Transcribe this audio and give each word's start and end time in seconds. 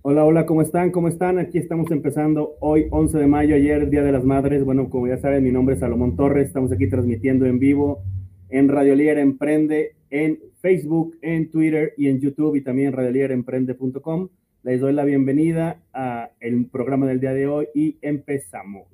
Hola, 0.00 0.24
hola, 0.24 0.46
¿cómo 0.46 0.62
están? 0.62 0.92
¿Cómo 0.92 1.08
están? 1.08 1.40
Aquí 1.40 1.58
estamos 1.58 1.90
empezando 1.90 2.54
hoy, 2.60 2.86
11 2.90 3.18
de 3.18 3.26
mayo, 3.26 3.56
ayer, 3.56 3.90
Día 3.90 4.04
de 4.04 4.12
las 4.12 4.22
Madres. 4.22 4.64
Bueno, 4.64 4.88
como 4.90 5.08
ya 5.08 5.18
saben, 5.18 5.42
mi 5.42 5.50
nombre 5.50 5.74
es 5.74 5.80
Salomón 5.80 6.14
Torres. 6.14 6.46
Estamos 6.46 6.70
aquí 6.70 6.88
transmitiendo 6.88 7.46
en 7.46 7.58
vivo 7.58 8.04
en 8.48 8.68
Radio 8.68 8.94
Emprende, 8.94 9.96
en 10.10 10.38
Facebook, 10.60 11.16
en 11.20 11.50
Twitter 11.50 11.94
y 11.96 12.06
en 12.08 12.20
YouTube 12.20 12.54
y 12.54 12.60
también 12.60 12.88
en 12.88 12.94
radiolíderemprende.com. 12.94 14.28
Les 14.62 14.80
doy 14.80 14.92
la 14.92 15.04
bienvenida 15.04 15.82
a 15.92 16.30
el 16.38 16.66
programa 16.66 17.06
del 17.08 17.18
día 17.18 17.34
de 17.34 17.48
hoy 17.48 17.66
y 17.74 17.98
empezamos. 18.00 18.86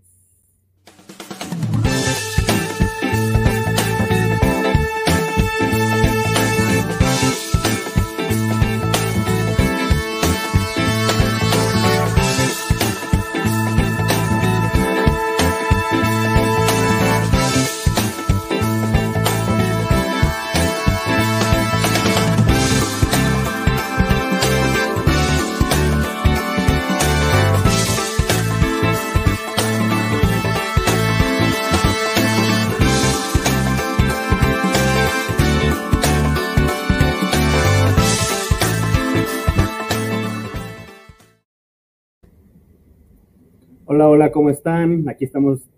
Hola, 43.96 44.08
hola, 44.08 44.32
¿cómo 44.32 44.50
están? 44.50 45.08
Aquí 45.08 45.24
estamos 45.24 45.70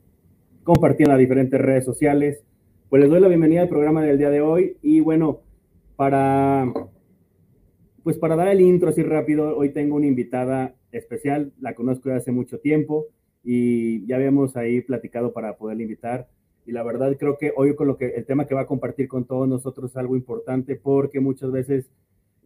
compartiendo 0.64 1.12
las 1.12 1.18
diferentes 1.18 1.60
redes 1.60 1.84
sociales. 1.84 2.42
Pues 2.88 3.02
les 3.02 3.10
doy 3.10 3.20
la 3.20 3.28
bienvenida 3.28 3.60
al 3.60 3.68
programa 3.68 4.02
del 4.02 4.16
día 4.16 4.30
de 4.30 4.40
hoy 4.40 4.78
y 4.80 5.00
bueno, 5.00 5.42
para 5.96 6.72
pues 8.02 8.16
para 8.16 8.34
dar 8.34 8.48
el 8.48 8.62
intro 8.62 8.88
así 8.88 9.02
rápido, 9.02 9.54
hoy 9.54 9.68
tengo 9.68 9.96
una 9.96 10.06
invitada 10.06 10.74
especial, 10.92 11.52
la 11.60 11.74
conozco 11.74 12.08
desde 12.08 12.20
hace 12.22 12.32
mucho 12.32 12.58
tiempo 12.58 13.04
y 13.44 14.06
ya 14.06 14.16
habíamos 14.16 14.56
ahí 14.56 14.80
platicado 14.80 15.34
para 15.34 15.58
poderla 15.58 15.82
invitar 15.82 16.26
y 16.64 16.72
la 16.72 16.82
verdad 16.84 17.14
creo 17.20 17.36
que 17.36 17.52
hoy 17.54 17.74
con 17.74 17.86
lo 17.86 17.98
que 17.98 18.14
el 18.14 18.24
tema 18.24 18.46
que 18.46 18.54
va 18.54 18.62
a 18.62 18.66
compartir 18.66 19.08
con 19.08 19.26
todos 19.26 19.46
nosotros 19.46 19.90
es 19.90 19.96
algo 19.98 20.16
importante 20.16 20.74
porque 20.74 21.20
muchas 21.20 21.52
veces 21.52 21.90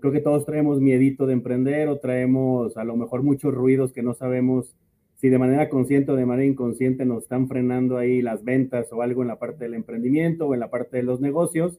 creo 0.00 0.12
que 0.12 0.20
todos 0.20 0.44
traemos 0.44 0.80
miedito 0.80 1.28
de 1.28 1.34
emprender 1.34 1.86
o 1.86 2.00
traemos 2.00 2.76
a 2.76 2.82
lo 2.82 2.96
mejor 2.96 3.22
muchos 3.22 3.54
ruidos 3.54 3.92
que 3.92 4.02
no 4.02 4.14
sabemos 4.14 4.74
si 5.20 5.28
de 5.28 5.38
manera 5.38 5.68
consciente 5.68 6.12
o 6.12 6.16
de 6.16 6.24
manera 6.24 6.46
inconsciente 6.46 7.04
nos 7.04 7.24
están 7.24 7.46
frenando 7.46 7.98
ahí 7.98 8.22
las 8.22 8.42
ventas 8.42 8.90
o 8.90 9.02
algo 9.02 9.20
en 9.20 9.28
la 9.28 9.38
parte 9.38 9.64
del 9.64 9.74
emprendimiento 9.74 10.46
o 10.46 10.54
en 10.54 10.60
la 10.60 10.70
parte 10.70 10.96
de 10.96 11.02
los 11.02 11.20
negocios. 11.20 11.78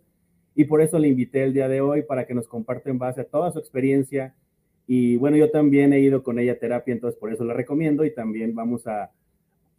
Y 0.53 0.65
por 0.65 0.79
eso 0.79 0.99
le 0.99 1.07
invité 1.07 1.43
el 1.43 1.53
día 1.53 1.67
de 1.67 1.81
hoy 1.81 2.03
para 2.03 2.27
que 2.27 2.35
nos 2.35 2.47
comparte 2.47 2.91
en 2.91 2.99
base 2.99 3.21
a 3.21 3.23
toda 3.23 3.51
su 3.51 3.57
experiencia. 3.57 4.35
Y 4.85 5.15
bueno, 5.15 5.37
yo 5.37 5.49
también 5.49 5.91
he 5.91 5.99
ido 5.99 6.21
con 6.21 6.37
ella 6.37 6.51
a 6.51 6.59
terapia, 6.59 6.93
entonces 6.93 7.19
por 7.19 7.33
eso 7.33 7.43
la 7.43 7.55
recomiendo 7.55 8.05
y 8.05 8.13
también 8.13 8.53
vamos 8.53 8.85
a, 8.85 9.09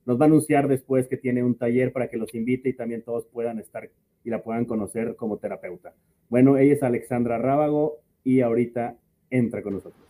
nos 0.06 0.20
va 0.20 0.24
a 0.24 0.27
anunciar 0.27 0.66
después 0.66 1.06
que 1.06 1.16
tiene 1.16 1.44
un 1.44 1.55
taller 1.55 1.92
para 1.92 2.08
que 2.08 2.16
los 2.16 2.34
invite 2.34 2.70
y 2.70 2.72
también 2.72 3.02
todos 3.02 3.27
puedan 3.27 3.60
estar 3.60 3.88
y 4.24 4.30
la 4.30 4.42
puedan 4.42 4.64
conocer 4.64 5.14
como 5.14 5.36
terapeuta. 5.36 5.94
Bueno, 6.28 6.56
ella 6.58 6.72
es 6.72 6.83
Alexandra 6.83 7.38
Rábago 7.38 7.98
y 8.24 8.40
ahorita 8.40 8.96
entra 9.30 9.62
con 9.62 9.74
nosotros. 9.74 10.02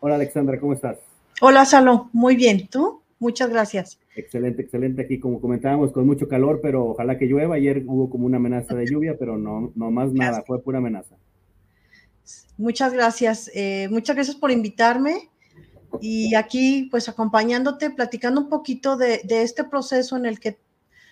Hola 0.00 0.16
Alexandra, 0.16 0.60
¿cómo 0.60 0.74
estás? 0.74 1.11
Hola, 1.44 1.64
Salón. 1.64 2.08
Muy 2.12 2.36
bien. 2.36 2.68
¿Tú? 2.68 3.02
Muchas 3.18 3.50
gracias. 3.50 3.98
Excelente, 4.14 4.62
excelente. 4.62 5.02
Aquí, 5.02 5.18
como 5.18 5.40
comentábamos, 5.40 5.90
con 5.90 6.06
mucho 6.06 6.28
calor, 6.28 6.60
pero 6.62 6.90
ojalá 6.90 7.18
que 7.18 7.26
llueva. 7.26 7.56
Ayer 7.56 7.82
hubo 7.84 8.08
como 8.08 8.26
una 8.26 8.36
amenaza 8.36 8.76
de 8.76 8.86
lluvia, 8.86 9.16
pero 9.18 9.36
no, 9.36 9.72
no 9.74 9.90
más 9.90 10.12
nada, 10.12 10.44
fue 10.46 10.62
pura 10.62 10.78
amenaza. 10.78 11.16
Muchas 12.56 12.92
gracias. 12.92 13.50
Eh, 13.56 13.88
muchas 13.90 14.14
gracias 14.14 14.36
por 14.36 14.52
invitarme 14.52 15.30
y 16.00 16.36
aquí, 16.36 16.86
pues, 16.92 17.08
acompañándote, 17.08 17.90
platicando 17.90 18.40
un 18.40 18.48
poquito 18.48 18.96
de, 18.96 19.22
de, 19.24 19.42
este 19.42 19.64
proceso 19.64 20.16
en 20.16 20.26
el 20.26 20.38
que 20.38 20.60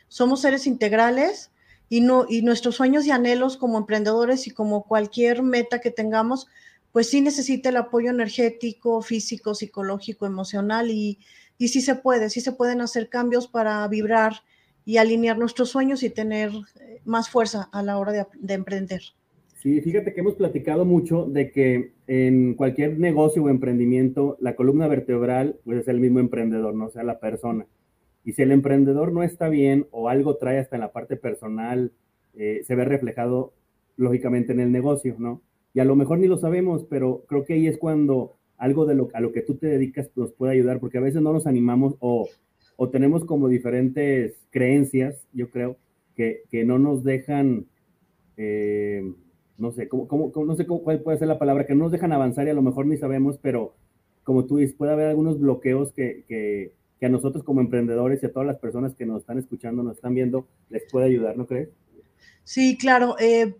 somos 0.06 0.42
seres 0.42 0.68
integrales 0.68 1.50
y, 1.88 2.02
no, 2.02 2.26
y 2.28 2.42
nuestros 2.42 2.76
sueños 2.76 3.04
y 3.04 3.10
anhelos 3.10 3.56
como 3.56 3.78
emprendedores 3.78 4.46
y 4.46 4.52
como 4.52 4.84
cualquier 4.84 5.42
meta 5.42 5.80
que 5.80 5.90
tengamos, 5.90 6.46
pues 6.92 7.08
sí 7.10 7.20
necesita 7.20 7.68
el 7.68 7.76
apoyo 7.76 8.10
energético, 8.10 9.02
físico, 9.02 9.54
psicológico, 9.54 10.26
emocional 10.26 10.90
y, 10.90 11.18
y 11.58 11.68
sí 11.68 11.80
se 11.80 11.94
puede, 11.94 12.30
sí 12.30 12.40
se 12.40 12.52
pueden 12.52 12.80
hacer 12.80 13.08
cambios 13.08 13.46
para 13.46 13.86
vibrar 13.88 14.42
y 14.84 14.96
alinear 14.96 15.38
nuestros 15.38 15.68
sueños 15.68 16.02
y 16.02 16.10
tener 16.10 16.50
eh, 16.80 17.00
más 17.04 17.28
fuerza 17.28 17.68
a 17.72 17.82
la 17.82 17.98
hora 17.98 18.12
de, 18.12 18.54
emprender. 18.54 19.02
Sí, 19.54 19.80
fíjate 19.82 20.14
que 20.14 20.20
hemos 20.20 20.34
platicado 20.34 20.84
mucho 20.84 21.26
de 21.26 21.52
que 21.52 21.92
en 22.06 22.54
cualquier 22.54 22.98
negocio 22.98 23.44
o 23.44 23.48
emprendimiento, 23.50 24.36
la 24.40 24.56
columna 24.56 24.88
vertebral 24.88 25.60
pues 25.64 25.80
es 25.80 25.88
el 25.88 26.00
mismo 26.00 26.18
emprendedor, 26.18 26.74
no 26.74 26.86
o 26.86 26.90
sea, 26.90 27.02
la 27.02 27.20
persona. 27.20 27.66
Y 28.24 28.32
si 28.32 28.42
el 28.42 28.52
emprendedor 28.52 29.12
no 29.12 29.22
está 29.22 29.48
bien 29.48 29.86
o 29.90 30.08
algo 30.08 30.36
trae 30.36 30.58
hasta 30.58 30.76
en 30.76 30.80
la 30.80 30.92
parte 30.92 31.16
personal, 31.16 31.92
eh, 32.34 32.62
se 32.64 32.74
ve 32.74 32.84
reflejado 32.84 33.52
lógicamente 33.96 34.52
en 34.52 34.60
el 34.60 34.72
negocio, 34.72 35.14
¿no? 35.18 35.42
Y 35.72 35.80
a 35.80 35.84
lo 35.84 35.96
mejor 35.96 36.18
ni 36.18 36.26
lo 36.26 36.38
sabemos, 36.38 36.84
pero 36.84 37.24
creo 37.28 37.44
que 37.44 37.54
ahí 37.54 37.66
es 37.66 37.78
cuando 37.78 38.36
algo 38.56 38.86
de 38.86 38.94
lo, 38.94 39.08
a 39.14 39.20
lo 39.20 39.32
que 39.32 39.42
tú 39.42 39.54
te 39.54 39.66
dedicas 39.66 40.10
nos 40.16 40.32
puede 40.32 40.52
ayudar, 40.52 40.80
porque 40.80 40.98
a 40.98 41.02
veces 41.02 41.22
no 41.22 41.32
nos 41.32 41.46
animamos 41.46 41.94
o, 42.00 42.28
o 42.76 42.88
tenemos 42.88 43.24
como 43.24 43.48
diferentes 43.48 44.46
creencias, 44.50 45.26
yo 45.32 45.50
creo, 45.50 45.76
que, 46.14 46.42
que 46.50 46.64
no 46.64 46.78
nos 46.78 47.02
dejan, 47.04 47.66
eh, 48.36 49.12
no 49.58 49.72
sé, 49.72 49.88
cómo, 49.88 50.06
cómo, 50.06 50.32
no 50.44 50.54
sé 50.56 50.66
cómo, 50.66 50.82
cuál 50.82 51.00
puede 51.00 51.18
ser 51.18 51.28
la 51.28 51.38
palabra, 51.38 51.66
que 51.66 51.74
no 51.74 51.84
nos 51.84 51.92
dejan 51.92 52.12
avanzar 52.12 52.46
y 52.46 52.50
a 52.50 52.54
lo 52.54 52.62
mejor 52.62 52.86
ni 52.86 52.96
sabemos, 52.96 53.38
pero 53.38 53.74
como 54.24 54.44
tú 54.44 54.58
dices, 54.58 54.76
puede 54.76 54.92
haber 54.92 55.06
algunos 55.06 55.40
bloqueos 55.40 55.92
que, 55.92 56.24
que, 56.28 56.72
que 56.98 57.06
a 57.06 57.08
nosotros 57.08 57.42
como 57.44 57.60
emprendedores 57.60 58.22
y 58.22 58.26
a 58.26 58.32
todas 58.32 58.46
las 58.46 58.58
personas 58.58 58.94
que 58.94 59.06
nos 59.06 59.22
están 59.22 59.38
escuchando, 59.38 59.82
nos 59.82 59.96
están 59.96 60.14
viendo, 60.14 60.46
les 60.68 60.82
puede 60.90 61.06
ayudar, 61.06 61.36
¿no 61.36 61.46
crees? 61.46 61.70
Sí, 62.44 62.76
claro. 62.76 63.16
Eh, 63.18 63.54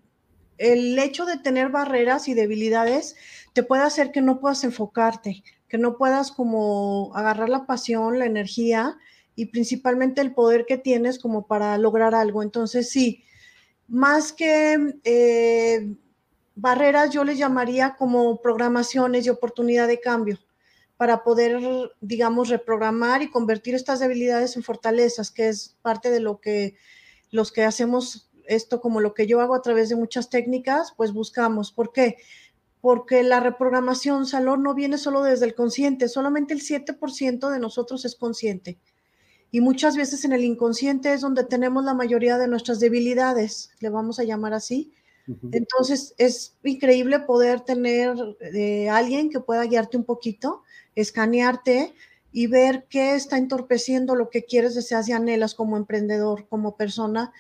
el 0.61 0.99
hecho 0.99 1.25
de 1.25 1.39
tener 1.39 1.71
barreras 1.71 2.29
y 2.29 2.35
debilidades 2.35 3.17
te 3.55 3.63
puede 3.63 3.83
hacer 3.83 4.13
que 4.13 4.21
no 4.21 4.41
puedas 4.41 4.63
enfocarte, 4.63 5.43
que 5.69 5.79
no 5.79 5.97
puedas 5.97 6.31
como 6.31 7.13
agarrar 7.15 7.49
la 7.49 7.65
pasión, 7.65 8.19
la 8.19 8.27
energía 8.27 8.99
y 9.35 9.47
principalmente 9.47 10.21
el 10.21 10.35
poder 10.35 10.67
que 10.67 10.77
tienes 10.77 11.19
como 11.19 11.47
para 11.47 11.79
lograr 11.79 12.15
algo. 12.15 12.43
Entonces, 12.43 12.91
sí, 12.91 13.25
más 13.89 14.35
que 14.35 15.01
eh, 15.05 15.95
barreras, 16.55 17.09
yo 17.09 17.25
les 17.25 17.39
llamaría 17.39 17.97
como 17.97 18.43
programaciones 18.43 19.25
y 19.25 19.31
oportunidad 19.31 19.89
de 19.89 20.01
cambio 20.01 20.39
para 20.99 21.25
poder, 21.25 21.59
digamos, 22.03 22.51
reprogramar 22.51 23.23
y 23.23 23.31
convertir 23.31 23.75
estas 23.75 23.99
debilidades 23.99 24.57
en 24.57 24.63
fortalezas, 24.63 25.31
que 25.31 25.49
es 25.49 25.79
parte 25.81 26.11
de 26.11 26.21
lo 26.21 26.39
que 26.39 26.77
los 27.31 27.53
que 27.53 27.65
hacemos 27.65 28.30
esto 28.51 28.81
como 28.81 29.01
lo 29.01 29.15
que 29.15 29.27
yo 29.27 29.41
hago 29.41 29.55
a 29.55 29.63
través 29.63 29.89
de 29.89 29.97
muchas 29.97 30.29
técnicas, 30.29 30.93
pues 30.97 31.13
buscamos. 31.13 31.73
¿Por 31.73 31.93
qué? 31.93 32.17
Porque 32.81 33.23
la 33.23 33.41
reprogramación, 33.41 34.27
Salón, 34.27 34.63
no 34.63 34.75
viene 34.75 34.99
solo 34.99 35.23
desde 35.23 35.47
el 35.47 35.55
consciente, 35.55 36.09
solamente 36.09 36.53
el 36.53 36.61
7% 36.61 37.51
de 37.51 37.59
nosotros 37.59 38.05
es 38.05 38.17
consciente. 38.17 38.79
Y 39.53 39.61
muchas 39.61 39.97
veces 39.97 40.25
en 40.25 40.33
el 40.33 40.45
inconsciente 40.45 41.13
es 41.13 41.21
donde 41.21 41.45
tenemos 41.45 41.85
la 41.85 41.95
mayoría 41.95 42.39
de 42.39 42.49
nuestras 42.49 42.81
debilidades, 42.81 43.71
le 43.81 43.89
vamos 43.89 44.19
a 44.19 44.25
llamar 44.25 44.55
así. 44.55 44.93
Entonces 45.53 46.15
es 46.19 46.57
increíble 46.65 47.21
poder 47.21 47.61
tener 47.61 48.17
eh, 48.41 48.89
alguien 48.89 49.31
que 49.31 49.39
pueda 49.39 49.65
guiarte 49.65 49.97
un 49.97 50.03
poquito, 50.03 50.63
escanearte 50.97 51.95
y 52.33 52.49
ver 52.49 52.87
qué 52.89 53.15
está 53.15 53.39
entorpeciendo 53.39 54.17
lo 54.17 54.29
que 54.29 54.45
quieres, 54.45 54.75
deseas 54.75 55.09
y 55.09 55.13
anhelas 55.13 55.55
como 55.55 55.77
emprendedor, 55.77 56.49
como 56.49 56.77
persona, 56.77 57.33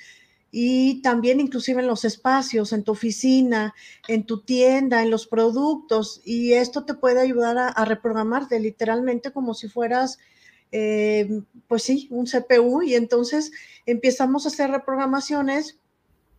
y 0.50 1.00
también 1.02 1.41
inclusive 1.41 1.81
en 1.81 1.87
los 1.87 2.05
espacios, 2.05 2.73
en 2.73 2.82
tu 2.82 2.93
oficina, 2.93 3.75
en 4.08 4.25
tu 4.26 4.43
tienda, 4.43 5.02
en 5.02 5.11
los 5.11 5.26
productos. 5.26 6.20
Y 6.25 6.55
esto 6.55 6.85
te 6.85 6.94
puede 6.94 7.20
ayudar 7.20 7.56
a, 7.58 7.85
reprogramarte 7.85 8.58
literalmente 8.58 9.32
como 9.32 9.55
si 9.55 9.69
fueras, 9.69 10.19
eh, 10.73 11.43
pues 11.69 11.85
sí, 11.85 12.08
un 12.11 12.26
CPU. 12.26 12.82
Y 12.82 12.94
entonces 12.94 13.52
empezamos 13.87 14.44
a 14.44 14.49
hacer 14.49 14.70
reprogramaciones 14.70 15.79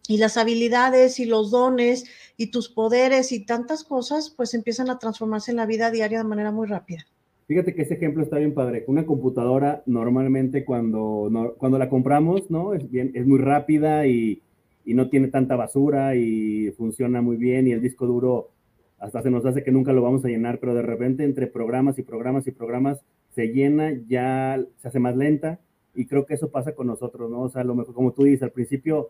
y 0.07 0.17
las 0.17 0.35
habilidades 0.35 1.19
y 1.19 1.25
los 1.25 1.51
dones 1.51 2.03
y 2.35 2.47
tus 2.47 2.67
poderes 2.69 3.31
y 3.31 3.45
tantas 3.45 3.83
cosas, 3.83 4.29
pues 4.29 4.53
empiezan 4.53 4.89
a 4.89 4.99
transformarse 4.99 5.51
en 5.51 5.57
la 5.57 5.65
vida 5.65 5.89
diaria 5.89 6.17
de 6.17 6.25
manera 6.25 6.51
muy 6.51 6.67
rápida. 6.67 7.05
Fíjate 7.51 7.75
que 7.75 7.81
ese 7.81 7.95
ejemplo 7.95 8.23
está 8.23 8.37
bien 8.37 8.53
padre. 8.53 8.85
Una 8.87 9.05
computadora 9.05 9.83
normalmente 9.85 10.63
cuando, 10.63 11.53
cuando 11.57 11.77
la 11.77 11.89
compramos, 11.89 12.49
¿no? 12.49 12.73
Es, 12.73 13.27
muy 13.27 13.39
rápida 13.39 14.07
y, 14.07 14.41
no 14.85 15.09
tiene 15.09 15.27
tanta 15.27 15.57
basura 15.57 16.15
y 16.15 16.71
funciona 16.77 17.21
muy 17.21 17.35
bien 17.35 17.67
y 17.67 17.73
el 17.73 17.81
disco 17.81 18.07
duro 18.07 18.51
hasta 18.99 19.21
se 19.21 19.29
nos 19.29 19.45
hace 19.45 19.65
que 19.65 19.71
nunca 19.73 19.91
lo 19.91 20.01
vamos 20.01 20.23
a 20.23 20.29
llenar, 20.29 20.61
pero 20.61 20.73
de 20.73 20.81
repente 20.81 21.25
entre 21.25 21.45
programas 21.45 21.99
y 21.99 22.03
programas 22.03 22.47
y 22.47 22.51
programas 22.51 23.03
se 23.35 23.47
llena, 23.47 23.99
ya 24.07 24.57
se 24.77 24.87
hace 24.87 24.99
más 24.99 25.17
lenta 25.17 25.59
y 25.93 26.05
creo 26.05 26.25
que 26.25 26.35
eso 26.35 26.51
pasa 26.51 26.73
con 26.73 26.87
nosotros, 26.87 27.29
¿no? 27.29 27.41
O 27.41 27.49
sea, 27.49 27.65
lo 27.65 27.75
mejor, 27.75 27.93
como 27.93 28.13
tú 28.13 28.23
dices, 28.23 28.43
al 28.43 28.51
principio 28.51 29.09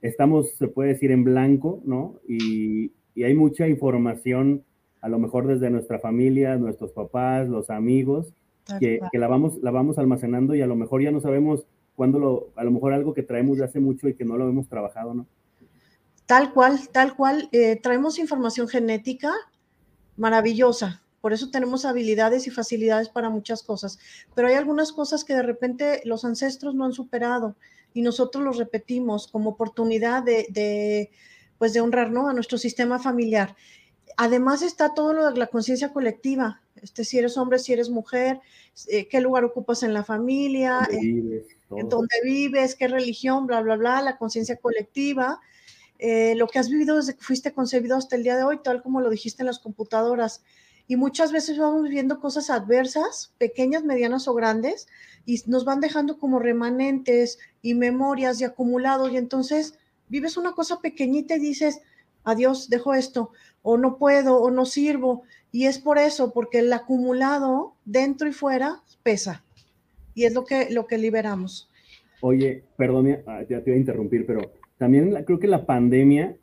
estamos, 0.00 0.52
se 0.54 0.68
puede 0.68 0.94
decir, 0.94 1.10
en 1.10 1.24
blanco, 1.24 1.82
¿no? 1.84 2.20
Y 2.26 2.92
hay 3.22 3.34
mucha 3.34 3.68
información, 3.68 4.64
a 5.00 5.08
lo 5.08 5.18
mejor 5.18 5.46
desde 5.46 5.70
nuestra 5.70 5.98
familia, 5.98 6.56
nuestros 6.56 6.92
papás, 6.92 7.48
los 7.48 7.70
amigos, 7.70 8.32
que, 8.78 9.00
que, 9.10 9.18
la, 9.18 9.26
vamos, 9.26 9.58
la 9.62 9.70
vamos 9.70 9.98
almacenando 9.98 10.54
y 10.54 10.62
a 10.62 10.66
lo 10.66 10.76
mejor 10.76 11.02
ya 11.02 11.10
no 11.10 11.20
sabemos 11.20 11.66
cuándo 11.96 12.18
lo, 12.18 12.52
a 12.56 12.64
lo 12.64 12.70
mejor 12.70 12.92
algo 12.92 13.12
que 13.12 13.22
traemos 13.22 13.58
de 13.58 13.64
hace 13.64 13.80
mucho 13.80 14.08
y 14.08 14.14
que 14.14 14.24
no 14.24 14.36
lo 14.36 14.48
hemos 14.48 14.68
trabajado, 14.68 15.14
¿no? 15.14 15.26
Tal 16.26 16.52
cual, 16.52 16.88
tal 16.92 17.16
cual. 17.16 17.48
Eh, 17.50 17.76
traemos 17.76 18.18
información 18.18 18.68
genética 18.68 19.32
maravillosa. 20.16 21.02
Por 21.20 21.32
eso 21.32 21.50
tenemos 21.50 21.84
habilidades 21.84 22.46
y 22.46 22.50
facilidades 22.50 23.08
para 23.08 23.30
muchas 23.30 23.62
cosas. 23.62 23.98
Pero 24.34 24.48
hay 24.48 24.54
algunas 24.54 24.92
cosas 24.92 25.24
que 25.24 25.34
de 25.34 25.42
repente 25.42 26.00
los 26.04 26.24
ancestros 26.24 26.74
no 26.74 26.84
han 26.84 26.92
superado 26.92 27.56
y 27.92 28.02
nosotros 28.02 28.44
los 28.44 28.58
repetimos 28.58 29.26
como 29.26 29.50
oportunidad 29.50 30.22
de, 30.22 31.10
pues 31.58 31.72
de 31.72 31.80
honrar 31.80 32.06
a 32.06 32.32
nuestro 32.32 32.58
sistema 32.58 32.98
familiar. 32.98 33.56
Además 34.16 34.62
está 34.62 34.94
todo 34.94 35.12
lo 35.12 35.30
de 35.30 35.38
la 35.38 35.46
conciencia 35.46 35.92
colectiva. 35.92 36.60
Este, 36.82 37.04
si 37.04 37.18
eres 37.18 37.36
hombre, 37.36 37.58
si 37.58 37.72
eres 37.72 37.90
mujer, 37.90 38.40
eh, 38.88 39.06
qué 39.08 39.20
lugar 39.20 39.44
ocupas 39.44 39.82
en 39.82 39.92
la 39.92 40.04
familia, 40.04 40.88
eh, 40.90 41.44
en 41.70 41.88
dónde 41.88 42.16
vives, 42.24 42.74
qué 42.74 42.88
religión, 42.88 43.46
bla, 43.46 43.60
bla, 43.60 43.76
bla, 43.76 44.02
la 44.02 44.16
conciencia 44.16 44.56
colectiva 44.56 45.40
eh, 46.02 46.34
lo 46.34 46.48
que 46.48 46.58
has 46.58 46.70
vivido 46.70 46.96
desde 46.96 47.14
que 47.14 47.22
fuiste 47.22 47.52
concebido 47.52 47.94
hasta 47.94 48.16
el 48.16 48.22
día 48.22 48.34
de 48.34 48.42
hoy, 48.42 48.60
tal 48.64 48.82
como 48.82 49.02
lo 49.02 49.10
dijiste 49.10 49.42
en 49.42 49.48
las 49.48 49.58
computadoras. 49.58 50.42
Y 50.88 50.96
muchas 50.96 51.30
veces 51.30 51.58
vamos 51.58 51.82
viviendo 51.82 52.20
cosas 52.20 52.48
adversas, 52.48 53.34
pequeñas, 53.36 53.84
medianas 53.84 54.26
o 54.26 54.32
grandes, 54.32 54.88
y 55.26 55.42
nos 55.46 55.66
van 55.66 55.80
dejando 55.80 56.18
como 56.18 56.38
remanentes 56.38 57.38
y 57.60 57.74
memorias 57.74 58.40
y 58.40 58.44
acumulados. 58.44 59.12
Y 59.12 59.18
entonces 59.18 59.74
vives 60.08 60.38
una 60.38 60.52
cosa 60.52 60.80
pequeñita 60.80 61.36
y 61.36 61.40
dices, 61.40 61.80
adiós, 62.24 62.68
dejo 62.68 62.94
esto, 62.94 63.30
o 63.62 63.76
no 63.76 63.98
puedo, 63.98 64.40
o 64.40 64.50
no 64.50 64.64
sirvo. 64.64 65.22
Y 65.52 65.66
es 65.66 65.78
por 65.78 65.98
eso, 65.98 66.32
porque 66.32 66.60
el 66.60 66.72
acumulado 66.72 67.74
dentro 67.84 68.28
y 68.28 68.32
fuera 68.32 68.82
pesa. 69.02 69.44
Y 70.14 70.24
es 70.24 70.34
lo 70.34 70.44
que, 70.44 70.70
lo 70.70 70.86
que 70.86 70.98
liberamos. 70.98 71.70
Oye, 72.20 72.64
perdón, 72.76 73.18
ah, 73.26 73.42
te, 73.46 73.58
voy 73.58 73.72
a 73.72 73.76
interrumpir, 73.76 74.26
pero 74.26 74.52
también 74.76 75.12
creo 75.24 75.38
que 75.38 75.46
la 75.46 75.64
pandemia, 75.64 76.36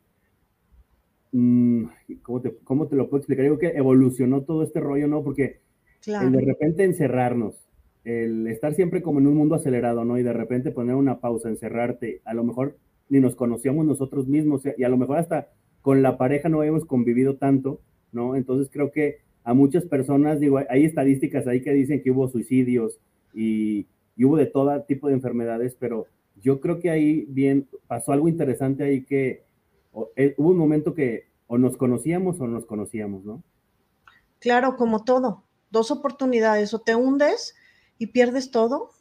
mm, 1.31 1.83
¿cómo, 2.23 2.41
te, 2.41 2.55
¿cómo, 2.63 2.87
te, 2.87 2.95
lo 2.95 3.09
puedo 3.09 3.19
explicar? 3.19 3.43
Digo 3.43 3.59
que 3.59 3.67
evolucionó 3.67 4.41
todo 4.41 4.63
este 4.63 4.79
rollo, 4.79 5.07
¿no? 5.07 5.23
Porque 5.23 5.61
el 6.05 6.31
de 6.31 6.41
repente 6.41 6.83
encerrarnos, 6.83 7.69
el 8.03 8.47
estar 8.47 8.73
siempre 8.73 9.01
como 9.01 9.19
en 9.19 9.27
un 9.27 9.35
mundo 9.35 9.55
acelerado, 9.55 10.05
¿no? 10.05 10.17
Y 10.17 10.23
de 10.23 10.33
repente 10.33 10.71
poner 10.71 10.95
una 10.95 11.19
pausa, 11.19 11.49
encerrarte, 11.49 12.21
a 12.25 12.33
lo 12.33 12.43
mejor 12.43 12.77
ni 13.09 13.19
nos 13.19 13.35
conocíamos 13.35 13.85
nosotros 13.85 14.27
mismos 14.27 14.63
y 14.77 14.83
a 14.83 14.89
lo 14.89 14.97
mejor 14.97 15.17
hasta 15.17 15.49
con 15.81 16.01
la 16.01 16.17
pareja 16.17 16.49
no 16.49 16.59
habíamos 16.59 16.85
convivido 16.85 17.37
tanto, 17.37 17.79
¿no? 18.11 18.35
Entonces 18.35 18.69
creo 18.71 18.91
que 18.91 19.19
a 19.43 19.53
muchas 19.53 19.85
personas, 19.85 20.39
digo, 20.39 20.59
hay 20.69 20.85
estadísticas 20.85 21.47
ahí 21.47 21.61
que 21.61 21.71
dicen 21.71 22.01
que 22.03 22.11
hubo 22.11 22.27
suicidios 22.27 22.99
y, 23.33 23.87
y 24.17 24.25
hubo 24.25 24.35
de 24.35 24.47
todo 24.47 24.81
tipo 24.83 25.07
de 25.07 25.13
enfermedades, 25.13 25.75
pero 25.79 26.07
yo 26.41 26.59
creo 26.59 26.79
que 26.79 26.89
ahí 26.89 27.25
bien 27.29 27.67
pasó 27.87 28.11
algo 28.11 28.27
interesante 28.27 28.83
ahí 28.83 29.03
que 29.05 29.43
eh, 30.15 30.35
hubo 30.37 30.49
un 30.49 30.57
momento 30.57 30.93
que 30.93 31.27
o 31.47 31.57
nos 31.57 31.77
conocíamos 31.77 32.39
o 32.39 32.47
nos 32.47 32.65
conocíamos, 32.65 33.23
¿no? 33.23 33.41
Claro, 34.39 34.75
como 34.75 35.03
todo, 35.03 35.43
dos 35.71 35.91
oportunidades, 35.91 36.73
o 36.73 36.79
te 36.79 36.95
hundes 36.95 37.55
y 37.97 38.07
pierdes 38.07 38.51
todo 38.51 38.91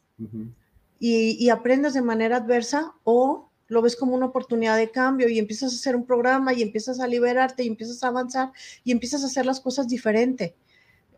y, 0.99 1.37
y, 1.39 1.51
aprendes 1.51 1.93
de 1.93 2.01
manera 2.01 2.39
adversa 2.39 2.95
o 3.05 3.46
lo 3.69 3.83
ves 3.83 3.97
como 3.97 4.15
una 4.15 4.27
oportunidad 4.27 4.77
de 4.77 4.91
cambio 4.91 5.29
y 5.29 5.39
empiezas 5.39 5.73
a 5.73 5.77
hacer 5.77 5.97
un 5.97 6.07
programa 6.07 6.53
y 6.53 6.63
empiezas 6.63 7.01
a 7.01 7.07
liberarte 7.07 7.65
y 7.65 7.69
empiezas 7.69 8.03
a 8.03 8.09
avanzar 8.09 8.53
y 8.85 8.93
empiezas 8.93 9.23
a 9.23 9.27
hacer 9.27 9.47
las 9.47 9.61
cosas 9.61 9.89
diferente. 9.89 10.55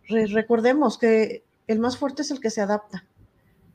recordemos 0.09 0.99
que 0.99 1.45
el 1.67 1.79
más 1.79 1.99
fuerte 1.99 2.23
es 2.23 2.31
el 2.31 2.41
que 2.41 2.51
se 2.51 2.61
adapta. 2.61 3.05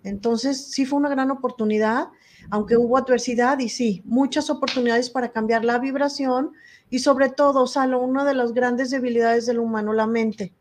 Entonces, 0.04 0.72
sí 0.72 0.86
fue 0.86 1.00
una 1.00 1.10
gran 1.10 1.32
oportunidad 1.32 2.10
aunque 2.50 2.78
hubo 2.78 2.98
adversidad 2.98 3.60
y 3.60 3.70
sí, 3.70 4.02
muchas 4.06 4.50
oportunidades 4.50 5.10
para 5.10 5.32
cambiar 5.32 5.66
la 5.66 5.80
vibración 5.80 6.52
y 6.90 7.00
sobre 7.00 7.30
todo, 7.30 7.68
Salo, 7.68 8.02
una 8.02 8.26
de 8.26 8.36
las 8.36 8.54
grandes 8.54 8.90
debilidades 8.92 9.46
del 9.46 9.60
humano, 9.60 9.94
la 9.94 10.08
mente. 10.08 10.54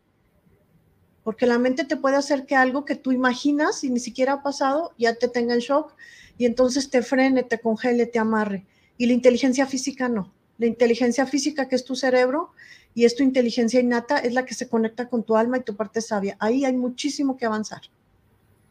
Porque 1.23 1.47
la 1.47 1.59
mente 1.59 1.85
te 1.85 1.97
puede 1.97 2.17
hacer 2.17 2.47
que 2.47 2.57
algo 2.57 2.85
que 2.85 2.97
tú 2.97 3.13
imaginas 3.13 3.85
y 3.85 3.91
ni 3.91 4.01
siquiera 4.01 4.35
ha 4.35 4.43
pasado 4.43 4.93
ya 4.99 5.15
te 5.15 5.29
tenga 5.29 5.55
en 5.55 5.61
shock 5.61 5.95
y 6.43 6.47
entonces 6.47 6.91
te 6.91 7.03
frene, 7.03 7.45
te 7.45 7.61
congele, 7.61 8.05
te 8.05 8.19
amarre. 8.19 8.65
Y 8.99 9.07
la 9.07 9.13
inteligencia 9.13 9.65
física 9.65 10.09
no. 10.09 10.33
La 10.59 10.67
inteligencia 10.67 11.25
física, 11.25 11.69
que 11.69 11.77
es 11.77 11.85
tu 11.85 11.95
cerebro 11.95 12.51
y 12.97 13.05
es 13.05 13.15
tu 13.15 13.23
inteligencia 13.23 13.79
innata, 13.79 14.19
es 14.19 14.35
la 14.35 14.45
que 14.45 14.55
se 14.55 14.69
conecta 14.69 15.09
con 15.09 15.23
tu 15.23 15.37
alma 15.37 15.59
y 15.59 15.61
tu 15.63 15.77
parte 15.77 16.01
sabia. 16.01 16.37
Ahí 16.41 16.65
hay 16.65 16.77
muchísimo 16.77 17.37
que 17.37 17.47
avanzar. 17.47 17.83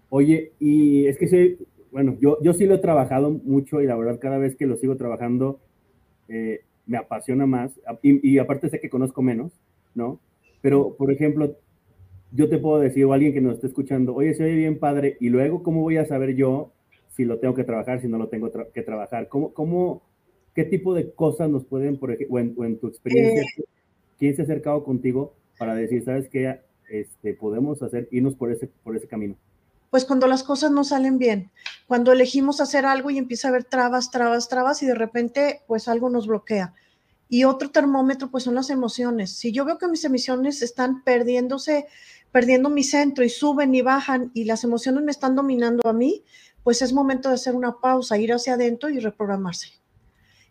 Oye, 0.09 0.51
y 0.59 1.05
es 1.05 1.17
que 1.17 1.29
sí, 1.29 1.59
bueno, 1.93 2.17
yo, 2.19 2.39
yo 2.43 2.51
sí 2.51 2.65
lo 2.65 2.75
he 2.75 2.79
trabajado 2.79 3.29
mucho 3.29 3.79
y 3.79 3.85
la 3.85 3.95
verdad 3.95 4.19
cada 4.19 4.37
vez 4.37 4.57
que 4.57 4.65
lo 4.65 4.75
sigo 4.75 4.97
trabajando 4.97 5.61
eh, 6.27 6.65
me 6.85 6.97
apasiona 6.97 7.45
más 7.45 7.71
y, 8.01 8.37
aparte 8.37 8.69
sé 8.69 8.81
que 8.81 8.89
conozco 8.89 9.21
menos, 9.21 9.53
¿no? 9.95 10.19
Pero, 10.59 10.97
por 10.97 11.09
ejemplo, 11.09 11.55
yo 12.33 12.49
te 12.49 12.57
puedo 12.57 12.81
decir, 12.81 13.05
o 13.05 13.13
alguien 13.13 13.31
que 13.31 13.39
nos 13.39 13.53
esté 13.53 13.67
escuchando, 13.67 14.13
oye, 14.13 14.33
se 14.33 14.43
oye 14.43 14.55
bien 14.55 14.77
padre, 14.77 15.15
y 15.21 15.29
luego, 15.29 15.63
¿cómo 15.63 15.79
voy 15.79 15.95
a 15.95 16.05
saber 16.05 16.35
yo 16.35 16.73
si 17.21 17.25
lo 17.25 17.37
tengo 17.37 17.53
que 17.53 17.63
trabajar, 17.63 18.01
si 18.01 18.07
no 18.07 18.17
lo 18.17 18.29
tengo 18.29 18.49
que 18.73 18.81
trabajar? 18.81 19.27
¿Cómo, 19.27 19.53
cómo, 19.53 20.01
qué 20.55 20.63
tipo 20.63 20.95
de 20.95 21.11
cosas 21.11 21.51
nos 21.51 21.63
pueden, 21.65 21.97
por 21.97 22.11
ejemplo, 22.11 22.37
o 22.57 22.65
en, 22.65 22.79
tu 22.79 22.87
experiencia, 22.87 23.43
eh. 23.43 23.63
quién 24.17 24.35
se 24.35 24.41
ha 24.41 24.45
acercado 24.45 24.83
contigo 24.83 25.35
para 25.59 25.75
decir, 25.75 26.03
sabes 26.03 26.27
qué, 26.29 26.59
este, 26.89 27.35
podemos 27.35 27.83
hacer, 27.83 28.07
irnos 28.09 28.33
por 28.33 28.51
ese, 28.51 28.69
por 28.83 28.95
ese 28.95 29.07
camino? 29.07 29.35
pues 29.91 30.05
cuando 30.05 30.25
las 30.25 30.43
cosas 30.43 30.71
no 30.71 30.85
salen 30.85 31.17
bien, 31.17 31.51
cuando 31.85 32.13
elegimos 32.13 32.61
hacer 32.61 32.85
algo 32.85 33.09
y 33.09 33.17
empieza 33.17 33.49
a 33.49 33.51
haber 33.51 33.65
trabas, 33.65 34.09
trabas, 34.09 34.47
trabas 34.47 34.81
y 34.81 34.85
de 34.85 34.95
repente 34.95 35.63
pues 35.67 35.89
algo 35.89 36.09
nos 36.09 36.27
bloquea. 36.27 36.73
Y 37.27 37.43
otro 37.43 37.71
termómetro 37.71 38.31
pues 38.31 38.45
son 38.45 38.55
las 38.55 38.69
emociones. 38.69 39.31
Si 39.31 39.51
yo 39.51 39.65
veo 39.65 39.77
que 39.77 39.89
mis 39.89 40.05
emociones 40.05 40.61
están 40.61 41.03
perdiéndose, 41.03 41.87
perdiendo 42.31 42.69
mi 42.69 42.83
centro 42.83 43.25
y 43.25 43.29
suben 43.29 43.75
y 43.75 43.81
bajan 43.81 44.31
y 44.33 44.45
las 44.45 44.63
emociones 44.63 45.03
me 45.03 45.11
están 45.11 45.35
dominando 45.35 45.87
a 45.89 45.93
mí, 45.93 46.23
pues 46.63 46.81
es 46.81 46.93
momento 46.93 47.29
de 47.29 47.35
hacer 47.35 47.55
una 47.55 47.79
pausa, 47.79 48.17
ir 48.17 48.33
hacia 48.33 48.53
adentro 48.53 48.89
y 48.89 48.99
reprogramarse. 48.99 49.81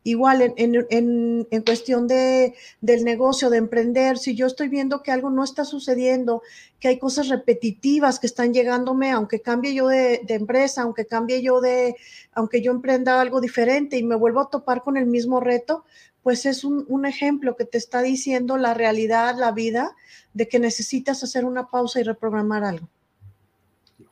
Igual 0.03 0.55
en, 0.57 1.47
cuestión 1.63 2.09
de, 2.09 2.55
del 2.81 3.05
negocio, 3.05 3.51
de 3.51 3.59
emprender, 3.59 4.17
si 4.17 4.35
yo 4.35 4.47
estoy 4.47 4.69
viendo 4.69 5.03
que 5.03 5.13
algo 5.13 5.29
no 5.29 5.45
está 5.45 5.67
sucediendo, 5.67 6.43
que 6.79 6.89
hay 6.89 6.99
cosas 6.99 7.29
repetitivas 7.29 8.19
que 8.19 8.27
están 8.27 8.55
llegándome, 8.55 9.11
aunque 9.11 9.43
cambie 9.43 9.75
yo 9.75 9.89
de, 9.89 10.23
empresa, 10.29 10.83
aunque 10.83 11.05
cambie 11.05 11.43
yo 11.43 11.61
de, 11.61 11.97
aunque 12.33 12.63
yo 12.63 12.73
emprenda 12.73 13.21
algo 13.21 13.43
diferente 13.43 13.99
y 13.99 14.03
me 14.03 14.17
vuelvo 14.17 14.41
a 14.41 14.49
topar 14.49 14.83
con 14.83 14.97
el 14.97 15.05
mismo 15.05 15.39
reto, 15.39 15.85
pues 16.23 16.47
es 16.47 16.65
un, 16.65 16.87
un 16.89 17.05
ejemplo 17.05 17.55
que 17.55 17.67
te 17.67 17.77
está 17.77 18.01
diciendo 18.01 18.57
la 18.57 18.73
realidad, 18.73 19.37
la 19.37 19.53
vida, 19.53 19.95
de 20.33 20.49
que 20.49 20.59
necesitas 20.59 21.23
hacer 21.23 21.45
una 21.45 21.69
pausa 21.69 22.01
y 22.01 22.05
reprogramar 22.05 22.65
algo. 22.65 22.89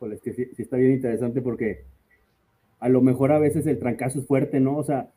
Es 0.00 0.20
que 0.20 0.32
sí, 0.32 0.46
sí 0.56 0.62
está 0.62 0.76
bien 0.76 0.92
interesante 0.92 1.42
porque 1.42 1.84
a 2.78 2.88
lo 2.88 3.00
mejor 3.00 3.32
a 3.32 3.38
veces 3.38 3.66
el 3.66 3.78
trancazo 3.78 4.20
es 4.20 4.26
fuerte, 4.26 4.60
¿no? 4.60 4.76
O 4.76 4.84
sea, 4.84 5.10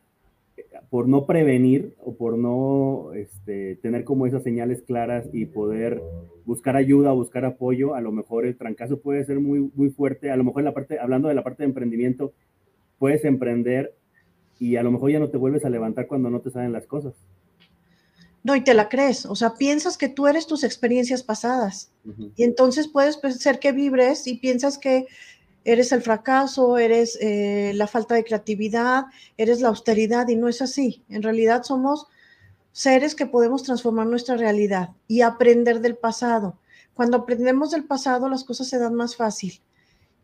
por 0.90 1.08
no 1.08 1.26
prevenir 1.26 1.94
o 2.04 2.14
por 2.14 2.36
no 2.36 3.12
este, 3.14 3.76
tener 3.76 4.04
como 4.04 4.26
esas 4.26 4.42
señales 4.42 4.82
claras 4.82 5.26
y 5.32 5.46
poder 5.46 6.02
buscar 6.44 6.76
ayuda, 6.76 7.12
buscar 7.12 7.44
apoyo, 7.44 7.94
a 7.94 8.00
lo 8.00 8.12
mejor 8.12 8.44
el 8.44 8.56
trancazo 8.56 9.00
puede 9.00 9.24
ser 9.24 9.40
muy, 9.40 9.70
muy 9.74 9.90
fuerte. 9.90 10.30
A 10.30 10.36
lo 10.36 10.44
mejor 10.44 10.60
en 10.60 10.66
la 10.66 10.74
parte, 10.74 10.98
hablando 10.98 11.28
de 11.28 11.34
la 11.34 11.44
parte 11.44 11.62
de 11.62 11.68
emprendimiento, 11.68 12.32
puedes 12.98 13.24
emprender 13.24 13.94
y 14.58 14.76
a 14.76 14.82
lo 14.82 14.92
mejor 14.92 15.10
ya 15.10 15.18
no 15.18 15.30
te 15.30 15.38
vuelves 15.38 15.64
a 15.64 15.70
levantar 15.70 16.06
cuando 16.06 16.30
no 16.30 16.40
te 16.40 16.50
salen 16.50 16.72
las 16.72 16.86
cosas. 16.86 17.14
No, 18.44 18.56
y 18.56 18.64
te 18.64 18.74
la 18.74 18.88
crees, 18.88 19.24
o 19.24 19.36
sea, 19.36 19.54
piensas 19.54 19.96
que 19.96 20.08
tú 20.08 20.26
eres 20.26 20.48
tus 20.48 20.64
experiencias 20.64 21.22
pasadas 21.22 21.92
y 22.34 22.42
entonces 22.42 22.88
puedes 22.88 23.20
ser 23.38 23.60
que 23.60 23.70
vibres 23.70 24.26
y 24.26 24.34
piensas 24.34 24.78
que 24.78 25.06
eres 25.64 25.92
el 25.92 26.02
fracaso, 26.02 26.76
eres 26.76 27.16
eh, 27.20 27.72
la 27.74 27.86
falta 27.86 28.16
de 28.16 28.24
creatividad, 28.24 29.04
eres 29.36 29.60
la 29.60 29.68
austeridad 29.68 30.26
y 30.28 30.34
no 30.34 30.48
es 30.48 30.60
así. 30.60 31.04
En 31.08 31.22
realidad 31.22 31.62
somos 31.62 32.08
seres 32.72 33.14
que 33.14 33.26
podemos 33.26 33.62
transformar 33.62 34.06
nuestra 34.06 34.36
realidad 34.36 34.90
y 35.06 35.20
aprender 35.20 35.80
del 35.80 35.96
pasado. 35.96 36.58
Cuando 36.94 37.18
aprendemos 37.18 37.70
del 37.70 37.84
pasado 37.84 38.28
las 38.28 38.42
cosas 38.42 38.68
se 38.68 38.78
dan 38.78 38.94
más 38.94 39.14
fácil 39.14 39.60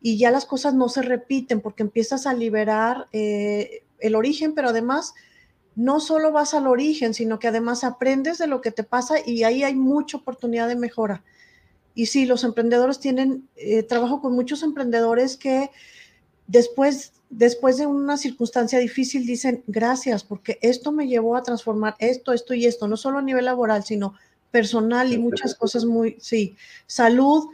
y 0.01 0.19
ya 0.19 0.31
las 0.31 0.45
cosas 0.45 0.75
no 0.75 0.89
se 0.89 1.03
repiten 1.03 1.61
porque 1.61 1.83
empiezas 1.83 2.27
a 2.27 2.35
liberar 2.35 3.07
eh, 3.13 3.85
el 4.01 4.15
origen, 4.15 4.55
pero 4.55 4.71
además 4.71 5.15
no 5.79 6.01
solo 6.01 6.33
vas 6.33 6.55
al 6.55 6.67
origen, 6.67 7.15
sino 7.15 7.39
que 7.39 7.47
además 7.47 7.85
aprendes 7.85 8.39
de 8.39 8.49
lo 8.49 8.61
que 8.61 8.73
te 8.73 8.83
pasa 8.83 9.15
y 9.25 9.45
ahí 9.45 9.63
hay 9.63 9.77
mucha 9.77 10.17
oportunidad 10.17 10.67
de 10.67 10.75
mejora. 10.75 11.23
Y 11.95 12.07
sí, 12.07 12.27
los 12.27 12.43
emprendedores 12.43 12.99
tienen, 12.99 13.49
eh, 13.55 13.85
trabajo 13.85 14.21
con 14.21 14.33
muchos 14.33 14.65
emprendedores 14.65 15.37
que 15.37 15.71
después, 16.49 17.13
después 17.31 17.77
de 17.77 17.87
una 17.87 18.17
circunstancia 18.17 18.81
difícil 18.81 19.25
dicen 19.25 19.63
gracias, 19.69 20.25
porque 20.25 20.59
esto 20.63 20.91
me 20.91 21.07
llevó 21.07 21.37
a 21.37 21.45
transformar 21.45 21.95
esto, 22.01 22.33
esto 22.33 22.55
y 22.55 22.67
esto, 22.67 22.89
no 22.89 22.97
solo 22.97 23.19
a 23.19 23.23
nivel 23.23 23.45
laboral, 23.45 23.85
sino 23.85 24.15
personal 24.51 25.13
y 25.13 25.19
muchas 25.19 25.55
cosas 25.55 25.85
muy, 25.85 26.17
sí, 26.19 26.57
salud. 26.89 27.51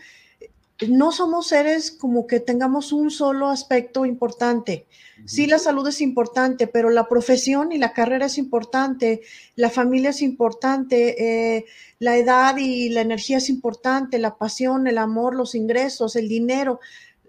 No 0.89 1.13
somos 1.13 1.49
seres 1.49 1.91
como 1.91 2.27
que 2.27 2.41
tengamos 2.41 2.93
un 2.93 3.11
solo 3.11 3.49
aspecto 3.49 4.05
importante. 4.05 4.87
Sí, 5.27 5.47
la 5.47 5.59
salud 5.59 5.87
es 5.89 6.01
importante, 6.01 6.67
pero 6.67 6.91
la 6.91 7.09
profesión 7.09 7.73
y 7.73 7.79
la 7.79 7.93
carrera 7.93 8.27
es 8.27 8.37
importante, 8.37 9.23
la 9.55 9.71
familia 9.71 10.11
es 10.11 10.23
importante, 10.23 11.57
eh, 11.57 11.65
la 11.99 12.17
edad 12.17 12.57
y 12.57 12.89
la 12.91 13.01
energía 13.01 13.39
es 13.39 13.49
importante, 13.49 14.19
la 14.19 14.37
pasión, 14.37 14.87
el 14.87 14.99
amor, 14.99 15.35
los 15.35 15.55
ingresos, 15.55 16.17
el 16.17 16.29
dinero. 16.29 16.81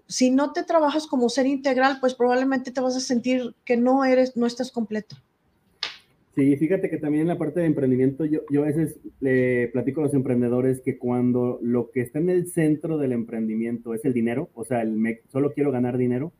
Si 0.08 0.30
no 0.30 0.52
te 0.52 0.62
trabajas 0.62 1.06
como 1.06 1.28
ser 1.28 1.46
integral, 1.46 1.98
pues 2.00 2.14
probablemente 2.14 2.70
te 2.70 2.80
vas 2.80 2.96
a 2.96 3.00
sentir 3.00 3.54
que 3.64 3.76
no 3.76 4.04
eres, 4.04 4.36
no 4.36 4.46
estás 4.46 4.70
completo. 4.70 5.16
Sí, 6.36 6.54
fíjate 6.58 6.90
que 6.90 6.98
también 6.98 7.22
en 7.22 7.28
la 7.28 7.38
parte 7.38 7.60
de 7.60 7.66
emprendimiento, 7.66 8.26
yo, 8.26 8.40
yo 8.50 8.62
a 8.62 8.66
veces 8.66 9.00
le 9.20 9.68
platico 9.68 10.00
a 10.00 10.04
los 10.04 10.12
emprendedores 10.12 10.82
que 10.82 10.98
cuando 10.98 11.58
lo 11.62 11.90
que 11.90 12.02
está 12.02 12.18
en 12.18 12.28
el 12.28 12.46
centro 12.48 12.98
del 12.98 13.12
emprendimiento 13.12 13.94
es 13.94 14.04
el 14.04 14.12
dinero, 14.12 14.50
o 14.52 14.62
sea, 14.62 14.82
el 14.82 15.20
solo 15.32 15.54
quiero 15.54 15.72
ganar 15.72 15.96
dinero, 15.96 16.34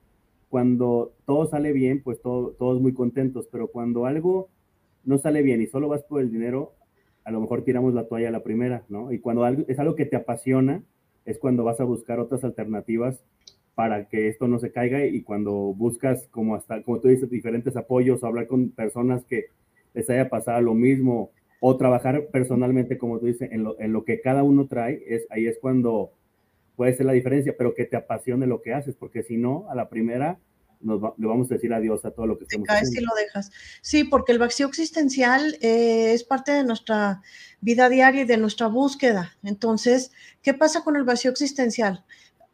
cuando 0.50 1.14
todo 1.24 1.46
sale 1.46 1.72
bien, 1.72 2.02
pues 2.02 2.20
todo, 2.20 2.50
todos 2.58 2.78
muy 2.82 2.92
contentos, 2.92 3.48
pero 3.50 3.68
cuando 3.68 4.04
algo 4.04 4.50
no 5.04 5.16
sale 5.16 5.40
bien 5.40 5.62
y 5.62 5.66
solo 5.66 5.88
vas 5.88 6.02
por 6.04 6.20
el 6.20 6.30
dinero, 6.30 6.74
a 7.24 7.30
lo 7.30 7.40
mejor 7.40 7.64
tiramos 7.64 7.94
la 7.94 8.06
toalla 8.06 8.28
a 8.28 8.32
la 8.32 8.42
primera, 8.44 8.84
¿no? 8.90 9.12
Y 9.12 9.18
cuando 9.18 9.44
algo, 9.44 9.64
es 9.66 9.78
algo 9.78 9.94
que 9.94 10.04
te 10.04 10.16
apasiona, 10.16 10.82
es 11.24 11.38
cuando 11.38 11.64
vas 11.64 11.80
a 11.80 11.84
buscar 11.84 12.20
otras 12.20 12.44
alternativas 12.44 13.24
para 13.74 14.08
que 14.08 14.28
esto 14.28 14.46
no 14.46 14.58
se 14.58 14.72
caiga 14.72 15.06
y 15.06 15.22
cuando 15.22 15.52
buscas, 15.52 16.28
como 16.30 16.54
hasta, 16.54 16.82
como 16.82 17.00
tú 17.00 17.08
dices, 17.08 17.30
diferentes 17.30 17.76
apoyos, 17.76 18.24
hablar 18.24 18.46
con 18.46 18.70
personas 18.70 19.24
que 19.24 19.46
les 19.96 20.08
haya 20.10 20.28
pasado 20.28 20.60
lo 20.60 20.74
mismo 20.74 21.32
o 21.58 21.76
trabajar 21.76 22.28
personalmente, 22.30 22.98
como 22.98 23.18
tú 23.18 23.26
dices, 23.26 23.50
en 23.50 23.64
lo, 23.64 23.80
en 23.80 23.92
lo 23.92 24.04
que 24.04 24.20
cada 24.20 24.42
uno 24.42 24.68
trae, 24.68 25.02
es, 25.08 25.26
ahí 25.30 25.46
es 25.46 25.58
cuando 25.58 26.12
puede 26.76 26.92
ser 26.92 27.06
la 27.06 27.14
diferencia, 27.14 27.54
pero 27.56 27.74
que 27.74 27.86
te 27.86 27.96
apasione 27.96 28.46
lo 28.46 28.60
que 28.60 28.74
haces, 28.74 28.94
porque 28.94 29.22
si 29.22 29.38
no, 29.38 29.66
a 29.70 29.74
la 29.74 29.88
primera 29.88 30.38
nos 30.80 31.00
le 31.16 31.26
vamos 31.26 31.50
a 31.50 31.54
decir 31.54 31.72
adiós 31.72 32.04
a 32.04 32.10
todo 32.10 32.26
lo 32.26 32.36
que 32.36 32.44
estamos 32.44 32.68
haciendo. 32.68 32.90
si 32.92 33.00
lo 33.00 33.14
dejas. 33.14 33.50
Sí, 33.80 34.04
porque 34.04 34.32
el 34.32 34.38
vacío 34.38 34.66
existencial 34.66 35.56
eh, 35.62 36.12
es 36.12 36.22
parte 36.22 36.52
de 36.52 36.64
nuestra 36.64 37.22
vida 37.62 37.88
diaria 37.88 38.22
y 38.22 38.26
de 38.26 38.36
nuestra 38.36 38.66
búsqueda. 38.66 39.32
Entonces, 39.42 40.12
¿qué 40.42 40.52
pasa 40.52 40.84
con 40.84 40.96
el 40.96 41.04
vacío 41.04 41.30
existencial? 41.30 42.04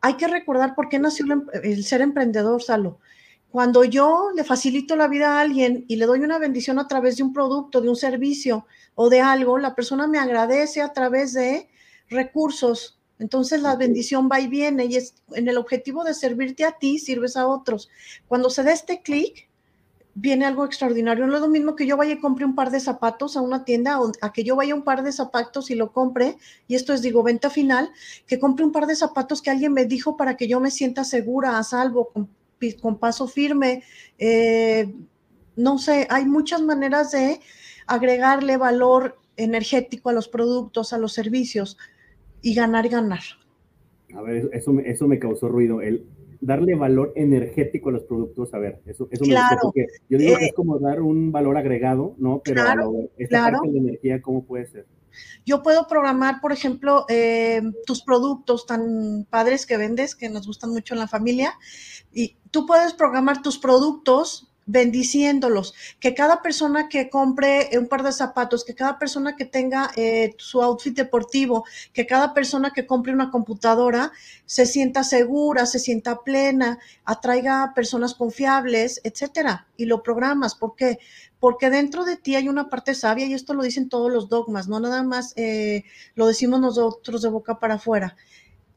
Hay 0.01 0.15
que 0.15 0.29
recordar 0.29 0.77
por 0.77 0.89
qué 0.89 1.01
nació 1.01 1.27
el 1.65 1.85
ser 1.85 2.01
emprendedor, 2.01 2.63
Salo. 2.63 3.01
Cuando 3.53 3.85
yo 3.85 4.31
le 4.35 4.45
facilito 4.45 4.97
la 4.97 5.09
vida 5.09 5.37
a 5.37 5.43
alguien 5.43 5.85
y 5.87 5.97
le 5.97 6.07
doy 6.07 6.21
una 6.21 6.39
bendición 6.39 6.79
a 6.79 6.89
través 6.89 7.19
de 7.19 7.23
un 7.23 7.35
producto, 7.35 7.83
de 7.83 7.91
un 7.91 7.97
servicio 7.97 8.65
o 8.95 9.11
de 9.11 9.21
algo, 9.21 9.59
la 9.59 9.75
persona 9.75 10.07
me 10.07 10.19
agradece 10.19 10.81
a 10.81 10.95
través 10.95 11.35
de 11.35 11.69
recursos. 12.09 12.99
Entonces 13.19 13.61
la 13.61 13.77
bendición 13.77 14.31
va 14.33 14.41
y 14.41 14.49
viene 14.49 14.87
y 14.87 14.97
es 14.97 15.17
en 15.35 15.49
el 15.49 15.59
objetivo 15.59 16.03
de 16.03 16.15
servirte 16.15 16.65
a 16.65 16.79
ti, 16.79 16.99
sirves 16.99 17.37
a 17.37 17.47
otros. 17.47 17.91
Cuando 18.27 18.49
se 18.49 18.63
da 18.63 18.73
este 18.73 19.03
clic, 19.03 19.51
viene 20.15 20.47
algo 20.47 20.65
extraordinario. 20.65 21.27
No 21.27 21.35
es 21.35 21.43
lo 21.43 21.49
mismo 21.49 21.77
que 21.77 21.87
yo 21.87 21.99
vaya 21.99 22.15
y 22.15 22.21
compre 22.21 22.47
un 22.47 22.55
par 22.55 22.71
de 22.71 22.81
zapatos 22.81 23.37
a 23.37 23.43
una 23.43 23.67
tienda 23.67 24.01
o 24.01 24.13
a 24.23 24.33
que 24.33 24.45
yo 24.45 24.57
vaya 24.57 24.75
un 24.75 24.83
par 24.83 25.03
de 25.03 25.13
zapatos 25.13 25.71
y 25.71 25.75
lo 25.75 25.93
compre, 25.93 26.39
y 26.69 26.75
esto 26.75 26.95
es, 26.95 27.03
digo, 27.03 27.23
venta 27.23 27.51
final, 27.51 27.91
que 28.27 28.39
compre 28.39 28.65
un 28.65 28.73
par 28.73 28.87
de 28.87 28.97
zapatos 28.97 29.43
que 29.43 29.51
alguien 29.51 29.75
me 29.75 29.85
dijo 29.85 30.17
para 30.17 30.39
que 30.39 30.49
yo 30.49 30.59
me 30.59 30.71
sienta 30.71 31.05
segura, 31.05 31.59
a 31.59 31.65
salvo, 31.65 32.09
con 32.15 32.31
paso 33.01 33.29
firme. 33.29 33.83
Eh, 34.19 34.93
no 35.57 35.79
sé, 35.79 36.07
hay 36.11 36.25
muchas 36.25 36.63
maneras 36.63 37.13
de 37.13 37.41
agregarle 37.87 38.57
valor 38.57 39.19
energético 39.37 40.11
a 40.11 40.13
los 40.13 40.29
productos, 40.29 40.93
a 40.93 40.99
los 40.99 41.13
servicios 41.13 41.79
y 42.41 42.55
ganar 42.55 42.87
y 42.87 42.91
ganar. 42.91 43.23
A 44.15 44.23
ver, 44.23 44.51
eso, 44.53 44.79
eso 44.85 45.09
me 45.09 45.19
causó 45.19 45.49
ruido, 45.49 45.81
el 45.81 46.07
darle 46.43 46.75
valor 46.75 47.13
energético 47.15 47.89
a 47.89 47.93
los 47.93 48.03
productos, 48.03 48.53
a 48.53 48.59
ver, 48.59 48.81
eso, 48.85 49.09
eso 49.11 49.25
me 49.25 49.35
gustó 49.35 49.57
porque 49.63 49.87
yo 50.09 50.19
digo 50.19 50.37
que 50.37 50.45
es 50.45 50.51
eh, 50.51 50.55
como 50.55 50.79
dar 50.79 51.01
un 51.01 51.31
valor 51.31 51.57
agregado, 51.57 52.15
¿no? 52.19 52.43
Pero 52.45 52.63
claro, 52.63 52.93
esta 53.17 53.45
parte 53.45 53.71
de 53.71 53.79
energía, 53.79 54.21
¿cómo 54.21 54.45
puede 54.45 54.67
ser? 54.67 54.87
Yo 55.47 55.63
puedo 55.63 55.87
programar, 55.87 56.41
por 56.41 56.53
ejemplo, 56.53 57.07
eh, 57.09 57.63
tus 57.87 58.03
productos 58.03 58.67
tan 58.67 59.27
padres 59.31 59.67
que 59.67 59.77
vendes, 59.77 60.17
que 60.17 60.29
nos 60.29 60.47
gustan 60.47 60.71
mucho 60.71 60.95
en 60.95 61.01
la 61.01 61.07
familia, 61.07 61.55
y 62.13 62.37
tú 62.53 62.67
puedes 62.67 62.93
programar 62.93 63.43
tus 63.43 63.59
productos 63.59 64.47
bendiciéndolos, 64.67 65.75
que 65.99 66.15
cada 66.15 66.41
persona 66.41 66.89
que 66.89 67.11
compre 67.11 67.71
un 67.77 67.89
par 67.89 68.05
de 68.05 68.13
zapatos, 68.13 68.65
que 68.65 68.75
cada 68.75 68.97
persona 68.97 69.35
que 69.35 69.45
tenga 69.45 69.91
eh, 69.97 70.35
su 70.39 70.63
outfit 70.63 70.97
deportivo, 70.97 71.65
que 71.93 72.07
cada 72.07 72.33
persona 72.33 72.71
que 72.71 72.87
compre 72.87 73.13
una 73.13 73.31
computadora 73.31 74.13
se 74.47 74.67
sienta 74.67 75.03
segura, 75.03 75.67
se 75.67 75.81
sienta 75.81 76.23
plena, 76.23 76.79
atraiga 77.05 77.73
personas 77.75 78.15
confiables, 78.15 79.01
etcétera, 79.03 79.67
y 79.77 79.87
lo 79.87 80.03
programas. 80.03 80.55
¿Por 80.55 80.77
qué? 80.77 81.01
Porque 81.41 81.69
dentro 81.69 82.05
de 82.05 82.17
ti 82.17 82.37
hay 82.37 82.49
una 82.49 82.69
parte 82.69 82.95
sabia 82.95 83.27
y 83.27 83.35
esto 83.35 83.55
lo 83.55 83.65
dicen 83.65 83.89
todos 83.89 84.13
los 84.13 84.29
dogmas, 84.29 84.69
no 84.69 84.79
nada 84.79 85.03
más 85.03 85.33
eh, 85.37 85.83
lo 86.15 86.29
decimos 86.29 86.61
nosotros 86.61 87.23
de 87.23 87.29
boca 87.31 87.59
para 87.59 87.75
afuera. 87.75 88.17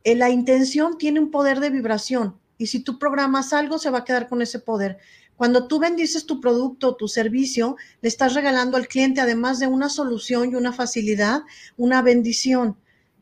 Eh, 0.04 0.16
la 0.16 0.32
intención 0.32 0.98
tiene 0.98 1.20
un 1.20 1.30
poder 1.30 1.60
de 1.60 1.70
vibración 1.70 2.40
y 2.58 2.68
si 2.68 2.80
tú 2.80 3.00
programas 3.00 3.54
algo, 3.54 3.78
se 3.78 3.90
va 3.90 4.00
a 4.00 4.04
quedar 4.04 4.28
con 4.30 4.42
ese 4.42 4.60
poder. 4.60 4.98
Cuando 5.36 5.68
tú 5.68 5.80
bendices 5.80 6.26
tu 6.26 6.40
producto 6.40 6.90
o 6.90 6.96
tu 6.96 7.08
servicio, 7.08 7.76
le 8.02 8.08
estás 8.08 8.34
regalando 8.34 8.78
al 8.78 8.88
cliente, 8.88 9.22
además 9.22 9.60
de 9.60 9.68
una 9.68 9.90
solución 9.90 10.52
y 10.52 10.56
una 10.56 10.72
facilidad, 10.72 11.42
una 11.76 12.02
bendición. 12.02 12.78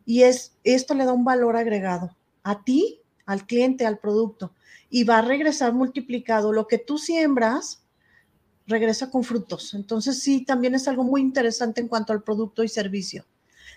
Y 0.05 0.23
es, 0.23 0.53
esto 0.63 0.93
le 0.93 1.05
da 1.05 1.13
un 1.13 1.23
valor 1.23 1.55
agregado 1.55 2.15
a 2.43 2.63
ti, 2.63 2.99
al 3.25 3.47
cliente, 3.47 3.85
al 3.85 3.97
producto. 3.97 4.53
Y 4.89 5.05
va 5.05 5.19
a 5.19 5.21
regresar 5.23 5.73
multiplicado. 5.73 6.53
Lo 6.53 6.67
que 6.67 6.77
tú 6.77 6.99
siembras, 6.99 7.83
regresa 8.67 9.09
con 9.09 9.23
frutos. 9.23 9.73
Entonces 9.73 10.19
sí, 10.21 10.45
también 10.45 10.75
es 10.75 10.87
algo 10.87 11.03
muy 11.03 11.21
interesante 11.21 11.81
en 11.81 11.87
cuanto 11.87 12.13
al 12.13 12.23
producto 12.23 12.63
y 12.63 12.69
servicio. 12.69 13.25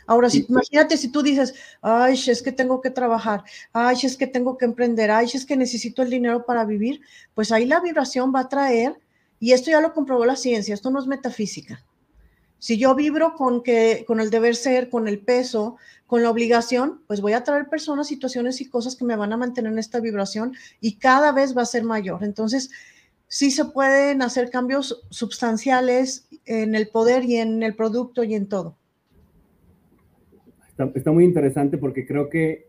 Ahora, 0.06 0.30
si, 0.30 0.46
imagínate 0.48 0.96
si 0.96 1.08
tú 1.08 1.22
dices, 1.22 1.54
ay, 1.82 2.18
es 2.26 2.42
que 2.42 2.52
tengo 2.52 2.80
que 2.80 2.90
trabajar, 2.90 3.44
ay, 3.72 3.96
es 4.02 4.16
que 4.16 4.26
tengo 4.26 4.56
que 4.56 4.64
emprender, 4.64 5.10
ay, 5.10 5.28
es 5.32 5.44
que 5.44 5.56
necesito 5.56 6.02
el 6.02 6.10
dinero 6.10 6.46
para 6.46 6.64
vivir, 6.64 7.00
pues 7.34 7.50
ahí 7.52 7.66
la 7.66 7.80
vibración 7.80 8.32
va 8.34 8.40
a 8.40 8.48
traer, 8.48 8.98
y 9.40 9.52
esto 9.52 9.70
ya 9.70 9.80
lo 9.80 9.92
comprobó 9.92 10.24
la 10.24 10.36
ciencia, 10.36 10.74
esto 10.74 10.90
no 10.90 11.00
es 11.00 11.06
metafísica. 11.06 11.84
Si 12.58 12.78
yo 12.78 12.94
vibro 12.94 13.34
con, 13.34 13.62
que, 13.62 14.04
con 14.06 14.20
el 14.20 14.30
deber 14.30 14.56
ser, 14.56 14.88
con 14.88 15.08
el 15.08 15.20
peso, 15.20 15.76
con 16.06 16.22
la 16.22 16.30
obligación, 16.30 17.02
pues 17.06 17.20
voy 17.20 17.34
a 17.34 17.44
traer 17.44 17.68
personas, 17.68 18.06
situaciones 18.06 18.60
y 18.60 18.70
cosas 18.70 18.96
que 18.96 19.04
me 19.04 19.16
van 19.16 19.32
a 19.32 19.36
mantener 19.36 19.72
en 19.72 19.78
esta 19.78 20.00
vibración 20.00 20.54
y 20.80 20.96
cada 20.96 21.32
vez 21.32 21.56
va 21.56 21.62
a 21.62 21.66
ser 21.66 21.84
mayor. 21.84 22.24
Entonces, 22.24 22.70
sí 23.28 23.50
se 23.50 23.66
pueden 23.66 24.22
hacer 24.22 24.50
cambios 24.50 25.02
sustanciales 25.10 26.28
en 26.46 26.74
el 26.74 26.88
poder 26.88 27.24
y 27.24 27.36
en 27.36 27.62
el 27.62 27.74
producto 27.74 28.24
y 28.24 28.34
en 28.34 28.48
todo 28.48 28.76
está, 30.78 31.12
muy 31.12 31.24
interesante 31.24 31.78
porque 31.78 32.06
creo 32.06 32.28
que, 32.28 32.68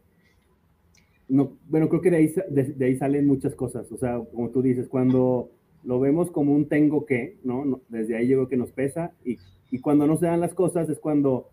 no, 1.28 1.58
bueno, 1.68 1.90
creo 1.90 2.02
que 2.02 2.12
de 2.12 2.18
ahí, 2.18 2.34
de, 2.50 2.86
ahí 2.86 2.96
salen 2.96 3.28
muchas 3.28 3.56
cosas. 3.56 3.92
O 3.92 3.98
sea, 3.98 4.20
como 4.34 4.50
tú 4.50 4.62
dices, 4.62 4.88
cuando 4.88 5.52
lo 5.84 6.00
vemos 6.00 6.32
como 6.32 6.54
un 6.54 6.68
tengo 6.68 7.06
que, 7.06 7.40
¿no? 7.44 7.82
Desde 7.90 8.16
ahí 8.16 8.28
llegó 8.28 8.48
que 8.48 8.58
nos 8.58 8.72
pesa 8.72 9.14
y, 9.24 9.38
y 9.72 9.80
cuando 9.80 10.08
no 10.08 10.18
se 10.18 10.26
dan 10.26 10.40
las 10.40 10.54
cosas 10.54 10.90
es 10.90 11.00
cuando 11.00 11.52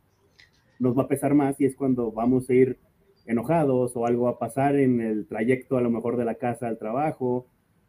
nos 0.79 0.97
va 0.97 1.03
a 1.03 1.09
pesar 1.09 1.35
más 1.35 1.61
y 1.61 1.67
es 1.67 1.77
cuando 1.77 2.13
vamos 2.13 2.49
a 2.51 2.55
ir 2.55 2.79
enojados 3.27 3.97
o 3.97 4.07
algo 4.07 4.25
va 4.25 4.31
a 4.31 4.39
pasar 4.39 4.77
en 4.77 5.01
el 5.01 5.27
trayecto 5.27 5.77
a 5.77 5.81
lo 5.81 5.91
mejor 5.91 6.17
de 6.17 6.25
la 6.25 6.35
casa 6.35 6.69
al 6.69 6.79
trabajo 6.79 7.47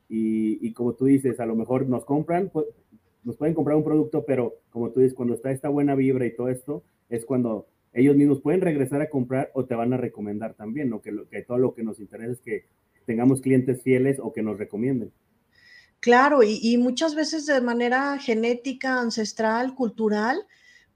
y, 0.07 0.65
y 0.65 0.74
como 0.74 0.93
tú 0.93 1.05
dices, 1.05 1.39
a 1.39 1.45
lo 1.45 1.55
mejor 1.55 1.88
nos 1.89 2.05
compran, 2.05 2.50
pues, 2.53 2.67
nos 3.24 3.38
pueden 3.38 3.55
comprar 3.55 3.75
un 3.75 3.84
producto, 3.84 4.24
pero 4.25 4.53
como 4.69 4.91
tú 4.91 5.00
dices, 5.00 5.15
cuando 5.15 5.34
está 5.34 5.51
esta 5.51 5.69
buena 5.69 5.95
vibra 5.95 6.25
y 6.25 6.36
todo 6.36 6.50
esto, 6.50 6.84
es 7.10 7.25
cuando 7.25 7.67
ellos 7.95 8.15
mismos 8.15 8.41
pueden 8.41 8.61
regresar 8.61 9.01
a 9.01 9.09
comprar 9.09 9.51
o 9.53 9.65
te 9.65 9.73
van 9.73 9.93
a 9.93 9.97
recomendar 9.97 10.53
también, 10.53 10.89
¿no? 10.89 11.01
Que, 11.01 11.11
que 11.31 11.41
todo 11.43 11.57
lo 11.57 11.73
que 11.73 11.83
nos 11.83 11.99
interesa 11.99 12.33
es 12.33 12.41
que 12.41 12.65
tengamos 13.05 13.41
clientes 13.41 13.81
fieles 13.81 14.19
o 14.19 14.33
que 14.33 14.43
nos 14.43 14.57
recomienden. 14.57 15.11
Claro, 16.01 16.43
y, 16.43 16.77
muchas 16.77 17.15
veces 17.15 17.45
de 17.45 17.61
manera 17.61 18.19
genética, 18.19 18.99
ancestral, 18.99 19.73
cultural, 19.73 20.45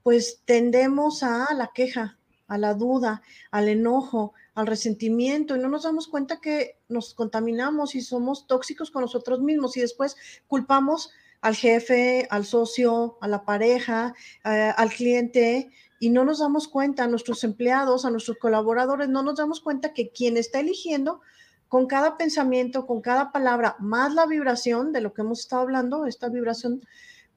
pues 0.02 0.42
tendemos 0.44 1.22
a 1.22 1.52
la 1.54 1.70
queja, 1.74 2.18
a 2.46 2.58
la 2.58 2.74
duda, 2.74 3.22
al 3.50 3.68
enojo, 3.68 4.34
al 4.54 4.66
resentimiento, 4.66 5.56
y 5.56 5.58
no 5.58 5.68
nos 5.68 5.82
damos 5.82 6.06
cuenta 6.06 6.40
que 6.40 6.76
nos 6.88 7.14
contaminamos 7.14 7.94
y 7.94 8.02
somos 8.02 8.46
tóxicos 8.46 8.90
con 8.90 9.02
nosotros 9.02 9.40
mismos 9.40 9.76
y 9.76 9.80
después 9.80 10.16
culpamos 10.46 11.10
al 11.40 11.56
jefe, 11.56 12.28
al 12.30 12.44
socio, 12.44 13.18
a 13.20 13.26
la 13.26 13.44
pareja, 13.44 14.14
eh, 14.44 14.72
al 14.76 14.90
cliente, 14.90 15.70
y 16.00 16.08
no 16.08 16.24
nos 16.24 16.38
damos 16.38 16.66
cuenta, 16.66 17.04
a 17.04 17.08
nuestros 17.08 17.44
empleados, 17.44 18.06
a 18.06 18.10
nuestros 18.10 18.38
colaboradores, 18.38 19.10
no 19.10 19.22
nos 19.22 19.36
damos 19.36 19.60
cuenta 19.60 19.92
que 19.92 20.10
quien 20.10 20.38
está 20.38 20.58
eligiendo 20.58 21.20
con 21.68 21.86
cada 21.86 22.16
pensamiento, 22.16 22.86
con 22.86 23.02
cada 23.02 23.30
palabra, 23.30 23.76
más 23.78 24.14
la 24.14 24.26
vibración 24.26 24.92
de 24.92 25.02
lo 25.02 25.12
que 25.12 25.20
hemos 25.20 25.40
estado 25.40 25.62
hablando, 25.62 26.06
esta 26.06 26.30
vibración, 26.30 26.80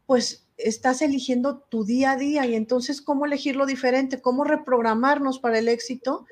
pues 0.05 0.47
estás 0.55 1.01
eligiendo 1.01 1.59
tu 1.59 1.83
día 1.83 2.13
a 2.13 2.17
día. 2.17 2.45
Y 2.45 2.55
entonces 2.55 3.01
cómo 3.01 3.25
elegirlo 3.25 3.65
diferente, 3.65 4.21
cómo 4.21 4.45
reprogramarnos 4.45 5.39
para 5.39 5.59
el 5.59 5.67
éxito, 5.67 6.25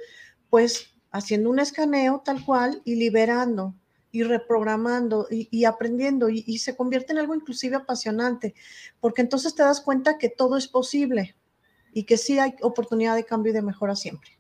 pues 0.50 0.88
haciendo 1.12 1.50
un 1.50 1.60
escaneo 1.60 2.22
tal 2.24 2.44
cual 2.46 2.82
y 2.86 2.96
liberando 2.96 3.76
y 4.10 4.24
reprogramando 4.24 5.28
y, 5.30 5.66
aprendiendo. 5.66 6.30
Y, 6.30 6.58
se 6.60 6.78
convierte 6.78 7.12
en 7.12 7.20
algo 7.20 7.36
inclusive 7.36 7.76
apasionante, 7.76 8.56
porque 9.02 9.22
entonces 9.22 9.54
te 9.54 9.64
das 9.64 9.82
cuenta 9.82 10.18
que 10.18 10.30
todo 10.30 10.56
es 10.56 10.70
posible 10.70 11.36
y 11.94 12.04
que 12.04 12.18
sí 12.18 12.40
hay 12.40 12.54
oportunidad 12.62 13.16
de 13.16 13.24
cambio 13.24 13.52
y 13.52 13.56
de 13.56 13.62
mejora 13.62 13.96
siempre. 13.96 14.32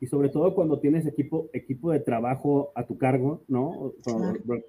Y 0.00 0.06
sobre 0.06 0.28
todo 0.28 0.54
cuando 0.54 0.80
tienes 0.80 1.06
equipo, 1.06 1.48
equipo 1.52 1.90
de 1.90 2.00
trabajo 2.00 2.72
a 2.74 2.86
tu 2.86 2.98
cargo, 2.98 3.42
¿no? 3.48 3.92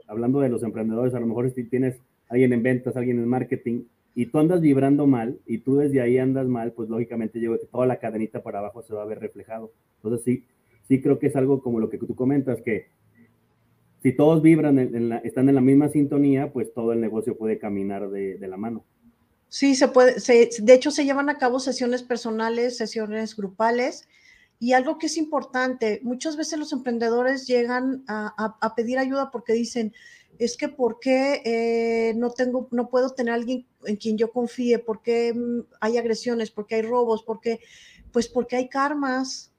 Hablando 0.07 0.39
de 0.39 0.49
los 0.49 0.63
emprendedores, 0.63 1.13
a 1.13 1.19
lo 1.19 1.25
mejor 1.25 1.49
si 1.51 1.63
tienes 1.65 1.97
alguien 2.29 2.53
en 2.53 2.63
ventas, 2.63 2.95
alguien 2.95 3.19
en 3.19 3.27
marketing, 3.27 3.83
y 4.13 4.27
tú 4.27 4.39
andas 4.39 4.61
vibrando 4.61 5.07
mal 5.07 5.39
y 5.45 5.57
tú 5.57 5.75
desde 5.75 5.99
ahí 5.99 6.17
andas 6.17 6.47
mal, 6.47 6.71
pues 6.71 6.89
lógicamente 6.89 7.41
yo 7.41 7.59
que 7.59 7.65
toda 7.65 7.85
la 7.85 7.99
cadenita 7.99 8.41
para 8.41 8.59
abajo 8.59 8.81
se 8.81 8.93
va 8.93 9.01
a 9.01 9.05
ver 9.05 9.19
reflejado. 9.19 9.73
Entonces 9.97 10.23
sí, 10.23 10.45
sí 10.87 11.01
creo 11.01 11.19
que 11.19 11.27
es 11.27 11.35
algo 11.35 11.61
como 11.61 11.81
lo 11.81 11.89
que 11.89 11.97
tú 11.97 12.15
comentas, 12.15 12.61
que 12.61 12.87
si 14.01 14.13
todos 14.13 14.41
vibran, 14.41 14.79
en, 14.79 15.09
la, 15.09 15.17
están 15.17 15.49
en 15.49 15.55
la 15.55 15.61
misma 15.61 15.89
sintonía, 15.89 16.53
pues 16.53 16.73
todo 16.73 16.93
el 16.93 17.01
negocio 17.01 17.37
puede 17.37 17.57
caminar 17.57 18.09
de, 18.09 18.37
de 18.37 18.47
la 18.47 18.55
mano. 18.55 18.85
Sí, 19.49 19.75
se 19.75 19.87
puede, 19.87 20.19
se, 20.19 20.49
de 20.59 20.73
hecho 20.73 20.91
se 20.91 21.05
llevan 21.05 21.29
a 21.29 21.37
cabo 21.37 21.59
sesiones 21.59 22.03
personales, 22.03 22.77
sesiones 22.77 23.35
grupales 23.35 24.07
y 24.59 24.73
algo 24.73 24.97
que 24.97 25.07
es 25.07 25.17
importante, 25.17 25.99
muchas 26.03 26.37
veces 26.37 26.57
los 26.57 26.71
emprendedores 26.71 27.45
llegan 27.45 28.03
a, 28.07 28.55
a, 28.59 28.75
pedir 28.75 28.97
ayuda 28.97 29.29
porque 29.31 29.53
dicen, 29.53 29.93
es 30.39 30.57
que 30.57 30.69
¿por 30.69 30.99
qué 30.99 31.41
eh, 31.45 32.13
no 32.15 32.31
tengo, 32.31 32.67
no 32.71 32.89
puedo 32.89 33.09
tener 33.11 33.33
alguien 33.33 33.65
en 33.85 33.97
quien 33.97 34.17
yo 34.17 34.31
confíe? 34.31 34.79
¿Por 34.79 35.01
qué 35.01 35.33
mm, 35.33 35.65
hay 35.81 35.97
agresiones? 35.97 36.51
¿Por 36.51 36.67
qué 36.67 36.75
hay 36.75 36.81
robos? 36.83 37.23
¿Por 37.23 37.41
qué? 37.41 37.59
Pues 38.11 38.27
porque 38.27 38.55
hay 38.55 38.69
karmas, 38.69 39.51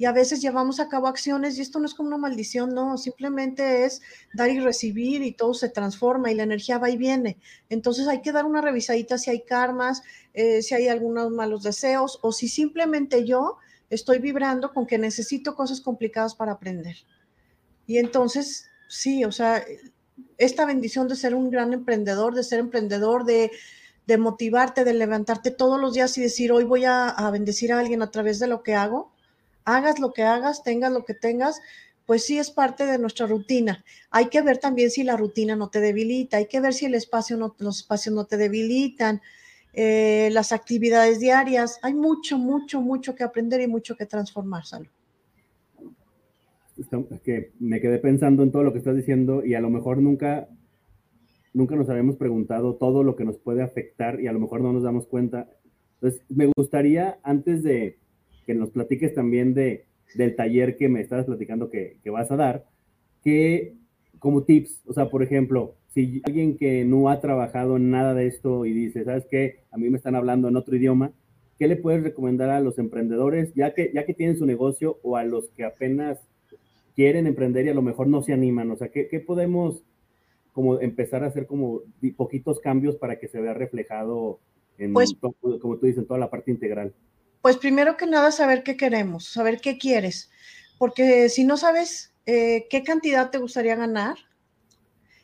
y 0.00 0.06
a 0.06 0.12
veces 0.12 0.40
llevamos 0.40 0.80
a 0.80 0.88
cabo 0.88 1.08
acciones 1.08 1.58
y 1.58 1.60
esto 1.60 1.78
no 1.78 1.84
es 1.84 1.92
como 1.92 2.08
una 2.08 2.16
maldición, 2.16 2.74
no, 2.74 2.96
simplemente 2.96 3.84
es 3.84 4.00
dar 4.32 4.48
y 4.48 4.58
recibir 4.58 5.20
y 5.20 5.32
todo 5.32 5.52
se 5.52 5.68
transforma 5.68 6.30
y 6.30 6.34
la 6.34 6.44
energía 6.44 6.78
va 6.78 6.88
y 6.88 6.96
viene. 6.96 7.36
Entonces 7.68 8.08
hay 8.08 8.22
que 8.22 8.32
dar 8.32 8.46
una 8.46 8.62
revisadita 8.62 9.18
si 9.18 9.28
hay 9.28 9.42
karmas, 9.42 10.02
eh, 10.32 10.62
si 10.62 10.74
hay 10.74 10.88
algunos 10.88 11.30
malos 11.30 11.64
deseos 11.64 12.18
o 12.22 12.32
si 12.32 12.48
simplemente 12.48 13.26
yo 13.26 13.58
estoy 13.90 14.20
vibrando 14.20 14.72
con 14.72 14.86
que 14.86 14.96
necesito 14.96 15.54
cosas 15.54 15.82
complicadas 15.82 16.34
para 16.34 16.52
aprender. 16.52 16.96
Y 17.86 17.98
entonces, 17.98 18.70
sí, 18.88 19.26
o 19.26 19.32
sea, 19.32 19.62
esta 20.38 20.64
bendición 20.64 21.08
de 21.08 21.16
ser 21.16 21.34
un 21.34 21.50
gran 21.50 21.74
emprendedor, 21.74 22.34
de 22.34 22.42
ser 22.42 22.60
emprendedor, 22.60 23.26
de, 23.26 23.50
motivarte, 24.16 24.82
de 24.82 24.94
levantarte 24.94 25.50
todos 25.50 25.78
los 25.78 25.92
días 25.92 26.16
y 26.16 26.22
decir, 26.22 26.52
hoy 26.52 26.64
voy 26.64 26.86
a 26.86 27.28
bendecir 27.30 27.70
a 27.74 27.80
alguien 27.80 28.00
a 28.00 28.10
través 28.10 28.38
de 28.38 28.46
lo 28.46 28.62
que 28.62 28.74
hago, 28.74 29.12
hagas 29.64 29.98
lo 29.98 30.12
que 30.12 30.22
hagas, 30.22 30.62
tengas 30.62 30.92
lo 30.92 31.04
que 31.04 31.14
tengas, 31.14 31.60
pues 32.10 32.24
sí 32.24 32.38
es 32.38 32.50
parte 32.50 32.86
de 32.86 32.98
nuestra 32.98 33.26
rutina. 33.26 33.84
Hay 34.10 34.30
que 34.30 34.42
ver 34.42 34.58
también 34.58 34.90
si 34.90 35.04
la 35.04 35.16
rutina 35.16 35.54
no 35.54 35.70
te 35.70 35.78
debilita, 35.78 36.38
hay 36.38 36.46
que 36.46 36.60
ver 36.60 36.74
si 36.74 36.86
el 36.86 36.96
espacio 36.96 37.36
no, 37.36 37.54
los 37.60 37.78
espacios 37.78 38.12
no 38.12 38.24
te 38.24 38.36
debilitan, 38.36 39.20
eh, 39.72 40.28
las 40.32 40.50
actividades 40.50 41.20
diarias. 41.20 41.78
Hay 41.82 41.94
mucho, 41.94 42.36
mucho, 42.36 42.80
mucho 42.80 43.14
que 43.14 43.22
aprender 43.22 43.60
y 43.60 43.68
mucho 43.68 43.96
que 43.96 44.06
transformar, 44.06 44.64
Salud. 44.64 44.88
Que 47.22 47.52
me 47.60 47.80
quedé 47.80 48.00
pensando 48.00 48.42
en 48.42 48.50
todo 48.50 48.64
lo 48.64 48.72
que 48.72 48.78
estás 48.78 48.96
diciendo 48.96 49.44
y 49.44 49.54
a 49.54 49.60
lo 49.60 49.70
mejor 49.70 49.98
nunca, 49.98 50.48
nunca 51.52 51.76
nos 51.76 51.88
habíamos 51.90 52.16
preguntado 52.16 52.74
todo 52.74 53.04
lo 53.04 53.14
que 53.14 53.24
nos 53.24 53.38
puede 53.38 53.62
afectar 53.62 54.20
y 54.20 54.26
a 54.26 54.32
lo 54.32 54.40
mejor 54.40 54.62
no 54.62 54.72
nos 54.72 54.82
damos 54.82 55.06
cuenta. 55.06 55.48
Entonces, 56.00 56.24
me 56.28 56.50
gustaría, 56.56 57.20
antes 57.22 57.62
de, 57.62 57.99
que 58.50 58.54
nos 58.56 58.70
platiques 58.70 59.14
también 59.14 59.54
de, 59.54 59.84
del 60.16 60.34
taller 60.34 60.76
que 60.76 60.88
me 60.88 61.00
estabas 61.00 61.26
platicando 61.26 61.70
que, 61.70 61.98
que 62.02 62.10
vas 62.10 62.32
a 62.32 62.36
dar, 62.36 62.66
que 63.22 63.76
como 64.18 64.42
tips, 64.42 64.82
o 64.86 64.92
sea, 64.92 65.08
por 65.08 65.22
ejemplo, 65.22 65.76
si 65.86 66.20
alguien 66.24 66.56
que 66.56 66.84
no 66.84 67.08
ha 67.08 67.20
trabajado 67.20 67.76
en 67.76 67.92
nada 67.92 68.12
de 68.12 68.26
esto 68.26 68.66
y 68.66 68.72
dice, 68.72 69.04
¿sabes 69.04 69.24
qué? 69.30 69.60
A 69.70 69.78
mí 69.78 69.88
me 69.88 69.98
están 69.98 70.16
hablando 70.16 70.48
en 70.48 70.56
otro 70.56 70.74
idioma, 70.74 71.12
¿qué 71.60 71.68
le 71.68 71.76
puedes 71.76 72.02
recomendar 72.02 72.50
a 72.50 72.58
los 72.58 72.80
emprendedores, 72.80 73.54
ya 73.54 73.72
que, 73.72 73.92
ya 73.94 74.04
que 74.04 74.14
tienen 74.14 74.36
su 74.36 74.46
negocio 74.46 74.98
o 75.04 75.16
a 75.16 75.22
los 75.22 75.50
que 75.50 75.62
apenas 75.62 76.18
quieren 76.96 77.28
emprender 77.28 77.66
y 77.66 77.68
a 77.68 77.74
lo 77.74 77.82
mejor 77.82 78.08
no 78.08 78.20
se 78.20 78.32
animan? 78.32 78.68
O 78.72 78.76
sea, 78.76 78.88
¿qué, 78.88 79.06
qué 79.06 79.20
podemos 79.20 79.84
como 80.52 80.80
empezar 80.80 81.22
a 81.22 81.28
hacer 81.28 81.46
como 81.46 81.82
poquitos 82.16 82.58
cambios 82.58 82.96
para 82.96 83.20
que 83.20 83.28
se 83.28 83.40
vea 83.40 83.54
reflejado 83.54 84.40
en, 84.76 84.92
pues, 84.92 85.14
como 85.60 85.76
tú 85.76 85.86
dices, 85.86 86.00
en 86.00 86.06
toda 86.08 86.18
la 86.18 86.30
parte 86.30 86.50
integral? 86.50 86.92
Pues 87.42 87.56
primero 87.56 87.96
que 87.96 88.06
nada, 88.06 88.32
saber 88.32 88.62
qué 88.62 88.76
queremos, 88.76 89.24
saber 89.26 89.60
qué 89.62 89.78
quieres, 89.78 90.30
porque 90.78 91.30
si 91.30 91.44
no 91.44 91.56
sabes 91.56 92.12
eh, 92.26 92.66
qué 92.68 92.82
cantidad 92.82 93.30
te 93.30 93.38
gustaría 93.38 93.76
ganar, 93.76 94.16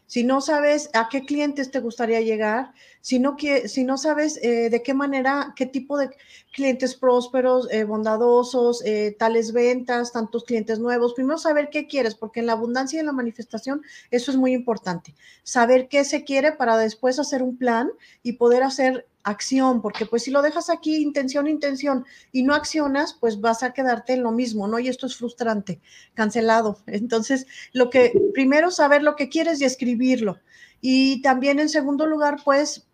si 0.07 0.25
no 0.25 0.41
sabes 0.41 0.89
a 0.95 1.09
qué 1.11 1.27
clientes 1.27 1.71
te 1.71 1.81
gustaría 1.81 2.21
llegar, 2.23 2.73
si 3.03 3.19
no, 3.19 3.37
si 3.67 3.85
no 3.85 3.99
sabes 3.99 4.39
eh, 4.43 4.71
de 4.71 4.83
qué 4.83 4.95
manera, 4.95 5.53
qué 5.57 5.67
tipo 5.67 5.99
de 5.99 6.09
clientes 6.55 6.95
prósperos, 6.95 7.69
eh, 7.71 7.85
bondadosos, 7.85 8.83
tales 9.19 9.53
ventas, 9.53 10.13
tantos 10.13 10.45
clientes 10.45 10.79
nuevos, 10.79 11.13
primero 11.13 11.37
saber 11.37 11.69
qué 11.71 11.87
quieres, 11.87 12.15
porque 12.15 12.41
en 12.41 12.47
la 12.47 12.53
abundancia 12.53 12.97
y 12.97 13.01
en 13.01 13.07
la 13.07 13.13
manifestación 13.13 13.83
eso 14.11 14.31
es 14.31 14.39
muy 14.39 14.55
importante. 14.55 15.15
Saber 15.43 15.89
qué 15.89 16.03
se 16.05 16.25
quiere 16.25 16.53
para 16.53 16.79
después 16.79 17.19
hacer 17.19 17.43
un 17.43 17.59
plan 17.59 17.91
y 18.23 18.35
poder 18.35 18.63
hacer 18.63 19.07
acción, 19.27 19.83
porque 19.83 20.07
pues 20.07 20.23
si 20.23 20.31
lo 20.31 20.41
dejas 20.41 20.71
aquí, 20.71 20.97
intención, 21.03 21.49
intención, 21.49 22.07
y 22.33 22.45
no 22.45 22.55
accionas, 22.55 23.17
pues 23.21 23.41
vas 23.41 23.63
a 23.65 23.73
quedarte 23.73 24.15
en 24.15 24.23
lo 24.23 24.31
mismo, 24.31 24.69
¿no? 24.69 24.79
Y 24.79 24.89
esto 24.89 25.07
es 25.07 25.17
frustrante, 25.17 25.81
cancelado. 26.15 26.79
Entonces, 26.87 27.47
lo 27.73 27.91
que, 27.91 28.13
primero, 28.33 28.71
saber 28.71 29.03
lo 29.03 29.17
que 29.17 29.29
quieres 29.29 29.61
y 29.61 29.65
escribirlo. 29.65 30.39
Y 30.81 31.23
también, 31.23 31.59
en 31.59 31.69
segundo 31.69 32.07
lugar, 32.07 32.37
pues, 32.45 32.87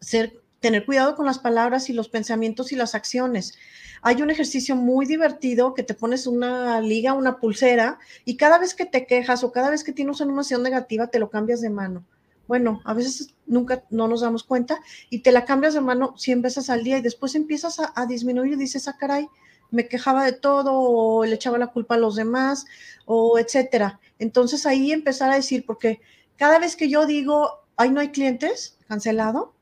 ser, 0.00 0.42
tener 0.60 0.84
cuidado 0.84 1.16
con 1.16 1.24
las 1.24 1.38
palabras 1.38 1.88
y 1.88 1.94
los 1.94 2.10
pensamientos 2.10 2.70
y 2.72 2.76
las 2.76 2.94
acciones. 2.94 3.54
Hay 4.02 4.20
un 4.20 4.30
ejercicio 4.30 4.76
muy 4.76 5.06
divertido 5.06 5.72
que 5.72 5.82
te 5.82 5.94
pones 5.94 6.26
una 6.26 6.82
liga, 6.82 7.14
una 7.14 7.38
pulsera, 7.40 7.98
y 8.26 8.36
cada 8.36 8.58
vez 8.58 8.74
que 8.74 8.84
te 8.84 9.06
quejas 9.06 9.42
o 9.42 9.52
cada 9.52 9.70
vez 9.70 9.84
que 9.84 9.92
tienes 9.92 10.20
una 10.20 10.32
emoción 10.32 10.62
negativa, 10.62 11.06
te 11.06 11.18
lo 11.18 11.30
cambias 11.30 11.62
de 11.62 11.70
mano 11.70 12.04
bueno, 12.48 12.80
a 12.84 12.94
veces 12.94 13.34
nunca 13.46 13.84
no 13.90 14.08
nos 14.08 14.20
damos 14.20 14.44
cuenta 14.44 14.80
y 15.10 15.20
te 15.20 15.32
la 15.32 15.44
cambias 15.44 15.74
de 15.74 15.80
mano 15.80 16.14
100 16.16 16.42
veces 16.42 16.70
al 16.70 16.84
día 16.84 16.98
y 16.98 17.02
después 17.02 17.34
empiezas 17.34 17.80
a, 17.80 18.06
disminuir 18.06 18.52
y 18.52 18.56
dices, 18.56 18.88
ah, 18.88 18.96
caray, 18.98 19.28
me 19.70 19.88
quejaba 19.88 20.24
de 20.24 20.32
todo 20.32 20.72
o 20.74 21.24
le 21.24 21.34
echaba 21.34 21.58
la 21.58 21.68
culpa 21.68 21.96
a 21.96 21.98
los 21.98 22.14
demás 22.16 22.66
o 23.04 23.38
etcétera. 23.38 24.00
Entonces 24.18 24.66
ahí 24.66 24.92
empezar 24.92 25.30
a 25.30 25.36
decir, 25.36 25.64
porque 25.66 26.00
cada 26.36 26.58
vez 26.58 26.76
que 26.76 26.88
yo 26.88 27.06
digo, 27.06 27.64
ay, 27.76 27.90
no 27.90 28.00
hay 28.00 28.10
clientes, 28.10 28.78
cancelado, 28.88 29.54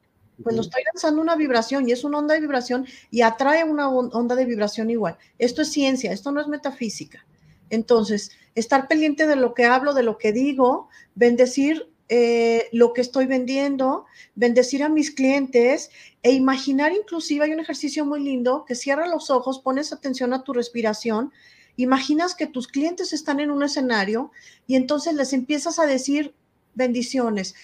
pues 0.42 0.56
lo 0.56 0.62
estoy 0.62 0.82
lanzando 0.92 1.22
una 1.22 1.36
vibración 1.36 1.88
y 1.88 1.92
es 1.92 2.02
una 2.04 2.18
onda 2.18 2.34
de 2.34 2.40
vibración 2.40 2.86
y 3.10 3.22
atrae 3.22 3.64
una 3.64 3.88
onda 3.88 4.34
de 4.34 4.44
vibración 4.44 4.90
igual. 4.90 5.16
Esto 5.38 5.62
es 5.62 5.70
ciencia, 5.70 6.12
esto 6.12 6.32
no 6.32 6.40
es 6.40 6.48
metafísica. 6.48 7.24
Entonces, 7.70 8.32
estar 8.54 8.88
pendiente 8.88 9.26
de 9.26 9.36
lo 9.36 9.54
que 9.54 9.64
hablo, 9.64 9.94
de 9.94 10.02
lo 10.02 10.18
que 10.18 10.32
digo, 10.32 10.88
bendecir 11.14 11.93
eh, 12.08 12.68
lo 12.72 12.92
que 12.92 13.00
estoy 13.00 13.26
vendiendo, 13.26 14.04
bendecir 14.34 14.82
a 14.82 14.88
mis 14.88 15.10
clientes 15.10 15.90
e 16.22 16.32
imaginar 16.32 16.92
inclusive, 16.92 17.44
hay 17.44 17.52
un 17.52 17.60
ejercicio 17.60 18.04
muy 18.04 18.22
lindo 18.22 18.64
que 18.66 18.74
cierra 18.74 19.06
los 19.06 19.30
ojos, 19.30 19.60
pones 19.60 19.92
atención 19.92 20.32
a 20.32 20.44
tu 20.44 20.52
respiración, 20.52 21.32
imaginas 21.76 22.34
que 22.34 22.46
tus 22.46 22.68
clientes 22.68 23.12
están 23.12 23.40
en 23.40 23.50
un 23.50 23.62
escenario 23.62 24.30
y 24.66 24.76
entonces 24.76 25.14
les 25.14 25.32
empiezas 25.32 25.78
a 25.78 25.86
decir 25.86 26.34
bendiciones 26.74 27.54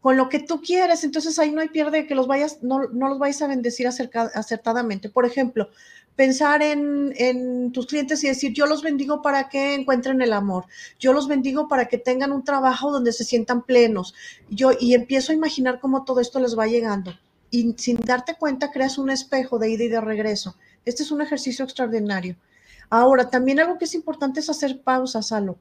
con 0.00 0.16
lo 0.16 0.28
que 0.28 0.38
tú 0.38 0.62
quieres, 0.62 1.02
entonces 1.02 1.38
ahí 1.38 1.50
no 1.50 1.60
hay 1.60 1.68
pierde 1.68 2.06
que 2.06 2.14
los 2.14 2.26
vayas, 2.26 2.62
no, 2.62 2.88
no 2.88 3.08
los 3.08 3.18
vayas 3.18 3.42
a 3.42 3.48
bendecir 3.48 3.88
acertadamente. 3.88 5.10
Por 5.10 5.26
ejemplo, 5.26 5.68
pensar 6.18 6.62
en, 6.62 7.70
tus 7.70 7.86
clientes 7.86 8.24
y 8.24 8.26
decir, 8.26 8.52
yo 8.52 8.66
los 8.66 8.82
bendigo 8.82 9.22
para 9.22 9.48
que 9.48 9.74
encuentren 9.74 10.20
el 10.20 10.32
amor, 10.32 10.66
yo 10.98 11.12
los 11.12 11.28
bendigo 11.28 11.68
para 11.68 11.86
que 11.86 11.96
tengan 11.96 12.32
un 12.32 12.42
trabajo 12.42 12.90
donde 12.90 13.12
se 13.12 13.22
sientan 13.22 13.62
plenos. 13.62 14.14
Yo, 14.50 14.72
y 14.80 14.94
empiezo 14.94 15.30
a 15.30 15.36
imaginar 15.36 15.78
cómo 15.78 16.04
todo 16.04 16.18
esto 16.18 16.40
les 16.40 16.58
va 16.58 16.66
llegando. 16.66 17.14
Y 17.52 17.72
sin 17.78 17.98
darte 17.98 18.34
cuenta, 18.34 18.72
creas 18.72 18.98
un 18.98 19.10
espejo 19.10 19.60
de 19.60 19.70
ida 19.70 19.84
y 19.84 19.88
de 19.88 20.00
regreso. 20.00 20.56
Este 20.84 21.04
es 21.04 21.12
un 21.12 21.20
ejercicio 21.20 21.64
extraordinario. 21.64 22.34
Ahora, 22.90 23.30
también 23.30 23.60
algo 23.60 23.78
que 23.78 23.84
es 23.84 23.94
importante 23.94 24.40
es 24.40 24.50
hacer 24.50 24.82
pausas, 24.82 25.28
Salo. 25.28 25.56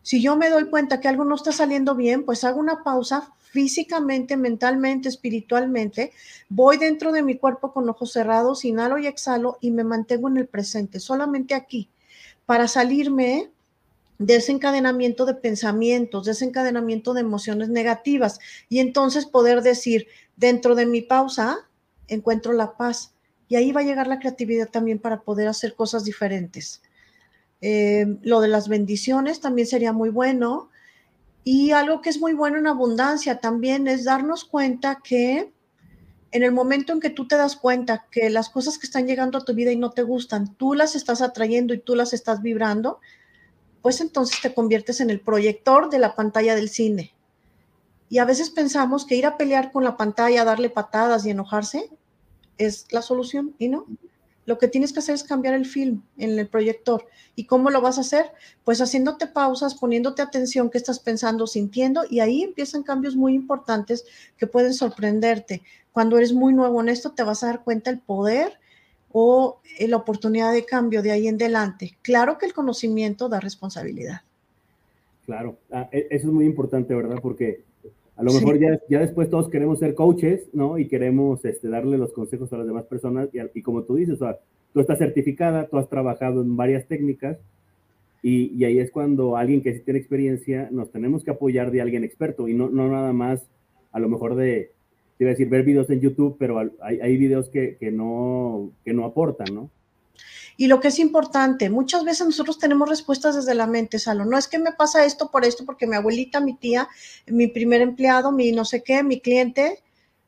Si 0.00 0.22
yo 0.22 0.34
me 0.34 0.48
doy 0.48 0.70
cuenta 0.70 0.98
que 1.00 1.08
algo 1.08 1.26
no 1.26 1.34
está 1.34 1.52
saliendo 1.52 1.94
bien, 1.94 2.24
pues 2.24 2.44
hago 2.44 2.58
una 2.58 2.82
pausa 2.82 3.34
físicamente, 3.50 4.36
mentalmente, 4.36 5.08
espiritualmente, 5.08 6.12
voy 6.48 6.76
dentro 6.76 7.10
de 7.10 7.22
mi 7.22 7.36
cuerpo 7.36 7.72
con 7.72 7.88
ojos 7.88 8.12
cerrados, 8.12 8.64
inhalo 8.64 8.98
y 8.98 9.06
exhalo 9.06 9.58
y 9.60 9.72
me 9.72 9.82
mantengo 9.82 10.28
en 10.28 10.36
el 10.36 10.46
presente, 10.46 11.00
solamente 11.00 11.54
aquí, 11.54 11.88
para 12.46 12.68
salirme 12.68 13.50
desencadenamiento 14.18 15.24
de 15.24 15.34
pensamientos, 15.34 16.26
desencadenamiento 16.26 17.14
de 17.14 17.22
emociones 17.22 17.70
negativas 17.70 18.38
y 18.68 18.78
entonces 18.78 19.26
poder 19.26 19.62
decir, 19.62 20.06
dentro 20.36 20.74
de 20.74 20.86
mi 20.86 21.00
pausa 21.00 21.58
encuentro 22.06 22.52
la 22.52 22.76
paz. 22.76 23.14
Y 23.48 23.56
ahí 23.56 23.72
va 23.72 23.80
a 23.80 23.84
llegar 23.84 24.06
la 24.06 24.20
creatividad 24.20 24.68
también 24.68 25.00
para 25.00 25.22
poder 25.22 25.48
hacer 25.48 25.74
cosas 25.74 26.04
diferentes. 26.04 26.82
Eh, 27.62 28.06
lo 28.22 28.40
de 28.40 28.48
las 28.48 28.68
bendiciones 28.68 29.40
también 29.40 29.66
sería 29.66 29.92
muy 29.92 30.10
bueno 30.10 30.70
y 31.44 31.70
algo 31.70 32.02
que 32.02 32.10
es 32.10 32.20
muy 32.20 32.34
bueno 32.34 32.58
en 32.58 32.66
abundancia 32.66 33.40
también 33.40 33.88
es 33.88 34.04
darnos 34.04 34.44
cuenta 34.44 35.00
que 35.02 35.52
en 36.32 36.42
el 36.42 36.52
momento 36.52 36.92
en 36.92 37.00
que 37.00 37.10
tú 37.10 37.26
te 37.26 37.36
das 37.36 37.56
cuenta 37.56 38.06
que 38.10 38.30
las 38.30 38.50
cosas 38.50 38.78
que 38.78 38.86
están 38.86 39.06
llegando 39.06 39.38
a 39.38 39.44
tu 39.44 39.54
vida 39.54 39.72
y 39.72 39.76
no 39.76 39.90
te 39.90 40.02
gustan, 40.02 40.54
tú 40.54 40.74
las 40.74 40.94
estás 40.94 41.22
atrayendo 41.22 41.74
y 41.74 41.80
tú 41.80 41.96
las 41.96 42.12
estás 42.12 42.40
vibrando, 42.42 43.00
pues 43.82 44.00
entonces 44.00 44.40
te 44.40 44.54
conviertes 44.54 45.00
en 45.00 45.10
el 45.10 45.20
proyector 45.20 45.90
de 45.90 45.98
la 45.98 46.14
pantalla 46.14 46.54
del 46.54 46.68
cine. 46.68 47.14
Y 48.08 48.18
a 48.18 48.24
veces 48.24 48.50
pensamos 48.50 49.06
que 49.06 49.16
ir 49.16 49.26
a 49.26 49.36
pelear 49.36 49.72
con 49.72 49.82
la 49.82 49.96
pantalla, 49.96 50.44
darle 50.44 50.70
patadas 50.70 51.24
y 51.24 51.30
enojarse 51.30 51.90
es 52.58 52.86
la 52.90 53.02
solución 53.02 53.54
y 53.58 53.68
no. 53.68 53.86
Lo 54.50 54.58
que 54.58 54.66
tienes 54.66 54.92
que 54.92 54.98
hacer 54.98 55.14
es 55.14 55.22
cambiar 55.22 55.54
el 55.54 55.64
film 55.64 56.02
en 56.18 56.36
el 56.36 56.48
proyector. 56.48 57.06
¿Y 57.36 57.44
cómo 57.44 57.70
lo 57.70 57.80
vas 57.80 57.98
a 57.98 58.00
hacer? 58.00 58.32
Pues 58.64 58.80
haciéndote 58.80 59.28
pausas, 59.28 59.76
poniéndote 59.76 60.22
atención 60.22 60.70
qué 60.70 60.78
estás 60.78 60.98
pensando, 60.98 61.46
sintiendo, 61.46 62.02
y 62.10 62.18
ahí 62.18 62.42
empiezan 62.42 62.82
cambios 62.82 63.14
muy 63.14 63.34
importantes 63.34 64.04
que 64.36 64.48
pueden 64.48 64.74
sorprenderte. 64.74 65.62
Cuando 65.92 66.18
eres 66.18 66.32
muy 66.32 66.52
nuevo 66.52 66.80
en 66.80 66.88
esto, 66.88 67.12
te 67.12 67.22
vas 67.22 67.44
a 67.44 67.46
dar 67.46 67.62
cuenta 67.62 67.90
el 67.90 68.00
poder 68.00 68.58
o 69.12 69.60
eh, 69.78 69.86
la 69.86 69.98
oportunidad 69.98 70.52
de 70.52 70.64
cambio 70.64 71.00
de 71.00 71.12
ahí 71.12 71.28
en 71.28 71.36
adelante. 71.36 71.96
Claro 72.02 72.36
que 72.36 72.46
el 72.46 72.52
conocimiento 72.52 73.28
da 73.28 73.38
responsabilidad. 73.38 74.22
Claro, 75.26 75.58
ah, 75.70 75.88
e, 75.92 76.08
eso 76.10 76.26
es 76.26 76.32
muy 76.32 76.44
importante, 76.44 76.92
¿verdad? 76.92 77.20
Porque 77.22 77.62
a 78.20 78.22
lo 78.22 78.34
mejor 78.34 78.58
ya, 78.58 78.78
ya 78.90 79.00
después 79.00 79.30
todos 79.30 79.48
queremos 79.48 79.78
ser 79.78 79.94
coaches, 79.94 80.50
¿no? 80.52 80.76
Y 80.76 80.88
queremos 80.88 81.42
este, 81.46 81.70
darle 81.70 81.96
los 81.96 82.12
consejos 82.12 82.52
a 82.52 82.58
las 82.58 82.66
demás 82.66 82.84
personas. 82.84 83.30
Y, 83.54 83.62
como 83.62 83.84
tú 83.84 83.96
dices, 83.96 84.18
tú 84.18 84.80
estás 84.80 84.98
certificada, 84.98 85.68
tú 85.68 85.78
has 85.78 85.88
trabajado 85.88 86.42
en 86.42 86.54
varias 86.54 86.86
técnicas. 86.86 87.38
Y, 88.22 88.52
y, 88.54 88.66
ahí 88.66 88.78
es 88.78 88.90
cuando 88.90 89.38
alguien 89.38 89.62
que 89.62 89.72
sí 89.72 89.80
tiene 89.80 90.00
experiencia, 90.00 90.68
nos 90.70 90.90
tenemos 90.90 91.24
que 91.24 91.30
apoyar 91.30 91.70
de 91.70 91.80
alguien 91.80 92.04
experto 92.04 92.46
y 92.46 92.52
no, 92.52 92.68
no 92.68 92.88
nada 92.88 93.14
más 93.14 93.48
a 93.92 93.98
lo 93.98 94.10
mejor 94.10 94.34
de, 94.34 94.70
te 95.16 95.24
iba 95.24 95.30
a 95.30 95.32
decir, 95.32 95.48
ver 95.48 95.62
videos 95.64 95.88
en 95.88 96.00
YouTube, 96.00 96.36
pero 96.38 96.58
hay, 96.58 97.00
hay 97.00 97.16
videos 97.16 97.48
que, 97.48 97.78
que, 97.80 97.90
no, 97.90 98.70
que 98.84 98.92
no 98.92 99.06
aportan, 99.06 99.54
¿no? 99.54 99.70
Y 100.56 100.66
lo 100.66 100.80
que 100.80 100.88
es 100.88 100.98
importante, 100.98 101.70
muchas 101.70 102.04
veces 102.04 102.26
nosotros 102.26 102.58
tenemos 102.58 102.88
respuestas 102.88 103.36
desde 103.36 103.54
la 103.54 103.66
mente, 103.66 103.98
Salo. 103.98 104.24
No 104.24 104.36
es 104.36 104.48
que 104.48 104.58
me 104.58 104.72
pasa 104.72 105.04
esto 105.04 105.30
por 105.30 105.44
esto, 105.44 105.64
porque 105.64 105.86
mi 105.86 105.96
abuelita, 105.96 106.40
mi 106.40 106.54
tía, 106.54 106.88
mi 107.26 107.46
primer 107.46 107.80
empleado, 107.80 108.32
mi 108.32 108.52
no 108.52 108.64
sé 108.64 108.82
qué, 108.82 109.02
mi 109.02 109.20
cliente, 109.20 109.82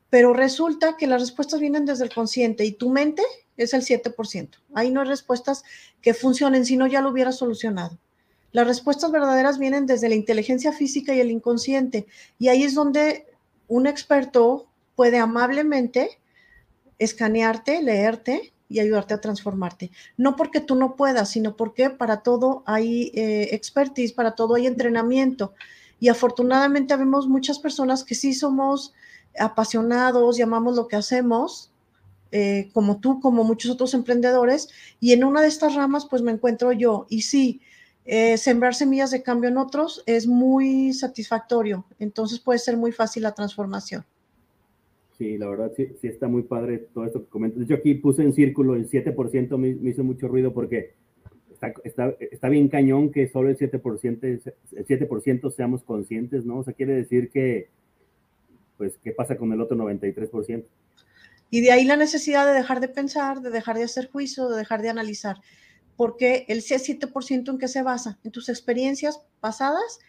pero 0.09 0.33
resulta 0.33 0.95
que 0.97 1.07
las 1.07 1.21
respuestas 1.21 1.59
vienen 1.59 1.85
desde 1.85 2.05
el 2.05 2.13
consciente 2.13 2.65
y 2.65 2.71
tu 2.71 2.89
mente 2.89 3.23
es 3.57 3.73
el 3.73 3.81
7%. 3.81 4.49
Ahí 4.73 4.91
no 4.91 5.01
hay 5.01 5.07
respuestas 5.07 5.63
que 6.01 6.13
funcionen, 6.13 6.65
si 6.65 6.77
no 6.77 6.87
ya 6.87 7.01
lo 7.01 7.09
hubiera 7.09 7.31
solucionado. 7.31 7.97
Las 8.51 8.67
respuestas 8.67 9.11
verdaderas 9.11 9.57
vienen 9.57 9.87
desde 9.87 10.09
la 10.09 10.15
inteligencia 10.15 10.71
física 10.71 11.15
y 11.15 11.19
el 11.19 11.31
inconsciente. 11.31 12.05
Y 12.37 12.49
ahí 12.49 12.63
es 12.63 12.75
donde 12.75 13.25
un 13.67 13.87
experto 13.87 14.67
puede 14.95 15.17
amablemente 15.17 16.19
escanearte, 16.99 17.81
leerte 17.81 18.52
y 18.73 18.79
ayudarte 18.79 19.13
a 19.13 19.21
transformarte. 19.21 19.91
No 20.17 20.35
porque 20.35 20.59
tú 20.59 20.73
no 20.73 20.95
puedas, 20.95 21.29
sino 21.29 21.55
porque 21.55 21.91
para 21.91 22.21
todo 22.21 22.63
hay 22.65 23.11
eh, 23.13 23.49
expertise, 23.51 24.13
para 24.13 24.31
todo 24.31 24.55
hay 24.55 24.65
entrenamiento. 24.65 25.53
Y 25.99 26.09
afortunadamente 26.09 26.95
vemos 26.95 27.27
muchas 27.27 27.59
personas 27.59 28.03
que 28.03 28.15
sí 28.15 28.33
somos 28.33 28.93
apasionados, 29.39 30.37
llamamos 30.37 30.75
lo 30.75 30.87
que 30.87 30.95
hacemos, 30.95 31.71
eh, 32.31 32.71
como 32.73 32.99
tú, 32.99 33.19
como 33.19 33.43
muchos 33.43 33.69
otros 33.69 33.93
emprendedores, 33.93 34.69
y 34.99 35.13
en 35.13 35.23
una 35.23 35.41
de 35.41 35.49
estas 35.49 35.75
ramas 35.75 36.07
pues 36.07 36.23
me 36.23 36.31
encuentro 36.31 36.71
yo. 36.71 37.05
Y 37.09 37.21
sí, 37.21 37.61
eh, 38.05 38.39
sembrar 38.39 38.73
semillas 38.73 39.11
de 39.11 39.21
cambio 39.21 39.51
en 39.51 39.57
otros 39.57 40.01
es 40.07 40.25
muy 40.25 40.93
satisfactorio, 40.93 41.85
entonces 41.99 42.39
puede 42.39 42.57
ser 42.57 42.75
muy 42.75 42.91
fácil 42.91 43.21
la 43.21 43.35
transformación. 43.35 44.03
Sí, 45.23 45.37
la 45.37 45.47
verdad 45.47 45.71
sí, 45.73 45.87
sí 46.01 46.07
está 46.07 46.27
muy 46.27 46.43
padre 46.43 46.79
todo 46.93 47.05
esto 47.05 47.23
que 47.23 47.29
comentas. 47.29 47.59
De 47.59 47.63
hecho, 47.63 47.75
aquí 47.75 47.93
puse 47.93 48.23
en 48.23 48.33
círculo 48.33 48.75
el 48.75 48.89
7%, 48.89 49.57
me, 49.57 49.73
me 49.73 49.91
hizo 49.91 50.03
mucho 50.03 50.27
ruido 50.27 50.53
porque 50.53 50.95
está, 51.53 51.73
está, 51.85 52.13
está, 52.19 52.49
bien 52.49 52.67
cañón 52.67 53.09
que 53.09 53.29
solo 53.29 53.47
el 53.47 53.57
7%, 53.57 54.19
el 54.21 54.85
7% 54.85 55.51
seamos 55.51 55.81
conscientes, 55.83 56.43
¿no? 56.43 56.57
O 56.57 56.63
sea, 56.65 56.73
quiere 56.73 56.93
decir 56.93 57.29
que, 57.29 57.69
pues, 58.77 58.97
¿qué 59.01 59.13
pasa 59.13 59.37
con 59.37 59.53
el 59.53 59.61
otro 59.61 59.77
93%? 59.77 60.65
Y 61.49 61.61
de 61.61 61.71
ahí 61.71 61.85
la 61.85 61.95
necesidad 61.95 62.45
de 62.45 62.51
dejar 62.51 62.81
de 62.81 62.89
pensar, 62.89 63.39
de 63.39 63.49
dejar 63.49 63.77
de 63.77 63.85
hacer 63.85 64.09
juicio, 64.11 64.49
de 64.49 64.57
dejar 64.57 64.81
de 64.81 64.89
analizar. 64.89 65.37
Porque 65.95 66.43
el 66.49 66.63
7% 66.63 67.49
en 67.49 67.57
qué 67.57 67.69
se 67.69 67.81
basa? 67.81 68.19
En 68.25 68.31
tus 68.31 68.49
experiencias 68.49 69.21
pasadas 69.39 70.01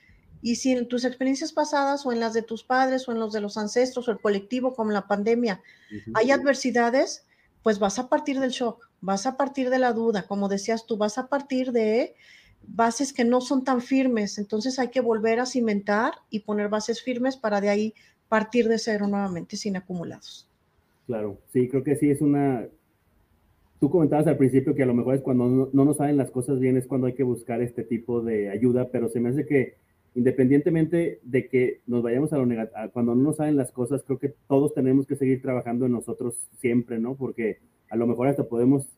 y 0.45 0.57
si 0.57 0.73
en 0.73 0.89
tus 0.89 1.07
experiencias 1.07 1.55
pasadas 1.55 2.05
o 2.05 2.13
en 2.13 2.21
las 2.21 2.35
de 2.35 2.43
tus 2.43 2.65
padres 2.65 3.09
o 3.09 3.13
en 3.13 3.19
los 3.19 3.33
de 3.33 3.41
los 3.41 3.57
ancestros 3.57 4.07
o 4.07 4.11
el 4.11 4.21
colectivo 4.21 4.75
como 4.75 4.91
la 4.91 5.09
pandemia 5.09 5.63
hay 6.13 6.33
adversidades, 6.33 7.27
pues 7.63 7.79
vas 7.79 7.99
a 7.99 8.11
partir 8.11 8.39
del 8.39 8.51
shock, 8.51 8.87
vas 9.01 9.25
a 9.25 9.39
partir 9.39 9.71
de 9.71 9.79
la 9.79 9.95
duda, 9.95 10.27
como 10.27 10.51
decías 10.51 10.85
tú, 10.85 10.99
vas 10.99 11.17
a 11.17 11.29
partir 11.29 11.73
de 11.73 12.15
bases 12.61 13.15
que 13.15 13.25
no 13.25 13.41
son 13.41 13.65
tan 13.65 13.81
firmes, 13.81 14.37
entonces 14.37 14.79
hay 14.79 14.89
que 14.89 15.01
volver 15.01 15.41
a 15.41 15.47
cimentar 15.47 16.13
y 16.29 16.41
poner 16.41 16.69
bases 16.69 17.03
firmes 17.03 17.39
para 17.39 17.63
de 17.63 17.71
ahí 17.71 17.95
partir 18.29 18.69
de 18.69 18.79
cero 18.79 19.09
nuevamente 19.09 19.57
sin 19.57 19.79
acumulados. 19.79 20.47
Claro, 21.07 21.39
sí, 21.55 21.71
creo 21.71 21.83
que 21.83 21.97
sí 21.97 22.11
es 22.11 22.21
una... 22.21 22.69
Tú 23.81 23.89
comentabas 23.89 24.27
al 24.27 24.37
principio 24.37 24.75
que 24.75 24.83
a 24.83 24.87
lo 24.87 24.95
mejor 24.95 25.15
es 25.15 25.23
cuando 25.23 25.47
no, 25.47 25.71
no 25.73 25.85
nos 25.87 25.97
salen 25.97 26.19
las 26.19 26.31
cosas 26.31 26.61
bien, 26.61 26.77
es 26.77 26.87
cuando 26.87 27.07
hay 27.07 27.15
que 27.15 27.23
buscar 27.23 27.63
este 27.63 27.83
tipo 27.83 28.21
de 28.21 28.51
ayuda, 28.51 28.91
pero 28.91 29.09
se 29.09 29.21
me 29.21 29.31
hace 29.31 29.47
que 29.47 29.84
independientemente 30.15 31.21
de 31.23 31.49
que 31.49 31.81
nos 31.87 32.03
vayamos 32.03 32.33
a 32.33 32.39
lo 32.39 32.47
negativo, 32.47 32.91
cuando 32.93 33.15
no 33.15 33.23
nos 33.23 33.37
salen 33.37 33.57
las 33.57 33.73
cosas, 33.73 34.03
creo 34.05 34.19
que 34.19 34.35
todos 34.49 34.73
tenemos 34.75 35.07
que 35.07 35.17
seguir 35.17 35.43
trabajando 35.43 35.87
en 35.87 35.93
nosotros 35.93 36.49
siempre, 36.59 36.99
¿no? 36.99 37.17
Porque 37.17 37.59
a 37.91 37.97
lo 37.97 38.07
mejor 38.07 38.29
hasta 38.29 38.45
podemos 38.45 38.89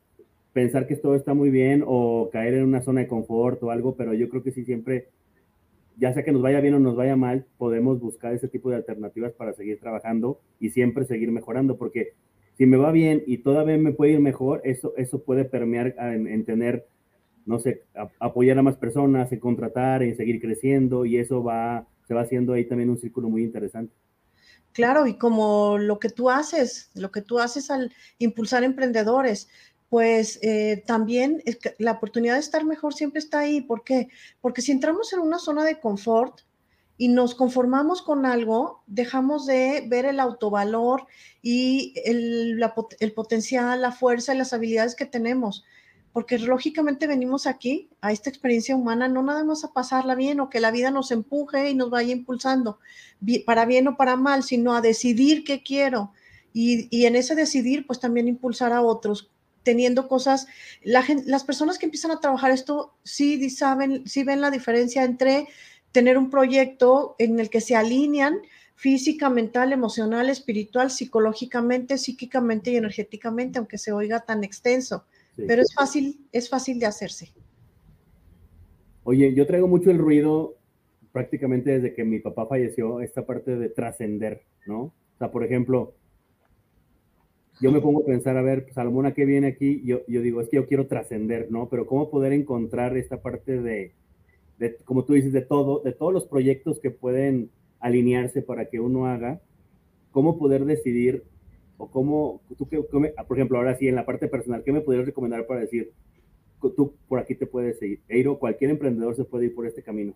pensar 0.53 0.87
que 0.87 0.97
todo 0.97 1.15
está 1.15 1.35
muy 1.35 1.51
bien 1.51 1.83
o 1.87 2.31
caer 2.33 2.55
en 2.55 2.65
una 2.65 2.83
zona 2.83 3.01
de 3.01 3.09
confort 3.09 3.63
o 3.63 3.71
algo, 3.71 3.95
pero 3.97 4.15
yo 4.15 4.29
creo 4.29 4.43
que 4.43 4.53
sí 4.53 4.65
siempre, 4.65 5.09
ya 5.97 6.13
sea 6.13 6.23
que 6.23 6.33
nos 6.33 6.43
vaya 6.43 6.61
bien 6.61 6.75
o 6.75 6.81
nos 6.81 6.97
vaya 6.97 7.17
mal, 7.17 7.47
podemos 7.57 8.01
buscar 8.01 8.35
ese 8.35 8.49
tipo 8.49 8.71
de 8.71 8.77
alternativas 8.77 9.33
para 9.33 9.55
seguir 9.55 9.81
trabajando 9.81 10.41
y 10.61 10.71
siempre 10.71 11.05
seguir 11.05 11.31
mejorando, 11.31 11.77
porque 11.77 12.13
si 12.59 12.67
me 12.67 12.77
va 12.77 12.91
bien 12.91 13.23
y 13.27 13.39
todavía 13.39 13.77
me 13.79 13.93
puede 13.93 14.13
ir 14.13 14.21
mejor, 14.21 14.61
eso, 14.65 14.95
eso 14.97 15.23
puede 15.23 15.45
permear 15.45 15.95
en 15.99 16.45
tener 16.45 16.87
no 17.47 17.61
sé, 17.61 17.85
apoyar 18.19 18.59
a 18.59 18.63
más 18.63 18.77
personas, 18.77 19.33
en 19.33 19.41
contratar, 19.41 20.03
en 20.03 20.17
seguir 20.17 20.41
creciendo 20.41 21.07
y 21.07 21.17
eso 21.17 21.43
va, 21.43 21.87
se 22.07 22.13
va 22.13 22.23
haciendo 22.23 22.53
ahí 22.53 22.67
también 22.67 22.91
un 22.91 22.99
círculo 22.99 23.29
muy 23.29 23.45
interesante. 23.45 23.95
Claro, 24.73 25.07
y 25.07 25.15
como 25.17 25.79
lo 25.79 25.99
que 25.99 26.11
tú 26.11 26.29
haces, 26.29 26.91
lo 26.95 27.11
que 27.11 27.23
tú 27.23 27.39
haces 27.39 27.71
al 27.71 27.95
impulsar 28.19 28.63
emprendedores, 28.63 29.49
pues 29.89 30.39
eh, 30.43 30.83
también 30.87 31.43
la 31.79 31.93
oportunidad 31.93 32.35
de 32.35 32.41
estar 32.41 32.65
mejor 32.65 32.93
siempre 32.93 33.21
está 33.21 33.39
ahí. 33.39 33.63
¿Por 33.63 33.85
qué? 33.85 34.09
Porque 34.41 34.61
si 34.61 34.73
entramos 34.73 35.13
en 35.13 35.21
una 35.21 35.39
zona 35.39 35.65
de 35.65 35.81
confort 35.81 36.41
y 36.99 37.09
nos 37.09 37.35
conformamos 37.35 38.03
con 38.03 38.27
algo, 38.27 38.83
dejamos 38.87 39.47
de 39.47 39.87
ver 39.89 40.05
el 40.05 40.19
autovalor 40.19 41.07
y 41.41 41.95
el, 42.05 42.61
el 43.01 43.13
potencial, 43.13 43.81
la 43.81 43.93
fuerza 43.93 44.35
y 44.35 44.39
las 44.39 44.53
habilidades 44.53 44.97
que 44.97 45.07
tenemos 45.07 45.65
porque 46.17 46.39
lógicamente 46.39 47.07
venimos 47.07 47.47
aquí 47.47 47.91
a 48.01 48.11
esta 48.11 48.31
experiencia 48.31 48.75
humana 48.75 49.07
no 49.07 49.23
nada 49.23 49.45
más 49.45 49.65
a 49.65 49.75
pasarla 49.75 50.15
bien 50.15 50.41
o 50.41 50.49
que 50.49 50.61
la 50.61 50.71
vida 50.71 50.91
nos 50.91 51.11
empuje 51.11 51.69
y 51.69 51.75
nos 51.75 51.91
vaya 51.91 52.11
impulsando 52.11 52.79
para 53.45 53.67
bien 53.67 53.87
o 53.87 53.99
para 53.99 54.17
mal, 54.17 54.43
sino 54.43 54.75
a 54.75 54.81
decidir 54.81 55.45
qué 55.45 55.63
quiero. 55.63 56.15
Y, 56.55 56.89
y 56.91 57.05
en 57.05 57.17
ese 57.17 57.35
decidir 57.35 57.87
pues 57.87 58.01
también 58.01 58.29
impulsar 58.29 58.73
a 58.73 58.81
otros 58.81 59.31
teniendo 59.63 60.09
cosas, 60.09 60.47
la 60.83 61.05
las 61.27 61.45
personas 61.45 61.79
que 61.79 61.85
empiezan 61.85 62.13
a 62.13 62.21
trabajar 62.21 62.51
esto 62.51 62.95
sí 63.03 63.51
saben, 63.51 64.09
sí 64.09 64.25
ven 64.25 64.41
la 64.41 64.51
diferencia 64.51 65.05
entre 65.05 65.49
tener 65.93 66.17
un 66.17 66.31
proyecto 66.31 67.15
en 67.19 67.41
el 67.41 67.51
que 67.51 67.61
se 67.61 67.77
alinean 67.77 68.39
física, 68.75 69.29
mental, 69.29 69.75
emocional, 69.75 70.31
espiritual, 70.31 70.91
psicológicamente, 70.91 71.99
psíquicamente 71.99 72.71
y 72.71 72.77
energéticamente, 72.77 73.59
aunque 73.59 73.77
se 73.77 73.93
oiga 73.93 74.21
tan 74.21 74.45
extenso 74.45 75.05
pero 75.37 75.63
es 75.63 75.75
fácil, 75.75 76.27
es 76.33 76.49
fácil 76.49 76.79
de 76.79 76.87
hacerse. 76.87 77.33
Oye, 79.05 79.35
yo 79.35 79.47
traigo 79.47 79.69
mucho 79.69 79.91
el 79.91 79.99
ruido 79.99 80.57
prácticamente 81.13 81.71
desde 81.71 81.95
que 81.95 82.05
mi 82.05 82.19
papá 82.19 82.47
falleció, 82.47 83.01
esta 83.01 83.25
parte 83.25 83.57
de 83.57 83.69
trascender, 83.69 84.43
¿no? 84.67 84.81
O 84.81 85.19
sea, 85.19 85.31
por 85.31 85.45
ejemplo, 85.45 85.95
yo 87.61 87.73
me 87.73 87.81
pongo 87.81 88.03
a 88.03 88.05
pensar, 88.05 88.37
a 88.37 88.43
ver, 88.43 88.67
Salomón, 88.75 89.07
¿a 89.07 89.15
qué 89.15 89.25
viene 89.25 89.47
aquí? 89.47 89.83
Yo, 89.85 90.01
yo 90.09 90.21
digo, 90.21 90.41
es 90.41 90.49
que 90.49 90.57
yo 90.57 90.67
quiero 90.67 90.87
trascender, 90.87 91.51
¿no? 91.51 91.69
Pero 91.71 91.87
¿cómo 91.87 92.11
poder 92.11 92.33
encontrar 92.33 92.97
esta 92.97 93.23
parte 93.23 93.63
de, 93.63 93.95
de, 94.59 94.77
como 94.85 95.05
tú 95.05 95.15
dices, 95.15 95.33
de 95.33 95.41
todo, 95.41 95.81
de 95.83 95.93
todos 95.93 96.13
los 96.13 96.27
proyectos 96.27 96.81
que 96.81 96.91
pueden 96.91 97.51
alinearse 97.81 98.43
para 98.43 98.69
que 98.69 98.81
uno 98.81 99.07
haga, 99.07 99.41
cómo 100.11 100.39
poder 100.39 100.65
decidir 100.65 101.25
o 101.79 101.91
cómo, 101.91 102.41
tú 102.57 102.69
que, 102.69 102.79
por 102.81 103.37
ejemplo, 103.37 103.59
ahora 103.59 103.77
sí, 103.77 103.89
en 103.89 103.97
la 103.97 104.07
parte 104.07 104.29
personal, 104.29 104.63
¿qué 104.65 104.73
me 104.73 104.81
podrías 104.81 105.07
recomendar 105.07 105.47
para 105.47 105.61
decir, 105.61 105.93
tú 106.75 106.95
por 107.09 107.19
aquí 107.19 107.35
te 107.35 107.47
puedes 107.47 107.81
ir? 107.83 108.01
Eiro, 108.09 108.39
cualquier 108.39 108.71
emprendedor 108.71 109.15
se 109.15 109.25
puede 109.25 109.47
ir 109.47 109.55
por 109.55 109.67
este 109.67 109.83
camino. 109.83 110.15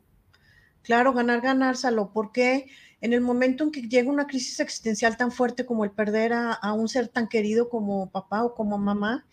Claro, 0.82 1.12
ganar, 1.12 1.42
ganárselo, 1.42 2.10
porque 2.12 2.66
en 3.00 3.12
el 3.12 3.20
momento 3.20 3.64
en 3.64 3.70
que 3.70 3.82
llega 3.82 4.10
una 4.10 4.26
crisis 4.26 4.60
existencial 4.60 5.16
tan 5.16 5.30
fuerte 5.30 5.66
como 5.66 5.84
el 5.84 5.90
perder 5.90 6.32
a, 6.32 6.72
un 6.72 6.88
ser 6.88 7.08
tan 7.08 7.28
querido 7.28 7.68
como 7.68 8.10
papá 8.10 8.44
o 8.44 8.54
como 8.54 8.78
mamá, 8.78 9.26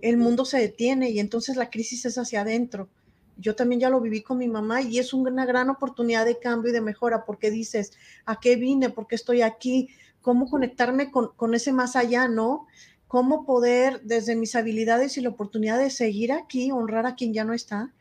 el 0.00 0.16
mundo 0.16 0.44
se 0.44 0.58
detiene 0.58 1.10
y 1.10 1.20
entonces 1.20 1.56
la 1.56 1.70
crisis 1.70 2.04
es 2.06 2.16
hacia 2.16 2.40
adentro. 2.40 2.88
Yo 3.36 3.54
también 3.54 3.80
ya 3.80 3.90
lo 3.90 4.00
viví 4.00 4.22
con 4.22 4.38
mi 4.38 4.48
mamá 4.48 4.80
y 4.80 4.98
es 4.98 5.12
una 5.12 5.44
gran 5.44 5.68
oportunidad 5.68 6.24
de 6.24 6.38
cambio 6.38 6.70
y 6.70 6.74
de 6.74 6.80
mejora 6.80 7.24
porque 7.24 7.50
dices, 7.50 7.92
¿a 8.24 8.38
qué 8.40 8.56
vine? 8.56 8.90
¿Por 8.90 9.06
qué 9.06 9.16
estoy 9.16 9.42
aquí? 9.42 9.88
¿Cómo 10.24 10.50
conectarme 10.50 11.12
con, 11.12 11.28
con 11.36 11.54
ese 11.54 11.72
más 11.72 11.94
allá, 11.94 12.26
no? 12.26 12.66
¿Cómo 13.06 13.44
poder, 13.44 14.00
desde 14.02 14.34
mis 14.34 14.56
habilidades 14.56 15.16
y 15.16 15.20
la 15.20 15.28
oportunidad 15.28 15.78
de 15.78 15.90
seguir 15.90 16.32
aquí, 16.32 16.72
honrar 16.72 17.06
a 17.06 17.14
quien 17.14 17.32
ya 17.32 17.44
no 17.44 17.52
está? 17.54 17.92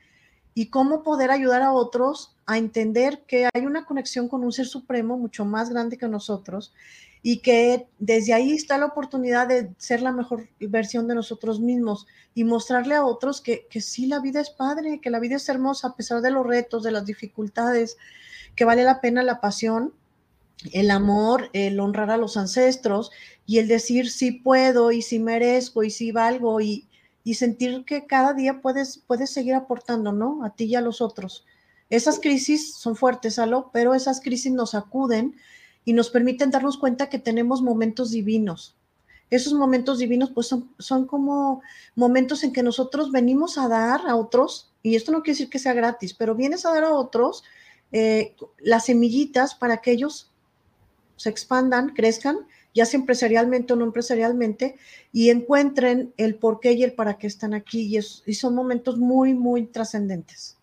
y 0.55 0.67
cómo 0.67 1.03
poder 1.03 1.31
ayudar 1.31 1.61
a 1.61 1.71
otros 1.71 2.35
a 2.45 2.57
entender 2.57 3.23
que 3.27 3.49
hay 3.53 3.65
una 3.65 3.85
conexión 3.85 4.27
con 4.27 4.43
un 4.43 4.51
ser 4.51 4.65
supremo 4.65 5.17
mucho 5.17 5.45
más 5.45 5.69
grande 5.69 5.97
que 5.97 6.07
nosotros 6.07 6.73
y 7.21 7.39
que 7.39 7.87
desde 7.99 8.33
ahí 8.33 8.51
está 8.51 8.77
la 8.77 8.87
oportunidad 8.87 9.47
de 9.47 9.73
ser 9.77 10.01
la 10.01 10.11
mejor 10.11 10.49
versión 10.59 11.07
de 11.07 11.15
nosotros 11.15 11.59
mismos 11.59 12.05
y 12.35 12.43
mostrarle 12.43 12.95
a 12.95 13.05
otros 13.05 13.41
que, 13.41 13.65
que 13.69 13.81
sí 13.81 14.07
la 14.07 14.19
vida 14.19 14.41
es 14.41 14.49
padre, 14.49 14.99
que 15.01 15.09
la 15.09 15.19
vida 15.19 15.37
es 15.37 15.47
hermosa 15.47 15.89
a 15.89 15.95
pesar 15.95 16.21
de 16.21 16.31
los 16.31 16.45
retos, 16.45 16.83
de 16.83 16.91
las 16.91 17.05
dificultades, 17.05 17.97
que 18.55 18.65
vale 18.65 18.83
la 18.83 18.99
pena 18.99 19.23
la 19.23 19.39
pasión, 19.39 19.93
el 20.71 20.91
amor, 20.91 21.49
el 21.53 21.79
honrar 21.79 22.09
a 22.11 22.17
los 22.17 22.37
ancestros 22.37 23.11
y 23.45 23.57
el 23.57 23.67
decir 23.67 24.09
sí 24.09 24.31
puedo 24.31 24.91
y 24.91 25.01
sí 25.01 25.19
merezco 25.19 25.83
y 25.83 25.89
sí 25.89 26.11
valgo 26.11 26.61
y, 26.61 26.87
y 27.23 27.35
sentir 27.35 27.83
que 27.85 28.05
cada 28.05 28.33
día 28.33 28.61
puedes, 28.61 28.97
puedes 28.97 29.31
seguir 29.31 29.55
aportando, 29.55 30.11
¿no? 30.11 30.43
A 30.43 30.55
ti 30.55 30.65
y 30.65 30.75
a 30.75 30.81
los 30.81 31.01
otros. 31.01 31.45
Esas 31.89 32.19
crisis 32.19 32.73
son 32.75 32.95
fuertes, 32.95 33.39
Alo, 33.39 33.69
pero 33.73 33.93
esas 33.93 34.21
crisis 34.21 34.51
nos 34.51 34.73
acuden 34.73 35.35
y 35.85 35.93
nos 35.93 36.09
permiten 36.09 36.49
darnos 36.49 36.77
cuenta 36.77 37.09
que 37.09 37.19
tenemos 37.19 37.61
momentos 37.61 38.11
divinos. 38.11 38.75
Esos 39.29 39.53
momentos 39.53 39.99
divinos, 39.99 40.31
pues 40.31 40.47
son, 40.47 40.69
son 40.79 41.05
como 41.05 41.61
momentos 41.95 42.43
en 42.43 42.53
que 42.53 42.63
nosotros 42.63 43.11
venimos 43.11 43.57
a 43.57 43.67
dar 43.67 44.01
a 44.07 44.15
otros, 44.15 44.71
y 44.81 44.95
esto 44.95 45.11
no 45.11 45.23
quiere 45.23 45.33
decir 45.37 45.49
que 45.49 45.59
sea 45.59 45.73
gratis, 45.73 46.13
pero 46.13 46.35
vienes 46.35 46.65
a 46.65 46.73
dar 46.73 46.83
a 46.83 46.93
otros 46.93 47.43
eh, 47.91 48.35
las 48.59 48.85
semillitas 48.85 49.55
para 49.55 49.77
que 49.77 49.91
ellos 49.91 50.32
se 51.23 51.29
expandan, 51.29 51.93
crezcan 51.93 52.39
ya 52.73 52.85
sea 52.85 52.99
empresarialmente 52.99 53.73
o 53.73 53.75
no 53.75 53.85
empresarialmente, 53.85 54.75
y 55.11 55.29
encuentren 55.29 56.11
el 56.17 56.35
por 56.35 56.59
qué 56.59 56.73
y 56.73 56.83
el 56.83 56.93
para 56.93 57.17
qué 57.17 57.27
están 57.27 57.53
aquí. 57.53 57.95
Y, 57.95 58.01
son 58.33 58.55
momentos 58.55 58.97
muy, 58.97 59.33
muy 59.33 59.67
trascendentes. 59.67 60.57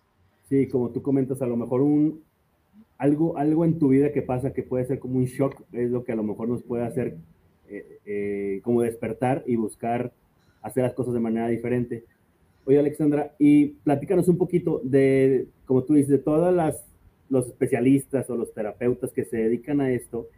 Sí, 0.48 0.66
como 0.66 0.90
tú 0.90 1.02
comentas, 1.02 1.40
a 1.40 1.46
lo 1.46 1.56
mejor 1.56 1.82
un, 1.82 2.22
algo, 2.98 3.36
algo 3.36 3.64
en 3.64 3.78
tu 3.78 3.88
vida 3.88 4.12
que 4.12 4.22
pasa 4.22 4.52
que 4.52 4.64
puede 4.64 4.84
ser 4.86 4.98
como 4.98 5.18
un 5.18 5.26
shock, 5.26 5.62
es 5.72 5.90
lo 5.90 6.04
que 6.04 6.12
a 6.12 6.16
lo 6.16 6.24
mejor 6.24 6.48
nos 6.48 6.62
puede 6.62 6.84
hacer 6.84 7.16
eh, 7.68 8.00
eh, 8.04 8.60
como 8.64 8.82
despertar 8.82 9.44
y 9.46 9.54
buscar 9.54 10.12
hacer 10.62 10.82
las 10.82 10.94
cosas 10.94 11.14
de 11.14 11.20
manera 11.20 11.46
diferente. 11.46 12.04
Oye, 12.64 12.78
Alexandra, 12.78 13.34
y 13.38 13.66
platícanos 13.66 14.26
un 14.26 14.36
poquito 14.36 14.80
de, 14.82 15.46
como 15.64 15.84
tú 15.84 15.94
dices, 15.94 16.10
de 16.10 16.18
todas 16.18 16.52
las 16.52 16.84
los 17.30 17.46
especialistas 17.46 18.28
o 18.28 18.36
los 18.36 18.52
terapeutas 18.52 19.12
que 19.12 19.24
se 19.24 19.36
dedican 19.36 19.80
a 19.80 19.92
esto, 19.92 20.28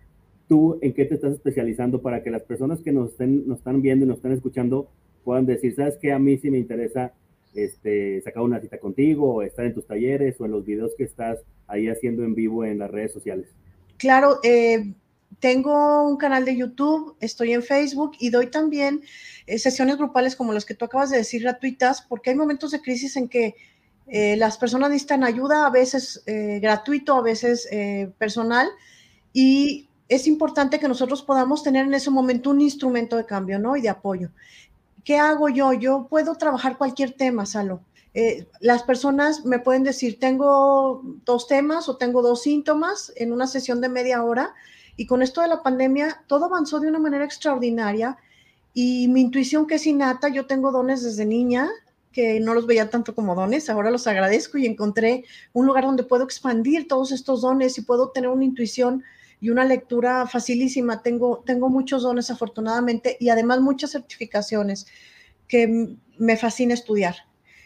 tú 0.53 0.79
en 0.83 0.93
qué 0.93 1.07
te 1.07 1.15
estás 1.15 1.33
especializando 1.33 2.03
para 2.03 2.23
que 2.23 2.31
las 2.31 2.43
personas 2.43 2.83
que 2.83 2.93
nos, 2.93 3.13
estén, 3.13 3.49
nos 3.49 3.61
están 3.61 3.81
viendo 3.81 4.05
y 4.05 4.09
nos 4.09 4.19
están 4.19 4.33
escuchando 4.33 4.87
puedan 5.25 5.47
decir, 5.47 5.75
¿sabes 5.75 5.97
qué? 5.97 6.13
A 6.13 6.19
mí 6.19 6.37
sí 6.37 6.51
me 6.51 6.59
interesa 6.59 7.15
este, 7.55 8.21
sacar 8.21 8.43
una 8.43 8.61
cita 8.61 8.77
contigo 8.77 9.41
estar 9.41 9.65
en 9.65 9.73
tus 9.73 9.87
talleres 9.87 10.39
o 10.39 10.45
en 10.45 10.51
los 10.51 10.67
videos 10.67 10.93
que 10.95 11.05
estás 11.05 11.39
ahí 11.69 11.89
haciendo 11.89 12.23
en 12.23 12.35
vivo 12.35 12.67
en 12.67 12.79
las 12.79 12.91
redes 12.91 13.15
sociales. 13.15 13.47
Claro, 13.97 14.41
eh, 14.43 14.93
tengo 15.41 16.07
un 16.07 16.19
canal 16.19 16.45
de 16.45 16.55
YouTube, 16.55 17.17
estoy 17.21 17.55
en 17.55 17.63
Facebook 17.63 18.13
y 18.21 18.29
doy 18.29 18.49
también 18.49 19.01
eh, 19.47 19.59
sesiones 19.59 19.97
grupales 19.97 20.37
como 20.37 20.53
las 20.53 20.67
que 20.67 20.75
tú 20.75 20.85
acabas 20.85 21.09
de 21.09 21.17
decir, 21.17 21.41
gratuitas, 21.41 22.03
porque 22.03 22.29
hay 22.29 22.37
momentos 22.37 22.73
de 22.73 22.83
crisis 22.83 23.17
en 23.17 23.31
que 23.31 23.55
eh, 24.07 24.37
las 24.37 24.59
personas 24.59 24.91
necesitan 24.91 25.25
ayuda, 25.25 25.65
a 25.65 25.71
veces 25.71 26.23
gratuito, 26.27 27.15
a 27.15 27.23
veces 27.23 27.67
personal, 28.19 28.69
y 29.33 29.89
es 30.15 30.27
importante 30.27 30.79
que 30.79 30.89
nosotros 30.89 31.23
podamos 31.23 31.63
tener 31.63 31.87
en 31.87 31.95
ese 31.95 32.11
momento 32.11 32.51
un 32.51 32.61
instrumento 32.61 33.17
de 33.17 33.25
cambio, 33.25 33.59
¿no? 33.59 33.77
Y 33.77 33.83
de 33.83 33.89
apoyo. 33.89 34.31
¿Qué 35.05 35.19
hago 35.19 35.49
yo? 35.49 35.73
Yo 35.73 36.07
puedo 36.09 36.35
trabajar 36.37 36.79
cualquier 36.79 37.13
tema, 37.13 37.47
Salo. 37.47 37.81
Eh, 38.15 38.47
las 38.61 38.83
personas 38.83 39.45
me 39.45 39.59
pueden 39.59 39.85
decir, 39.85 40.21
tengo 40.21 41.03
dos 41.25 41.47
temas 41.47 41.89
o 41.89 41.97
tengo 41.97 42.21
dos 42.21 42.43
síntomas 42.43 43.13
en 43.17 43.33
una 43.33 43.47
sesión 43.47 43.81
de 43.81 43.89
media 43.89 44.23
hora 44.23 44.55
y 44.97 45.07
con 45.07 45.23
esto 45.23 45.41
de 45.41 45.49
la 45.49 45.63
pandemia 45.63 46.23
todo 46.27 46.45
avanzó 46.45 46.79
de 46.79 46.89
una 46.89 46.99
manera 46.99 47.25
extraordinaria 47.25 48.19
y 48.75 49.09
mi 49.09 49.23
intuición 49.23 49.67
que 49.67 49.77
es 49.77 49.87
innata, 49.87 50.29
yo 50.29 50.47
tengo 50.47 50.73
dones 50.73 51.03
desde 51.03 51.25
niña 51.25 51.71
que 52.13 52.39
no 52.41 52.53
los 52.53 52.67
veía 52.67 52.91
tanto 52.91 53.15
como 53.15 53.35
dones, 53.35 53.71
ahora 53.71 53.91
los 53.91 54.07
agradezco 54.07 54.59
y 54.59 54.67
encontré 54.67 55.25
un 55.55 55.67
lugar 55.67 55.85
donde 55.85 56.05
puedo 56.05 56.25
expandir 56.25 56.87
todos 56.87 57.13
estos 57.13 57.41
dones 57.41 57.79
y 57.79 57.81
puedo 57.81 58.11
tener 58.11 58.29
una 58.29 58.45
intuición 58.45 59.03
y 59.43 59.51
una 59.51 59.65
lectura 59.65 60.27
facilísima. 60.27 61.03
Tengo, 61.03 61.43
tengo 61.45 61.69
muchos 61.69 62.05
dones 62.05 62.31
afortunadamente 62.31 63.17
y 63.21 63.29
además 63.29 63.61
muchas 63.61 63.91
certificaciones 63.91 64.87
que 65.49 65.97
me 66.17 66.37
fascina 66.37 66.73
estudiar. 66.73 67.17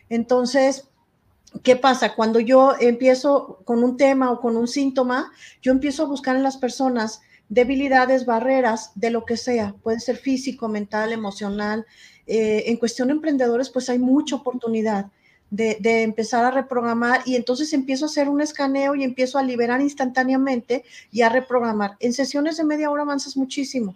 Entonces, 0.08 0.88
¿qué 1.62 1.76
pasa? 1.76 2.14
Cuando 2.14 2.40
yo 2.40 2.72
empiezo 2.80 3.60
con 3.66 3.84
un 3.84 3.98
tema 3.98 4.32
o 4.32 4.40
con 4.40 4.56
un 4.56 4.66
síntoma, 4.66 5.30
yo 5.60 5.70
empiezo 5.70 6.04
a 6.04 6.06
buscar 6.06 6.34
en 6.34 6.42
las 6.42 6.56
personas 6.56 7.20
debilidades, 7.50 8.24
barreras, 8.24 8.92
de 8.94 9.10
lo 9.10 9.26
que 9.26 9.36
sea. 9.36 9.74
Puede 9.82 10.00
ser 10.00 10.16
físico, 10.16 10.68
mental, 10.68 11.12
emocional. 11.12 11.84
Eh, 12.26 12.64
en 12.68 12.78
cuestión 12.78 13.08
de 13.08 13.14
emprendedores, 13.14 13.68
pues 13.68 13.90
hay 13.90 13.98
mucha 13.98 14.36
oportunidad 14.36 15.10
de, 15.50 16.02
empezar 16.02 16.44
a 16.44 16.50
reprogramar 16.50 17.22
y 17.24 17.36
entonces 17.36 17.72
empiezo 17.72 18.04
a 18.04 18.08
hacer 18.08 18.28
un 18.28 18.40
escaneo 18.40 18.94
y 18.94 19.04
empiezo 19.04 19.38
a 19.38 19.42
liberar 19.42 19.80
instantáneamente 19.80 20.84
y 21.12 21.22
a 21.22 21.28
reprogramar. 21.28 21.96
En 22.00 22.12
sesiones 22.12 22.56
de 22.56 22.64
media 22.64 22.90
hora 22.90 23.02
avanzas 23.02 23.36
muchísimo. 23.36 23.94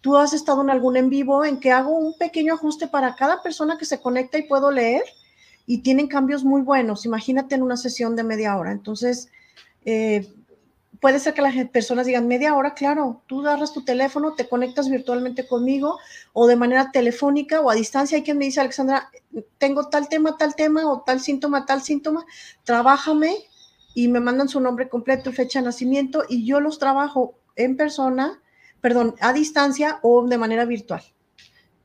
Tú 0.00 0.16
has 0.16 0.32
estado 0.32 0.62
en 0.62 0.70
algún 0.70 0.96
en 0.96 1.10
vivo 1.10 1.44
en 1.44 1.60
que 1.60 1.70
hago 1.70 1.96
un 1.96 2.16
pequeño 2.18 2.54
ajuste 2.54 2.88
para 2.88 3.14
cada 3.14 3.42
persona 3.42 3.78
que 3.78 3.84
se 3.84 4.00
conecta 4.00 4.38
y 4.38 4.42
puedo 4.42 4.70
leer 4.70 5.02
y 5.66 5.78
tienen 5.78 6.08
cambios 6.08 6.44
muy 6.44 6.62
buenos. 6.62 7.06
Imagínate 7.06 7.54
en 7.54 7.62
una 7.62 7.76
sesión 7.76 8.16
de 8.16 8.24
media 8.24 8.56
hora. 8.56 8.72
Entonces, 8.72 9.28
eh, 9.84 10.28
puede 11.02 11.18
ser 11.18 11.34
que 11.34 11.42
las 11.42 11.52
personas 11.70 12.06
digan 12.06 12.28
media 12.28 12.54
hora, 12.54 12.74
claro, 12.74 13.22
tú 13.26 13.40
agarras 13.40 13.72
tu 13.72 13.84
teléfono, 13.84 14.34
te 14.34 14.48
conectas 14.48 14.88
virtualmente 14.88 15.48
conmigo 15.48 15.98
o 16.32 16.46
de 16.46 16.54
manera 16.54 16.92
telefónica 16.92 17.60
o 17.60 17.70
a 17.70 17.74
distancia. 17.74 18.16
Hay 18.16 18.22
quien 18.22 18.38
me 18.38 18.44
dice, 18.44 18.60
Alexandra, 18.60 19.10
tengo 19.58 19.88
tal 19.88 20.08
tema, 20.08 20.36
tal 20.36 20.54
tema 20.54 20.88
o 20.88 21.00
tal 21.00 21.18
síntoma, 21.18 21.66
tal 21.66 21.82
síntoma, 21.82 22.24
trabájame 22.62 23.34
y 23.94 24.06
me 24.06 24.20
mandan 24.20 24.48
su 24.48 24.60
nombre 24.60 24.88
completo 24.88 25.30
y 25.30 25.32
fecha 25.32 25.58
de 25.58 25.64
nacimiento 25.64 26.22
y 26.28 26.46
yo 26.46 26.60
los 26.60 26.78
trabajo 26.78 27.34
en 27.56 27.76
persona, 27.76 28.40
perdón, 28.80 29.16
a 29.18 29.32
distancia 29.32 29.98
o 30.02 30.24
de 30.28 30.38
manera 30.38 30.66
virtual. 30.66 31.02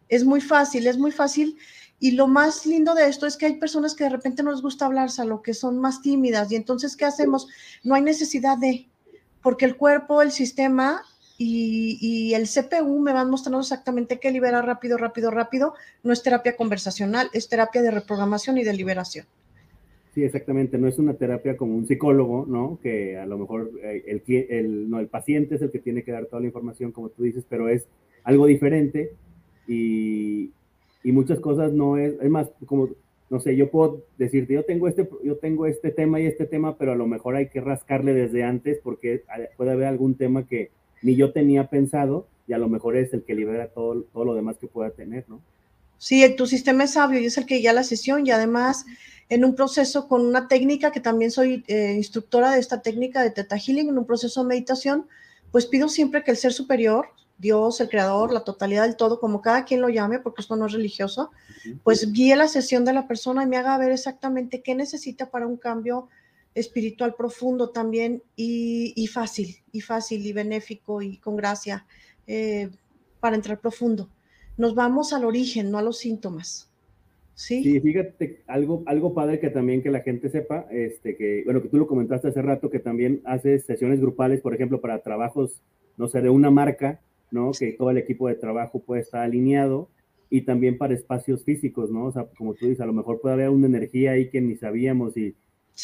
Es 0.10 0.26
muy 0.26 0.42
fácil, 0.42 0.86
es 0.86 1.00
muy 1.00 1.12
fácil. 1.12 1.58
Y 2.00 2.12
lo 2.12 2.28
más 2.28 2.68
lindo 2.68 2.94
de 2.94 3.08
esto 3.08 3.26
es 3.26 3.36
que 3.36 3.48
hay 3.48 3.56
personas 3.56 3.96
que 3.96 4.04
de 4.04 4.12
repente 4.12 4.44
no 4.44 4.52
les 4.52 4.62
gusta 4.62 4.86
hablar, 4.86 5.10
a 5.18 5.26
lo 5.26 5.42
que 5.42 5.56
son 5.56 5.80
más 5.80 6.04
tímidas. 6.04 6.52
Y 6.52 6.56
entonces, 6.56 6.96
¿qué 6.96 7.06
hacemos? 7.06 7.48
No 7.84 7.96
hay 7.96 8.04
necesidad 8.04 8.60
de, 8.60 8.88
porque 9.48 9.64
el 9.64 9.78
cuerpo, 9.78 10.22
el 10.22 10.32
sistema 10.32 11.04
y, 11.38 12.34
el 12.34 12.50
CPU 12.50 13.00
me 13.00 13.14
van 13.14 13.30
mostrando 13.30 13.62
exactamente 13.62 14.20
qué 14.20 14.30
liberar 14.30 14.66
rápido, 14.66 14.98
rápido, 14.98 15.32
rápido. 15.32 15.74
No 16.04 16.12
es 16.12 16.22
terapia 16.22 16.58
conversacional, 16.58 17.30
es 17.32 17.48
terapia 17.48 17.82
de 17.82 17.92
reprogramación 17.92 18.58
y 18.58 18.66
de 18.66 18.74
liberación. 18.74 19.26
Sí, 20.14 20.22
exactamente. 20.22 20.78
No 20.78 20.90
es 20.90 21.00
una 21.00 21.14
terapia 21.14 21.56
como 21.56 21.78
un 21.78 21.88
psicólogo, 21.88 22.46
¿no? 22.46 22.78
Que 22.84 23.18
a 23.18 23.26
lo 23.26 23.38
mejor 23.38 23.72
eh, 23.82 24.04
el, 24.08 24.22
el, 24.50 24.90
no, 24.90 25.00
el 25.00 25.08
paciente 25.08 25.56
es 25.56 25.62
el 25.62 25.72
que 25.72 25.80
tiene 25.80 26.04
que 26.04 26.12
dar 26.12 26.26
toda 26.26 26.42
la 26.42 26.48
información, 26.48 26.92
como 26.92 27.08
tú 27.08 27.24
dices, 27.24 27.46
pero 27.48 27.70
es 27.70 27.88
algo 28.26 28.48
diferente 28.48 29.14
y, 29.66 30.52
y 31.06 31.12
muchas 31.14 31.40
cosas 31.40 31.72
no 31.72 31.96
es, 31.96 32.16
es 32.20 32.30
más, 32.30 32.50
como 32.66 32.90
no 33.30 33.40
sé, 33.40 33.56
yo 33.56 33.70
puedo 33.70 34.04
decirte, 34.18 34.54
yo 34.54 34.64
tengo 34.64 34.88
este, 34.88 35.10
yo 35.24 35.38
tengo 35.38 35.66
este 35.66 35.92
tema 35.92 36.20
y 36.20 36.26
este 36.26 36.46
tema, 36.46 36.78
pero 36.78 36.94
a 36.94 36.96
lo 36.96 37.08
mejor 37.08 37.36
hay 37.36 37.50
que 37.50 37.62
rascarle 37.62 38.14
desde 38.14 38.44
antes 38.44 38.80
porque 38.82 39.24
puede 39.58 39.72
haber 39.72 39.88
algún 39.88 40.16
tema 40.16 40.48
que 40.48 40.72
ni 41.02 41.16
yo 41.16 41.32
tenía 41.34 41.70
pensado 41.70 42.28
y 42.48 42.54
a 42.54 42.58
lo 42.58 42.70
mejor 42.70 42.96
es 42.96 43.14
el 43.14 43.24
que 43.24 43.36
libera 43.36 43.68
todo, 43.68 44.04
todo 44.14 44.26
lo 44.26 44.36
demás 44.36 44.58
que 44.58 44.68
pueda 44.68 44.92
tener, 44.92 45.26
¿no? 45.28 45.42
Sí, 45.98 46.24
tu 46.36 46.46
sistema 46.46 46.84
es 46.84 46.94
sabio 46.94 47.20
y 47.20 47.26
es 47.26 47.38
el 47.38 47.46
que 47.46 47.58
guía 47.58 47.74
la 47.74 47.84
sesión 47.84 48.26
y 48.26 48.32
además 48.32 48.86
en 49.30 49.44
un 49.44 49.56
proceso 49.56 50.08
con 50.08 50.26
una 50.26 50.48
técnica 50.48 50.92
que 50.92 51.00
también 51.00 51.32
soy 51.32 51.64
eh, 51.68 51.94
instructora 51.98 52.52
de 52.52 52.60
esta 52.60 52.82
técnica 52.82 53.22
de 53.24 53.32
Teta 53.32 53.58
Healing, 53.58 53.90
en 53.90 53.98
un 53.98 54.06
proceso 54.06 54.44
de 54.44 54.50
meditación, 54.50 55.08
pues 55.52 55.66
pido 55.66 55.90
siempre 55.90 56.24
que 56.24 56.32
el 56.32 56.38
ser 56.38 56.54
superior, 56.54 57.08
Dios, 57.38 57.80
el 57.82 57.90
creador, 57.90 58.34
la 58.34 58.44
totalidad 58.44 58.84
del 58.84 58.96
todo, 58.96 59.20
como 59.20 59.42
cada 59.42 59.64
quien 59.64 59.82
lo 59.82 59.90
llame, 59.90 60.20
porque 60.20 60.42
esto 60.42 60.56
no 60.56 60.66
es 60.66 60.74
religioso, 60.74 61.32
pues 61.84 62.12
guíe 62.12 62.36
la 62.36 62.48
sesión 62.48 62.84
de 62.86 62.94
la 62.94 63.08
persona 63.08 63.44
y 63.44 63.48
me 63.48 63.58
haga 63.58 63.78
ver 63.78 63.92
exactamente 63.92 64.62
qué 64.62 64.74
necesita 64.74 65.30
para 65.30 65.46
un 65.46 65.58
cambio 65.58 66.08
espiritual 66.56 67.14
profundo 67.16 67.70
también 67.70 68.24
y, 68.36 69.08
fácil, 69.14 69.58
y 69.72 69.82
fácil 69.82 70.26
y 70.26 70.34
benéfico 70.34 71.02
y 71.02 71.18
con 71.18 71.36
gracia 71.36 71.86
eh, 72.26 72.70
para 73.20 73.36
entrar 73.36 73.60
profundo. 73.60 74.10
Nos 74.58 74.74
vamos 74.74 75.14
al 75.14 75.24
origen, 75.24 75.70
no 75.70 75.78
a 75.78 75.84
los 75.84 76.00
síntomas. 76.00 76.72
Sí, 77.36 77.62
sí 77.62 77.80
fíjate, 77.80 78.42
algo, 78.48 78.82
algo 78.88 79.14
padre 79.14 79.40
que 79.40 79.52
también 79.52 79.84
que 79.84 79.92
la 79.92 80.00
gente 80.00 80.30
sepa, 80.30 80.66
este, 80.72 81.16
que, 81.16 81.44
bueno, 81.46 81.62
que 81.62 81.70
tú 81.70 81.78
lo 81.78 81.86
comentaste 81.86 82.30
hace 82.30 82.42
rato, 82.42 82.72
que 82.72 82.80
también 82.80 83.22
haces 83.26 83.64
sesiones 83.66 84.02
grupales, 84.02 84.42
por 84.42 84.56
ejemplo, 84.56 84.82
para 84.82 85.04
trabajos, 85.04 85.62
no 85.98 86.08
sé, 86.08 86.22
de 86.22 86.32
una 86.32 86.50
marca, 86.50 87.00
¿no? 87.32 87.52
Que 87.52 87.74
todo 87.74 87.92
el 87.92 87.98
equipo 87.98 88.28
de 88.28 88.36
trabajo 88.36 88.80
puede 88.80 89.02
estar 89.02 89.22
alineado 89.22 89.90
y 90.30 90.42
también 90.42 90.78
para 90.78 90.94
espacios 90.94 91.44
físicos, 91.44 91.90
¿no? 91.90 92.06
O 92.06 92.12
sea, 92.12 92.28
como 92.38 92.54
tú 92.54 92.66
dices, 92.66 92.82
a 92.82 92.86
lo 92.86 92.94
mejor 92.94 93.22
puede 93.22 93.36
haber 93.36 93.50
una 93.50 93.68
energía 93.68 94.12
ahí 94.12 94.30
que 94.30 94.42
ni 94.42 94.56
sabíamos 94.56 95.16
y 95.18 95.36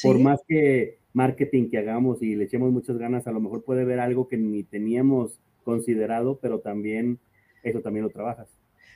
por 0.01 0.19
más 0.19 0.41
que 0.47 0.99
marketing 1.13 1.69
que 1.69 1.77
hagamos 1.77 2.21
y 2.21 2.35
le 2.35 2.45
echemos 2.45 2.71
muchas 2.71 2.97
ganas, 2.97 3.27
a 3.27 3.31
lo 3.31 3.39
mejor 3.39 3.63
puede 3.63 3.83
haber 3.83 3.99
algo 3.99 4.27
que 4.27 4.37
ni 4.37 4.63
teníamos 4.63 5.39
considerado, 5.63 6.39
pero 6.41 6.59
también 6.59 7.19
eso 7.63 7.81
también 7.81 8.03
lo 8.03 8.09
trabajas. 8.11 8.49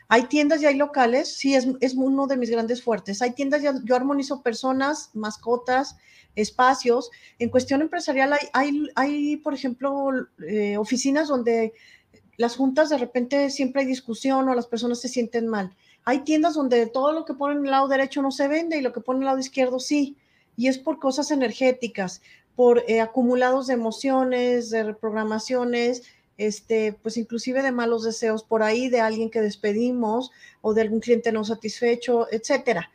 Hay 0.09 0.23
tiendas 0.23 0.61
y 0.61 0.65
hay 0.65 0.75
locales, 0.75 1.37
sí, 1.37 1.53
es, 1.53 1.67
es 1.81 1.93
uno 1.95 2.27
de 2.27 2.37
mis 2.37 2.49
grandes 2.49 2.81
fuertes. 2.81 3.21
Hay 3.21 3.33
tiendas, 3.33 3.61
yo, 3.61 3.71
yo 3.83 3.95
armonizo 3.95 4.41
personas, 4.41 5.11
mascotas, 5.13 5.97
espacios. 6.35 7.11
En 7.39 7.49
cuestión 7.49 7.81
empresarial 7.81 8.31
hay, 8.31 8.47
hay, 8.53 8.87
hay 8.95 9.37
por 9.37 9.53
ejemplo, 9.53 10.09
eh, 10.47 10.77
oficinas 10.77 11.27
donde 11.27 11.73
las 12.37 12.55
juntas 12.55 12.89
de 12.89 12.99
repente 12.99 13.49
siempre 13.49 13.81
hay 13.81 13.87
discusión 13.87 14.47
o 14.47 14.53
las 14.53 14.67
personas 14.67 15.01
se 15.01 15.09
sienten 15.09 15.47
mal. 15.47 15.75
Hay 16.05 16.19
tiendas 16.19 16.53
donde 16.53 16.85
todo 16.85 17.11
lo 17.11 17.25
que 17.25 17.33
ponen 17.33 17.57
en 17.57 17.65
el 17.65 17.71
lado 17.71 17.87
derecho 17.87 18.21
no 18.21 18.31
se 18.31 18.47
vende 18.47 18.77
y 18.77 18.81
lo 18.81 18.93
que 18.93 19.01
ponen 19.01 19.21
en 19.21 19.23
el 19.23 19.27
lado 19.27 19.39
izquierdo 19.39 19.79
sí. 19.79 20.15
Y 20.55 20.67
es 20.67 20.77
por 20.77 20.99
cosas 20.99 21.31
energéticas, 21.31 22.21
por 22.55 22.83
eh, 22.87 23.01
acumulados 23.01 23.67
de 23.67 23.73
emociones, 23.73 24.69
de 24.69 24.83
reprogramaciones, 24.83 26.03
este, 26.37 26.93
pues 26.93 27.17
inclusive 27.17 27.63
de 27.63 27.71
malos 27.71 28.03
deseos 28.03 28.43
por 28.43 28.61
ahí, 28.61 28.87
de 28.87 29.01
alguien 29.01 29.31
que 29.31 29.41
despedimos 29.41 30.31
o 30.61 30.75
de 30.75 30.81
algún 30.81 30.99
cliente 30.99 31.31
no 31.31 31.43
satisfecho, 31.43 32.27
etcétera. 32.31 32.91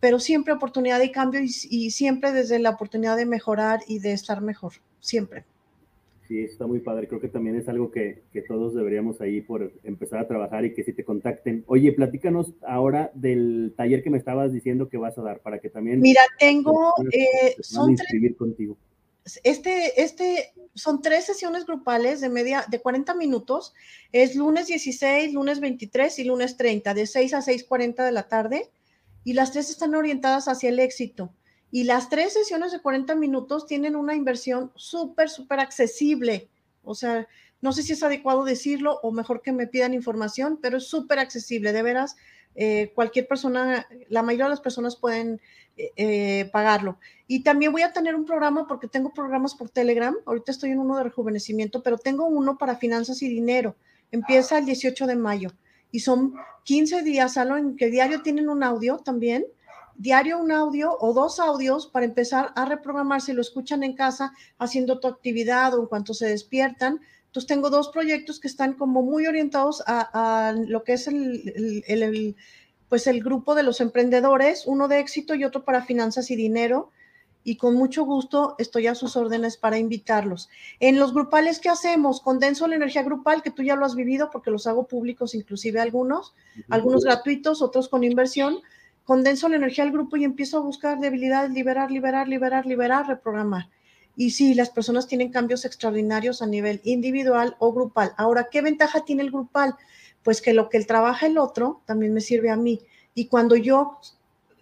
Pero 0.00 0.20
siempre 0.20 0.52
oportunidad 0.52 0.98
de 0.98 1.10
cambio 1.10 1.40
y 1.42 1.90
siempre 1.90 2.32
desde 2.32 2.58
la 2.58 2.70
oportunidad 2.70 3.16
de 3.16 3.26
mejorar 3.26 3.80
y 3.86 3.98
de 3.98 4.12
estar 4.12 4.40
mejor, 4.40 4.74
siempre. 5.00 5.44
Sí, 6.34 6.42
está 6.42 6.66
muy 6.66 6.80
padre. 6.80 7.06
Creo 7.06 7.20
que 7.20 7.28
también 7.28 7.54
es 7.54 7.68
algo 7.68 7.92
que, 7.92 8.24
que, 8.32 8.42
todos 8.42 8.74
deberíamos 8.74 9.20
ahí 9.20 9.40
por 9.40 9.72
empezar 9.84 10.18
a 10.18 10.26
trabajar 10.26 10.64
y 10.64 10.74
que 10.74 10.82
si 10.82 10.92
te 10.92 11.04
contacten. 11.04 11.62
Oye, 11.68 11.92
platícanos 11.92 12.54
ahora 12.66 13.12
del 13.14 13.72
taller 13.76 14.02
que 14.02 14.10
me 14.10 14.18
estabas 14.18 14.52
diciendo 14.52 14.88
que 14.88 14.96
vas 14.96 15.16
a 15.16 15.22
dar 15.22 15.42
para 15.42 15.60
que 15.60 15.70
también. 15.70 16.00
Mira, 16.00 16.22
tengo. 16.40 16.92
Eh, 17.12 17.54
son 17.60 17.94
tres, 17.94 18.34
contigo. 18.36 18.76
Este, 19.44 20.02
este, 20.02 20.52
son 20.74 21.02
tres 21.02 21.24
sesiones 21.24 21.66
grupales 21.66 22.20
de 22.20 22.30
media, 22.30 22.64
de 22.68 22.80
40 22.80 23.14
minutos. 23.14 23.72
Es 24.10 24.34
lunes 24.34 24.66
16, 24.66 25.32
lunes 25.34 25.60
23 25.60 26.18
y 26.18 26.24
lunes 26.24 26.56
30, 26.56 26.94
de 26.94 27.06
6 27.06 27.34
a 27.34 27.42
6:40 27.42 28.04
de 28.04 28.12
la 28.12 28.26
tarde. 28.26 28.72
Y 29.22 29.34
las 29.34 29.52
tres 29.52 29.70
están 29.70 29.94
orientadas 29.94 30.48
hacia 30.48 30.70
el 30.70 30.80
éxito. 30.80 31.32
Y 31.74 31.82
las 31.82 32.08
tres 32.08 32.34
sesiones 32.34 32.70
de 32.70 32.78
40 32.78 33.16
minutos 33.16 33.66
tienen 33.66 33.96
una 33.96 34.14
inversión 34.14 34.70
súper, 34.76 35.28
súper 35.28 35.58
accesible. 35.58 36.48
O 36.84 36.94
sea, 36.94 37.26
no 37.60 37.72
sé 37.72 37.82
si 37.82 37.94
es 37.94 38.02
adecuado 38.04 38.44
decirlo 38.44 39.00
o 39.02 39.10
mejor 39.10 39.42
que 39.42 39.50
me 39.50 39.66
pidan 39.66 39.92
información, 39.92 40.60
pero 40.62 40.76
es 40.76 40.86
súper 40.86 41.18
accesible. 41.18 41.72
De 41.72 41.82
veras, 41.82 42.14
eh, 42.54 42.92
cualquier 42.94 43.26
persona, 43.26 43.88
la 44.08 44.22
mayoría 44.22 44.44
de 44.44 44.50
las 44.50 44.60
personas 44.60 44.94
pueden 44.94 45.40
eh, 45.76 45.90
eh, 45.96 46.48
pagarlo. 46.52 47.00
Y 47.26 47.42
también 47.42 47.72
voy 47.72 47.82
a 47.82 47.92
tener 47.92 48.14
un 48.14 48.24
programa 48.24 48.68
porque 48.68 48.86
tengo 48.86 49.12
programas 49.12 49.56
por 49.56 49.68
Telegram. 49.68 50.14
Ahorita 50.26 50.52
estoy 50.52 50.70
en 50.70 50.78
uno 50.78 50.96
de 50.96 51.02
rejuvenecimiento, 51.02 51.82
pero 51.82 51.98
tengo 51.98 52.26
uno 52.26 52.56
para 52.56 52.76
finanzas 52.76 53.20
y 53.20 53.28
dinero. 53.28 53.74
Empieza 54.12 54.58
el 54.58 54.64
18 54.64 55.08
de 55.08 55.16
mayo 55.16 55.50
y 55.90 55.98
son 55.98 56.34
15 56.62 57.02
días, 57.02 57.36
algo 57.36 57.56
en 57.56 57.76
que 57.76 57.90
diario 57.90 58.22
tienen 58.22 58.48
un 58.48 58.62
audio 58.62 58.98
también 58.98 59.44
diario 59.96 60.38
un 60.38 60.52
audio 60.52 60.96
o 61.00 61.12
dos 61.12 61.38
audios 61.38 61.86
para 61.86 62.04
empezar 62.04 62.52
a 62.56 62.64
reprogramar 62.64 63.20
si 63.20 63.32
lo 63.32 63.40
escuchan 63.40 63.82
en 63.82 63.94
casa 63.94 64.32
haciendo 64.58 65.00
tu 65.00 65.08
actividad 65.08 65.74
o 65.74 65.80
en 65.80 65.86
cuanto 65.86 66.14
se 66.14 66.26
despiertan. 66.26 67.00
Entonces 67.26 67.48
tengo 67.48 67.70
dos 67.70 67.88
proyectos 67.88 68.40
que 68.40 68.48
están 68.48 68.74
como 68.74 69.02
muy 69.02 69.26
orientados 69.26 69.82
a, 69.86 70.54
lo 70.56 70.84
que 70.84 70.94
es 70.94 71.08
el, 71.08 72.36
pues 72.88 73.06
el 73.06 73.22
grupo 73.22 73.54
de 73.54 73.64
los 73.64 73.80
emprendedores, 73.80 74.66
uno 74.66 74.88
de 74.88 75.00
éxito 75.00 75.34
y 75.34 75.44
otro 75.44 75.64
para 75.64 75.84
finanzas 75.84 76.30
y 76.30 76.36
dinero. 76.36 76.90
Y 77.46 77.56
con 77.56 77.74
mucho 77.74 78.04
gusto 78.04 78.54
estoy 78.58 78.86
a 78.86 78.94
sus 78.94 79.16
órdenes 79.16 79.58
para 79.58 79.76
invitarlos. 79.76 80.48
En 80.80 80.98
los 80.98 81.12
grupales 81.12 81.58
que 81.58 81.68
hacemos, 81.68 82.22
condenso 82.22 82.66
la 82.66 82.76
energía 82.76 83.02
grupal, 83.02 83.42
que 83.42 83.50
tú 83.50 83.62
ya 83.62 83.76
lo 83.76 83.84
has 83.84 83.94
vivido 83.94 84.30
porque 84.30 84.50
los 84.50 84.66
hago 84.66 84.86
públicos, 84.86 85.34
inclusive 85.34 85.78
algunos, 85.78 86.34
algunos 86.70 87.04
gratuitos, 87.04 87.60
otros 87.60 87.90
con 87.90 88.02
inversión 88.02 88.62
condenso 89.04 89.48
la 89.48 89.56
energía 89.56 89.84
del 89.84 89.92
grupo 89.92 90.16
y 90.16 90.24
empiezo 90.24 90.58
a 90.58 90.62
buscar 90.62 90.98
debilidades, 90.98 91.50
liberar, 91.52 91.90
liberar, 91.90 92.28
liberar, 92.28 92.66
liberar, 92.66 93.06
reprogramar. 93.06 93.68
Y 94.16 94.30
sí, 94.30 94.54
las 94.54 94.70
personas 94.70 95.06
tienen 95.06 95.30
cambios 95.30 95.64
extraordinarios 95.64 96.40
a 96.40 96.46
nivel 96.46 96.80
individual 96.84 97.56
o 97.58 97.72
grupal. 97.72 98.12
Ahora, 98.16 98.48
¿qué 98.50 98.62
ventaja 98.62 99.04
tiene 99.04 99.22
el 99.22 99.30
grupal? 99.30 99.74
Pues 100.22 100.40
que 100.40 100.54
lo 100.54 100.68
que 100.68 100.76
él 100.76 100.86
trabaja 100.86 101.26
el 101.26 101.36
otro 101.36 101.80
también 101.84 102.14
me 102.14 102.20
sirve 102.20 102.50
a 102.50 102.56
mí. 102.56 102.80
Y 103.14 103.26
cuando 103.26 103.56
yo 103.56 103.98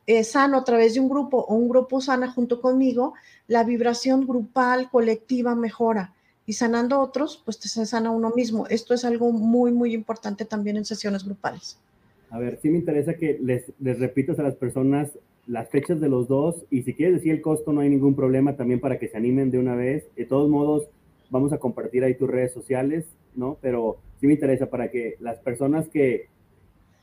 eh, 0.07 0.25
sano 0.25 0.59
a 0.59 0.65
través 0.65 0.95
de 0.95 1.01
un 1.01 1.09
grupo 1.09 1.39
o 1.39 1.55
un 1.55 1.69
grupo 1.69 2.01
sana 2.01 2.31
junto 2.31 2.61
conmigo, 2.61 3.15
la 3.47 3.63
vibración 3.63 4.27
grupal, 4.27 4.91
colectiva 4.91 5.55
mejora. 5.55 6.15
Y 6.47 6.55
sanando 6.55 7.01
otros, 7.01 7.41
pues 7.45 7.57
se 7.57 7.87
sana 7.87 8.11
uno 8.11 8.31
mismo. 8.31 8.67
Esto 8.67 8.95
es 8.95 9.05
algo 9.05 9.31
muy, 9.31 9.71
muy 9.71 9.95
importante 9.95 10.45
también 10.45 10.77
en 10.77 10.85
sesiones 10.85 11.25
grupales. 11.25 11.79
A 12.33 12.38
ver, 12.38 12.59
sí 12.62 12.71
me 12.71 12.79
interesa 12.79 13.14
que 13.14 13.38
les, 13.42 13.73
les 13.79 13.99
repitas 13.99 14.38
a 14.38 14.42
las 14.42 14.55
personas 14.55 15.11
las 15.47 15.68
fechas 15.68 16.01
de 16.01 16.09
los 16.09 16.29
dos 16.29 16.64
y 16.71 16.83
si 16.83 16.95
quieres 16.95 17.16
decir 17.16 17.33
el 17.33 17.42
costo 17.42 17.73
no 17.73 17.83
hay 17.83 17.90
ningún 17.90 18.14
problema 18.14 18.57
también 18.57 18.81
para 18.81 18.99
que 18.99 19.09
se 19.09 19.18
animen 19.18 19.51
de 19.51 19.59
una 19.59 19.75
vez. 19.75 20.09
De 20.16 20.25
todos 20.25 20.49
modos, 20.49 20.88
vamos 21.29 21.53
a 21.53 21.59
compartir 21.59 22.05
ahí 22.05 22.14
tus 22.14 22.31
redes 22.31 22.53
sociales, 22.53 23.05
¿no? 23.35 23.59
Pero 23.61 23.99
sí 24.18 24.27
me 24.27 24.33
interesa 24.33 24.71
para 24.71 24.90
que 24.90 25.16
las 25.21 25.40
personas 25.40 25.90
que 25.90 26.29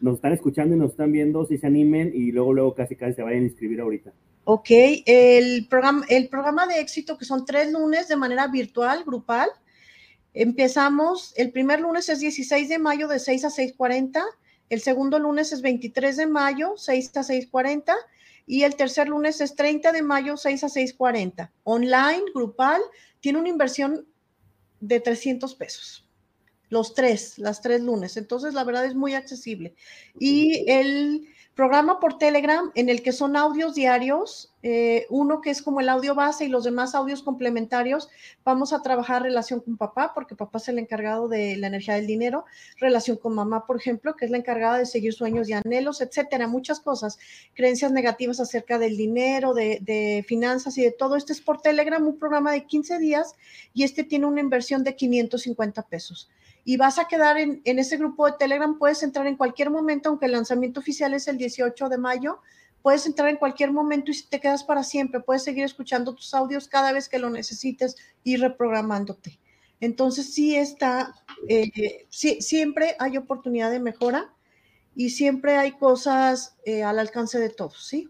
nos 0.02 0.16
están 0.16 0.34
escuchando 0.34 0.76
y 0.76 0.80
nos 0.80 0.92
están 0.92 1.12
viendo, 1.12 1.46
sí 1.46 1.60
se 1.60 1.68
animen 1.68 2.12
y 2.12 2.32
luego, 2.32 2.54
luego 2.54 2.74
casi 2.74 2.96
casi 2.96 3.14
se 3.14 3.22
vayan 3.22 3.44
a 3.44 3.48
inscribir 3.48 3.82
ahorita. 3.82 4.12
Ok, 4.46 4.70
el 5.06 5.68
programa, 5.70 6.06
el 6.10 6.28
programa 6.30 6.66
de 6.66 6.80
éxito 6.80 7.20
que 7.20 7.26
son 7.26 7.46
tres 7.46 7.72
lunes 7.72 8.08
de 8.08 8.16
manera 8.16 8.48
virtual, 8.48 9.04
grupal. 9.06 9.50
Empezamos, 10.34 11.34
el 11.38 11.52
primer 11.52 11.82
lunes 11.82 12.10
es 12.10 12.20
16 12.20 12.68
de 12.68 12.80
mayo 12.80 13.08
de 13.08 13.20
6 13.20 13.46
a 13.46 13.50
6.40 13.50 14.24
el 14.70 14.82
segundo 14.82 15.20
lunes 15.20 15.52
es 15.52 15.62
23 15.62 16.18
de 16.18 16.28
mayo, 16.28 16.74
6 16.78 17.18
a 17.18 17.22
6.40. 17.22 17.94
Y 18.46 18.64
el 18.64 18.76
tercer 18.76 19.08
lunes 19.08 19.42
es 19.42 19.56
30 19.56 19.92
de 19.92 20.02
mayo, 20.02 20.38
6 20.38 20.64
a 20.64 20.68
6.40. 20.68 21.52
Online, 21.64 22.24
grupal, 22.34 22.82
tiene 23.20 23.40
una 23.40 23.50
inversión 23.50 24.08
de 24.80 25.00
300 25.00 25.54
pesos. 25.56 26.08
Los 26.70 26.94
tres, 26.94 27.40
las 27.40 27.62
tres 27.62 27.82
lunes. 27.82 28.16
Entonces, 28.18 28.54
la 28.54 28.64
verdad 28.64 28.86
es 28.86 28.96
muy 28.96 29.16
accesible. 29.16 29.76
Y 30.20 30.70
el 30.70 31.28
programa 31.60 32.00
por 32.00 32.18
Telegram 32.18 32.72
en 32.74 32.88
el 32.88 33.04
que 33.04 33.12
son 33.12 33.36
audios 33.36 33.76
diarios, 33.76 34.54
eh, 34.64 35.06
uno 35.10 35.42
que 35.42 35.50
es 35.50 35.62
como 35.62 35.82
el 35.82 35.90
audio 35.90 36.16
base 36.16 36.46
y 36.46 36.48
los 36.48 36.64
demás 36.64 36.96
audios 36.96 37.22
complementarios. 37.22 38.08
Vamos 38.46 38.72
a 38.72 38.82
trabajar 38.82 39.24
relación 39.24 39.60
con 39.60 39.76
papá, 39.76 40.14
porque 40.16 40.38
papá 40.38 40.60
es 40.60 40.70
el 40.70 40.80
encargado 40.80 41.28
de 41.28 41.58
la 41.58 41.68
energía 41.68 41.96
del 41.96 42.08
dinero, 42.08 42.46
relación 42.78 43.18
con 43.18 43.36
mamá, 43.36 43.66
por 43.66 43.76
ejemplo, 43.76 44.16
que 44.16 44.24
es 44.24 44.32
la 44.32 44.38
encargada 44.38 44.78
de 44.78 44.86
seguir 44.86 45.12
sueños 45.12 45.50
y 45.50 45.54
anhelos, 45.54 46.00
etcétera, 46.00 46.48
muchas 46.48 46.80
cosas, 46.80 47.20
creencias 47.54 47.92
negativas 47.92 48.40
acerca 48.40 48.80
del 48.80 48.96
dinero, 48.96 49.54
de, 49.54 49.80
de 49.82 50.24
finanzas 50.26 50.78
y 50.78 50.84
de 50.84 50.92
todo. 50.92 51.18
Este 51.18 51.34
es 51.34 51.42
por 51.42 51.62
Telegram, 51.62 52.08
un 52.08 52.18
programa 52.18 52.54
de 52.54 52.68
15 52.68 53.00
días 53.00 53.36
y 53.74 53.84
este 53.84 54.06
tiene 54.06 54.28
una 54.28 54.40
inversión 54.40 54.86
de 54.86 54.96
550 54.96 55.82
pesos 55.90 56.30
y 56.64 56.78
vas 56.78 57.00
a 57.00 57.08
quedar 57.08 57.38
en, 57.38 57.62
ese 57.64 57.98
grupo 57.98 58.26
de 58.26 58.34
Telegram. 58.38 58.78
Puedes 58.78 59.04
entrar 59.04 59.28
en 59.28 59.38
cualquier 59.38 59.70
momento, 59.70 60.10
aunque 60.10 60.26
el 60.26 60.34
lanzamiento 60.34 60.80
oficial 60.80 61.14
es 61.14 61.28
el 61.28 61.38
18 61.38 61.90
de 61.90 61.98
mayo, 61.98 62.40
puedes 62.82 63.06
entrar 63.06 63.30
en 63.30 63.38
cualquier 63.38 63.72
momento 63.72 64.12
y 64.12 64.14
si 64.14 64.28
te 64.30 64.40
quedas 64.40 64.64
para 64.64 64.84
siempre, 64.84 65.20
puedes 65.20 65.44
seguir 65.44 65.64
escuchando 65.64 66.16
tus 66.16 66.34
audios 66.34 66.68
cada 66.68 66.92
vez 66.92 67.10
que 67.10 67.20
lo 67.20 67.30
necesites 67.30 67.96
y 68.24 68.38
reprogramándote. 68.38 69.40
Entonces 69.82 70.34
sí 70.34 70.56
está, 70.56 71.14
eh, 71.48 72.06
siempre 72.10 72.96
hay 73.00 73.18
oportunidad 73.18 73.72
de 73.72 73.80
mejora 73.80 74.34
y 74.96 75.12
siempre 75.12 75.56
hay 75.56 75.72
cosas 75.74 76.58
eh, 76.66 76.84
al 76.84 77.00
alcance 77.00 77.40
de 77.40 77.50
todos, 77.50 77.88
¿sí? 77.88 78.10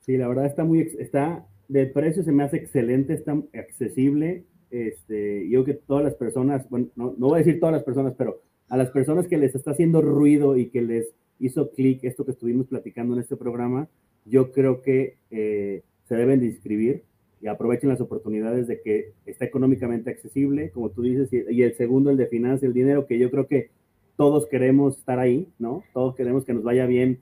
Sí, 0.00 0.16
la 0.16 0.28
verdad 0.28 0.46
está 0.46 0.64
muy, 0.64 0.92
está, 0.98 1.46
del 1.66 1.90
precio 1.90 2.22
se 2.22 2.30
me 2.30 2.44
hace 2.44 2.58
excelente, 2.58 3.14
está 3.14 3.36
accesible. 3.54 4.44
Este, 4.74 5.48
yo 5.48 5.64
que 5.64 5.74
todas 5.74 6.02
las 6.02 6.16
personas, 6.16 6.68
bueno, 6.68 6.88
no, 6.96 7.14
no 7.16 7.28
voy 7.28 7.36
a 7.36 7.44
decir 7.44 7.60
todas 7.60 7.72
las 7.72 7.84
personas, 7.84 8.14
pero 8.18 8.42
a 8.68 8.76
las 8.76 8.90
personas 8.90 9.28
que 9.28 9.38
les 9.38 9.54
está 9.54 9.70
haciendo 9.70 10.02
ruido 10.02 10.56
y 10.56 10.66
que 10.66 10.82
les 10.82 11.14
hizo 11.38 11.70
clic 11.70 12.02
esto 12.02 12.24
que 12.24 12.32
estuvimos 12.32 12.66
platicando 12.66 13.14
en 13.14 13.20
este 13.20 13.36
programa, 13.36 13.88
yo 14.24 14.50
creo 14.50 14.82
que 14.82 15.18
eh, 15.30 15.82
se 16.08 16.16
deben 16.16 16.40
de 16.40 16.46
inscribir 16.46 17.04
y 17.40 17.46
aprovechen 17.46 17.88
las 17.88 18.00
oportunidades 18.00 18.66
de 18.66 18.80
que 18.80 19.12
está 19.26 19.44
económicamente 19.44 20.10
accesible, 20.10 20.70
como 20.70 20.90
tú 20.90 21.02
dices, 21.02 21.28
y, 21.32 21.62
el 21.62 21.76
segundo, 21.76 22.10
el 22.10 22.16
de 22.16 22.26
finanzas, 22.26 22.64
el 22.64 22.72
dinero, 22.72 23.06
que 23.06 23.16
yo 23.16 23.30
creo 23.30 23.46
que 23.46 23.70
todos 24.16 24.46
queremos 24.46 24.98
estar 24.98 25.20
ahí, 25.20 25.52
¿no? 25.60 25.84
Todos 25.92 26.16
queremos 26.16 26.44
que 26.44 26.52
nos 26.52 26.64
vaya 26.64 26.86
bien 26.86 27.20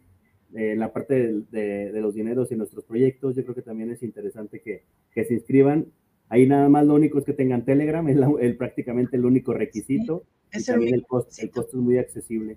en 0.55 0.79
la 0.79 0.91
parte 0.91 1.43
de, 1.51 1.91
los 2.01 2.15
dineros 2.15 2.51
y 2.51 2.57
nuestros 2.57 2.85
proyectos. 2.85 3.37
Yo 3.37 3.43
creo 3.43 3.55
que 3.55 3.63
también 3.63 3.91
es 3.91 4.03
interesante 4.03 4.61
que, 4.61 4.85
que, 5.13 5.25
se 5.27 5.35
inscriban. 5.35 5.89
Ahí 6.29 6.47
nada 6.47 6.69
más 6.69 6.87
lo 6.87 6.95
único 6.95 7.19
es 7.19 7.25
que 7.25 7.33
tengan 7.33 7.65
Telegram, 7.65 8.07
es 8.09 8.17
el, 8.41 8.57
prácticamente 8.57 9.17
el 9.17 9.25
único 9.25 9.53
requisito. 9.53 10.25
y 10.53 10.65
también 10.65 10.95
el 10.95 11.07
costo, 11.07 11.31
el 11.39 11.51
costo 11.51 11.77
es 11.77 11.83
muy 11.83 11.99
accesible. 11.99 12.57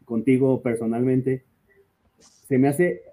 contigo 0.04 0.62
personalmente, 0.62 1.46
se 2.20 2.58
me 2.58 2.68
hace 2.68 3.04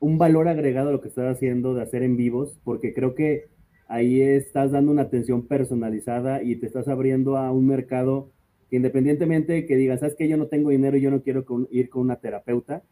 un 0.00 0.18
valor 0.18 0.48
agregado 0.48 0.90
a 0.90 0.92
lo 0.92 1.00
que 1.00 1.08
estás 1.08 1.34
haciendo 1.34 1.72
de 1.72 1.82
hacer 1.82 2.02
en 2.02 2.18
vivos, 2.18 2.58
porque 2.62 2.92
creo 2.92 3.14
que 3.14 3.55
ahí 3.88 4.20
estás 4.20 4.72
dando 4.72 4.92
una 4.92 5.02
atención 5.02 5.46
personalizada 5.46 6.42
y 6.42 6.56
te 6.56 6.66
estás 6.66 6.88
abriendo 6.88 7.36
a 7.36 7.52
un 7.52 7.66
mercado 7.66 8.30
que 8.68 8.76
independientemente 8.76 9.52
de 9.52 9.66
que 9.66 9.76
digas, 9.76 10.00
sabes 10.00 10.16
que 10.16 10.28
yo 10.28 10.36
no 10.36 10.46
tengo 10.46 10.70
dinero 10.70 10.96
y 10.96 11.00
yo 11.00 11.10
no 11.10 11.22
quiero 11.22 11.44
ir 11.70 11.88
con 11.88 12.02
una 12.02 12.16
terapeuta, 12.16 12.82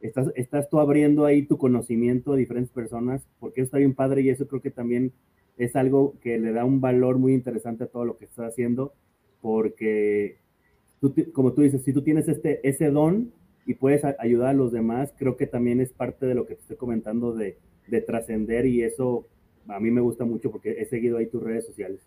estás, 0.00 0.30
estás 0.34 0.68
tú 0.68 0.78
abriendo 0.78 1.24
ahí 1.24 1.42
tu 1.46 1.56
conocimiento 1.56 2.32
a 2.32 2.36
diferentes 2.36 2.70
personas, 2.70 3.26
porque 3.40 3.60
eso 3.60 3.66
está 3.66 3.78
bien 3.78 3.94
padre 3.94 4.20
y 4.22 4.28
eso 4.28 4.46
creo 4.46 4.60
que 4.60 4.70
también 4.70 5.12
es 5.56 5.74
algo 5.74 6.18
que 6.20 6.38
le 6.38 6.52
da 6.52 6.66
un 6.66 6.82
valor 6.82 7.18
muy 7.18 7.32
interesante 7.32 7.84
a 7.84 7.86
todo 7.86 8.04
lo 8.04 8.18
que 8.18 8.26
estás 8.26 8.52
haciendo, 8.52 8.92
porque 9.40 10.38
como 11.32 11.52
tú 11.52 11.62
dices, 11.62 11.82
si 11.82 11.92
tú 11.92 12.02
tienes 12.02 12.28
este, 12.28 12.66
ese 12.68 12.90
don 12.90 13.32
y 13.64 13.74
puedes 13.74 14.02
ayudar 14.04 14.50
a 14.50 14.54
los 14.54 14.72
demás, 14.72 15.14
creo 15.18 15.36
que 15.36 15.46
también 15.46 15.80
es 15.80 15.92
parte 15.92 16.26
de 16.26 16.34
lo 16.34 16.46
que 16.46 16.56
te 16.56 16.60
estoy 16.62 16.76
comentando 16.76 17.32
de, 17.32 17.58
de 17.86 18.00
trascender 18.00 18.66
y 18.66 18.82
eso 18.82 19.26
a 19.68 19.80
mí 19.80 19.90
me 19.90 20.00
gusta 20.00 20.24
mucho 20.24 20.50
porque 20.50 20.76
he 20.78 20.84
seguido 20.86 21.18
ahí 21.18 21.26
tus 21.26 21.42
redes 21.42 21.66
sociales. 21.66 22.00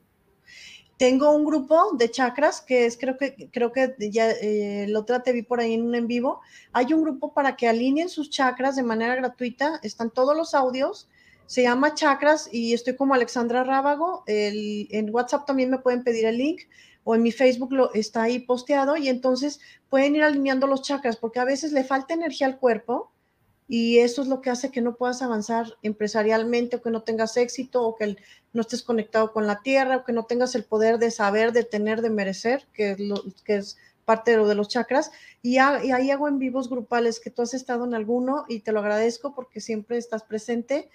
Tengo 0.97 1.31
un 1.31 1.45
grupo 1.45 1.93
de 1.93 2.11
chakras 2.11 2.59
que 2.59 2.85
es, 2.85 2.97
creo 2.97 3.17
que, 3.17 3.49
creo 3.53 3.71
que 3.71 3.95
ya 4.11 4.31
eh, 4.31 4.85
lo 4.89 5.05
te 5.05 5.31
vi 5.31 5.43
por 5.43 5.61
ahí 5.61 5.73
en 5.73 5.83
un 5.83 5.95
en 5.95 6.07
vivo. 6.07 6.41
Hay 6.73 6.93
un 6.93 7.03
grupo 7.03 7.33
para 7.33 7.55
que 7.55 7.69
alineen 7.69 8.09
sus 8.09 8.29
chakras 8.29 8.75
de 8.75 8.83
manera 8.83 9.15
gratuita. 9.15 9.79
Están 9.81 10.11
todos 10.11 10.35
los 10.35 10.53
audios. 10.53 11.07
Se 11.45 11.63
llama 11.63 11.95
Chakras 11.95 12.49
y 12.51 12.73
estoy 12.73 12.97
como 12.97 13.13
Alexandra 13.13 13.63
Rábago. 13.63 14.23
en 14.27 15.09
WhatsApp 15.15 15.45
también 15.45 15.69
me 15.69 15.79
pueden 15.79 16.03
pedir 16.03 16.25
el 16.25 16.37
link 16.37 16.63
o 17.05 17.15
en 17.15 17.23
mi 17.23 17.31
Facebook 17.31 17.71
lo, 17.71 17.93
está 17.93 18.23
ahí 18.23 18.39
posteado 18.39 18.97
y 18.97 19.07
entonces 19.07 19.59
pueden 19.89 20.15
ir 20.15 20.23
alineando 20.23 20.67
los 20.67 20.81
chakras 20.81 21.15
porque 21.15 21.39
a 21.39 21.45
veces 21.45 21.71
le 21.71 21.83
falta 21.83 22.13
energía 22.13 22.45
al 22.45 22.59
cuerpo 22.59 23.11
y 23.71 23.99
eso 23.99 24.23
es 24.23 24.27
lo 24.27 24.41
que 24.41 24.49
hace 24.49 24.71
que 24.71 24.81
no 24.81 24.95
puedas 24.95 25.21
avanzar 25.21 25.77
empresarialmente 25.83 26.77
o 26.77 26.81
que 26.81 26.89
no 26.89 27.03
tengas 27.03 27.37
éxito 27.37 27.83
o 27.85 27.95
que 27.95 28.17
no 28.51 28.61
estés 28.61 28.81
conectado 28.81 29.31
con 29.31 29.45
la 29.45 29.61
tierra 29.61 29.97
o 29.97 30.03
que 30.03 30.11
no 30.11 30.25
tengas 30.25 30.55
el 30.55 30.63
poder 30.63 30.97
de 30.97 31.11
saber, 31.11 31.51
de 31.51 31.63
tener, 31.63 32.01
de 32.01 32.09
merecer, 32.09 32.65
que 32.73 32.91
es, 32.91 32.99
lo, 32.99 33.23
que 33.45 33.57
es 33.57 33.77
parte 34.05 34.31
de 34.31 34.37
lo 34.37 34.47
de 34.47 34.55
los 34.55 34.69
chakras. 34.69 35.11
Y, 35.43 35.57
y, 35.57 35.59
ahí 35.59 36.09
hago 36.09 36.27
en 36.27 36.39
vivos 36.39 36.67
grupales 36.67 37.19
que 37.19 37.29
tú 37.29 37.43
has 37.43 37.53
estado 37.53 37.85
en 37.85 37.93
alguno 37.93 38.45
y 38.49 38.61
te 38.61 38.71
lo 38.71 38.79
agradezco 38.79 39.35
porque 39.35 39.61
siempre 39.61 39.99
estás 39.99 40.23
presente. 40.23 40.89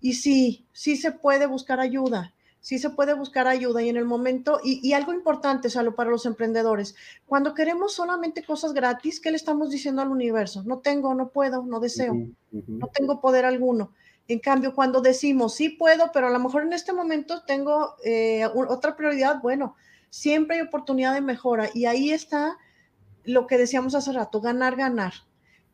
Y 0.00 0.14
sí, 0.14 0.66
sí 0.72 0.96
se 0.96 1.12
puede 1.12 1.46
buscar 1.46 1.78
ayuda 1.78 2.34
sí 2.66 2.80
se 2.80 2.90
puede 2.90 3.14
buscar 3.14 3.46
ayuda 3.46 3.80
y 3.80 3.90
en 3.90 3.96
el 3.96 4.04
momento, 4.04 4.58
y, 4.64 4.92
algo 4.92 5.12
importante, 5.12 5.70
Salo, 5.70 5.94
para 5.94 6.10
los 6.10 6.26
emprendedores, 6.26 6.96
cuando 7.24 7.54
queremos 7.54 7.94
solamente 7.94 8.42
cosas 8.42 8.72
gratis, 8.72 9.20
¿qué 9.20 9.30
le 9.30 9.36
estamos 9.36 9.70
diciendo 9.70 10.02
al 10.02 10.08
universo? 10.08 10.64
No 10.64 10.80
tengo, 10.80 11.14
no 11.14 11.28
puedo, 11.28 11.62
no 11.62 11.78
deseo, 11.78 12.12
no 12.50 12.88
tengo 12.88 13.20
poder 13.20 13.44
alguno. 13.44 13.92
En 14.26 14.40
cambio, 14.40 14.74
cuando 14.74 15.00
decimos, 15.00 15.54
sí 15.54 15.68
puedo, 15.68 16.10
pero 16.12 16.26
a 16.26 16.30
lo 16.30 16.40
mejor 16.40 16.64
en 16.64 16.72
este 16.72 16.92
momento 16.92 17.44
tengo 17.46 17.94
eh, 18.04 18.44
otra 18.52 18.96
prioridad, 18.96 19.40
bueno, 19.40 19.76
siempre 20.10 20.56
hay 20.56 20.62
oportunidad 20.62 21.14
de 21.14 21.20
mejora 21.20 21.70
y 21.72 21.84
ahí 21.84 22.10
está 22.10 22.58
lo 23.22 23.46
que 23.46 23.58
decíamos 23.58 23.94
hace 23.94 24.12
rato, 24.12 24.40
ganar, 24.40 24.74
ganar. 24.74 25.12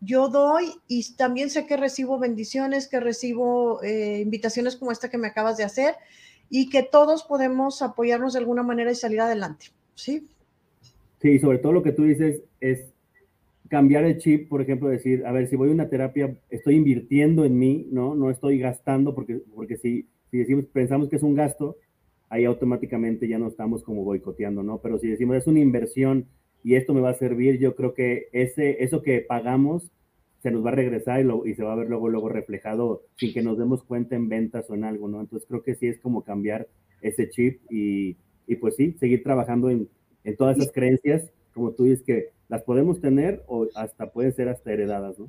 Yo 0.03 0.29
doy 0.29 0.75
y 0.89 1.15
también 1.15 1.49
sé 1.49 1.65
que 1.65 1.79
recibo 1.79 2.19
bendiciones, 2.19 2.87
que 2.87 3.01
recibo 3.01 3.83
eh, 3.83 4.21
invitaciones 4.21 4.77
como 4.77 4.93
esta 4.93 5.09
que 5.09 5.17
me 5.17 5.29
acabas 5.29 5.57
de 5.57 5.65
hacer 5.65 5.97
y 6.49 6.69
que 6.71 6.83
todos 6.83 7.25
podemos 7.25 7.83
apoyarnos 7.83 8.35
de 8.35 8.41
alguna 8.41 8.63
manera 8.63 8.91
y 8.91 8.95
salir 8.95 9.21
adelante. 9.21 9.67
¿Sí? 9.95 10.29
Sí, 11.21 11.39
sobre 11.39 11.59
todo 11.59 11.73
lo 11.73 11.83
que 11.83 11.93
tú 11.93 12.05
dices 12.05 12.43
es 12.61 12.93
cambiar 13.69 14.05
el 14.05 14.19
chip, 14.19 14.49
por 14.49 14.61
ejemplo, 14.61 14.89
decir, 14.89 15.25
a 15.25 15.33
ver, 15.33 15.49
si 15.49 15.57
voy 15.57 15.71
a 15.71 15.73
una 15.73 15.89
terapia, 15.89 16.37
estoy 16.51 16.77
invirtiendo 16.77 17.45
en 17.45 17.59
mí, 17.59 17.89
¿no? 17.91 18.15
No 18.15 18.31
estoy 18.31 18.59
gastando, 18.59 19.15
porque, 19.15 19.41
porque 19.55 19.77
si, 19.79 20.07
si 20.31 20.39
decimos, 20.39 20.67
pensamos 20.67 21.09
que 21.09 21.17
es 21.17 21.23
un 21.23 21.35
gasto, 21.35 21.77
ahí 22.29 22.45
automáticamente 22.45 23.29
ya 23.29 23.39
no 23.39 23.49
estamos 23.49 23.83
como 23.83 24.05
boicoteando, 24.05 24.63
¿no? 24.63 24.79
Pero 24.79 24.99
si 24.99 25.09
decimos 25.09 25.37
es 25.37 25.47
una 25.47 25.61
inversión 25.61 26.27
y 26.65 26.75
esto 26.75 26.93
me 26.93 27.01
va 27.01 27.11
a 27.11 27.15
servir, 27.15 27.59
yo 27.59 27.75
creo 27.75 27.95
que 27.95 28.29
ese, 28.33 28.83
eso 28.83 29.03
que 29.03 29.21
pagamos 29.21 29.91
se 30.43 30.51
nos 30.51 30.65
va 30.65 30.71
a 30.71 30.75
regresar 30.75 31.21
y, 31.21 31.51
y, 31.51 31.55
se 31.55 31.63
va 31.63 31.73
a 31.73 31.77
ver 31.77 31.89
luego, 31.89 32.09
luego 32.09 32.29
reflejado 32.29 33.03
sin 33.17 33.33
que 33.33 33.43
nos 33.43 33.59
demos 33.59 33.85
cuenta 33.85 34.17
en 34.17 34.29
ventas 34.29 34.69
o 34.69 34.75
en 34.75 34.85
algo, 34.85 35.09
¿no? 35.09 35.21
Entonces 35.21 35.47
creo 35.49 35.63
que 35.63 35.75
sí 35.75 35.87
es 35.87 35.99
como 36.01 36.23
cambiar 36.23 36.69
ese 37.01 37.29
chip 37.31 37.61
y, 37.71 38.17
y 38.47 38.57
pues 38.57 38.77
sí, 38.77 38.97
seguir 38.99 39.23
trabajando 39.23 39.71
en 39.71 39.89
en 40.25 40.37
todas 40.37 40.57
esas 40.57 40.73
creencias, 40.73 41.31
como 41.55 41.73
tú 41.73 41.85
dices, 41.85 42.05
que 42.05 42.31
las 42.49 42.63
podemos 42.63 43.01
tener 43.01 43.43
o 43.47 43.67
hasta 43.75 44.11
pueden 44.11 44.35
ser 44.35 44.49
hasta 44.49 44.73
heredadas, 44.73 45.19
¿no? 45.19 45.29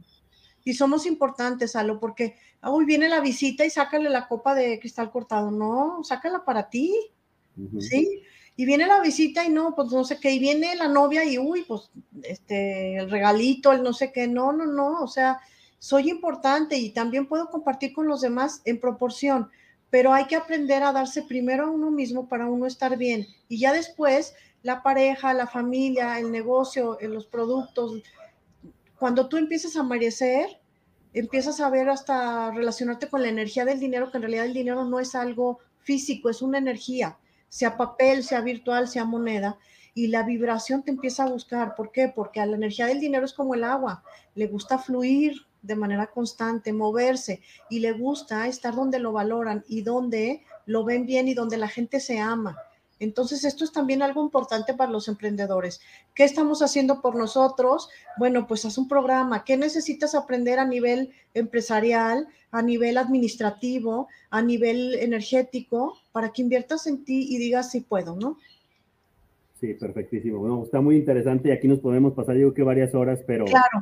Y 0.66 0.74
somos 0.74 1.06
importantes, 1.06 1.76
Alo, 1.76 2.00
porque 2.00 2.36
hoy 2.62 2.86
viene 2.86 3.10
la 3.10 3.20
visita 3.20 3.66
y 3.66 3.70
sácale 3.70 4.10
la 4.10 4.30
copa 4.30 4.56
de 4.56 4.80
cristal 4.80 5.12
cortado. 5.12 5.52
No, 5.52 6.02
sácala 6.04 6.46
para 6.46 6.70
ti. 6.70 6.94
¿Sí? 7.80 8.24
Y 8.56 8.66
viene 8.66 8.86
la 8.86 9.02
visita 9.02 9.44
y 9.44 9.50
no, 9.50 9.74
pues 9.76 9.92
no 9.92 10.04
sé 10.04 10.20
qué, 10.20 10.32
y 10.32 10.40
viene 10.40 10.76
la 10.76 10.88
novia 10.88 11.26
y 11.26 11.40
uy, 11.40 11.64
pues 11.64 11.90
este, 12.22 12.98
el 12.98 13.10
regalito, 13.10 13.72
el 13.72 13.82
no 13.82 13.94
sé 13.94 14.12
qué, 14.12 14.28
no, 14.28 14.54
no, 14.54 14.66
no, 14.66 15.02
o 15.02 15.08
sea, 15.08 15.40
soy 15.80 16.12
importante 16.12 16.78
y 16.78 16.92
también 16.92 17.28
puedo 17.28 17.50
compartir 17.50 17.94
con 17.94 18.08
los 18.08 18.22
demás 18.22 18.62
en 18.66 18.80
proporción, 18.80 19.50
pero 19.90 20.14
hay 20.14 20.26
que 20.26 20.36
aprender 20.36 20.84
a 20.84 20.92
darse 20.92 21.24
primero 21.24 21.66
a 21.66 21.72
uno 21.72 21.90
mismo 21.90 22.30
para 22.30 22.46
uno 22.46 22.68
estar 22.68 22.96
bien. 22.98 23.28
Y 23.48 23.60
ya 23.60 23.74
después 23.74 24.36
la 24.62 24.84
pareja, 24.84 25.34
la 25.34 25.48
familia, 25.48 26.20
el 26.20 26.32
negocio, 26.32 26.98
los 27.02 27.26
productos, 27.26 28.02
cuando 28.98 29.28
tú 29.28 29.38
empiezas 29.38 29.76
a 29.76 29.84
merecer, 29.84 30.62
empiezas 31.14 31.60
a 31.60 31.70
ver 31.70 31.90
hasta 31.90 32.52
relacionarte 32.52 33.10
con 33.10 33.22
la 33.24 33.30
energía 33.30 33.66
del 33.66 33.80
dinero, 33.80 34.12
que 34.12 34.18
en 34.18 34.24
realidad 34.24 34.46
el 34.46 34.54
dinero 34.54 34.86
no 34.86 35.00
es 35.00 35.16
algo 35.16 35.60
físico, 35.80 36.30
es 36.30 36.42
una 36.42 36.60
energía 36.60 37.18
sea 37.54 37.78
papel, 37.78 38.24
sea 38.24 38.42
virtual, 38.42 38.88
sea 38.88 39.06
moneda, 39.06 39.60
y 39.94 40.08
la 40.08 40.24
vibración 40.24 40.82
te 40.82 40.90
empieza 40.90 41.24
a 41.24 41.30
buscar. 41.30 41.76
¿Por 41.76 41.92
qué? 41.92 42.08
Porque 42.08 42.40
a 42.40 42.48
la 42.48 42.56
energía 42.56 42.88
del 42.88 43.00
dinero 43.00 43.26
es 43.26 43.34
como 43.34 43.54
el 43.54 43.64
agua, 43.64 44.04
le 44.34 44.48
gusta 44.48 44.80
fluir 44.80 45.34
de 45.62 45.76
manera 45.76 46.08
constante, 46.08 46.74
moverse, 46.74 47.44
y 47.70 47.78
le 47.80 47.92
gusta 47.92 48.48
estar 48.48 48.74
donde 48.74 48.98
lo 48.98 49.12
valoran 49.12 49.64
y 49.68 49.84
donde 49.84 50.42
lo 50.66 50.84
ven 50.84 51.06
bien 51.06 51.28
y 51.28 51.36
donde 51.36 51.58
la 51.58 51.68
gente 51.68 52.00
se 52.00 52.20
ama. 52.20 52.58
Entonces, 52.98 53.44
esto 53.44 53.64
es 53.64 53.72
también 53.72 54.02
algo 54.02 54.24
importante 54.24 54.74
para 54.74 54.92
los 54.92 55.08
emprendedores. 55.08 55.80
¿Qué 56.16 56.24
estamos 56.24 56.64
haciendo 56.64 57.02
por 57.02 57.16
nosotros? 57.16 57.90
Bueno, 58.18 58.48
pues 58.48 58.66
haz 58.66 58.80
un 58.80 58.88
programa. 58.88 59.44
¿Qué 59.44 59.58
necesitas 59.58 60.16
aprender 60.16 60.58
a 60.58 60.66
nivel 60.66 61.14
empresarial, 61.36 62.28
a 62.54 62.62
nivel 62.62 63.00
administrativo, 63.00 64.08
a 64.30 64.42
nivel 64.42 64.94
energético, 64.94 65.98
para 66.12 66.32
que 66.32 66.44
inviertas 66.44 66.86
en 66.86 67.04
ti 67.04 67.26
y 67.32 67.40
digas 67.40 67.72
si 67.72 67.82
puedo, 67.82 68.16
¿no? 68.16 68.38
Sí, 69.60 69.74
perfectísimo. 69.74 70.38
Bueno, 70.38 70.62
está 70.64 70.80
muy 70.80 70.96
interesante 70.96 71.50
y 71.50 71.52
aquí 71.52 71.68
nos 71.68 71.80
podemos 71.80 72.14
pasar, 72.14 72.36
yo 72.36 72.42
creo 72.42 72.54
que 72.54 72.64
varias 72.64 72.94
horas, 72.94 73.22
pero 73.26 73.46
claro. 73.46 73.82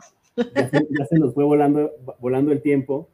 ya, 0.55 1.05
se, 1.05 1.19
nos 1.19 1.33
fue 1.33 1.43
volando, 1.43 1.91
volando 2.19 2.53
el 2.53 2.61
tiempo. 2.61 3.09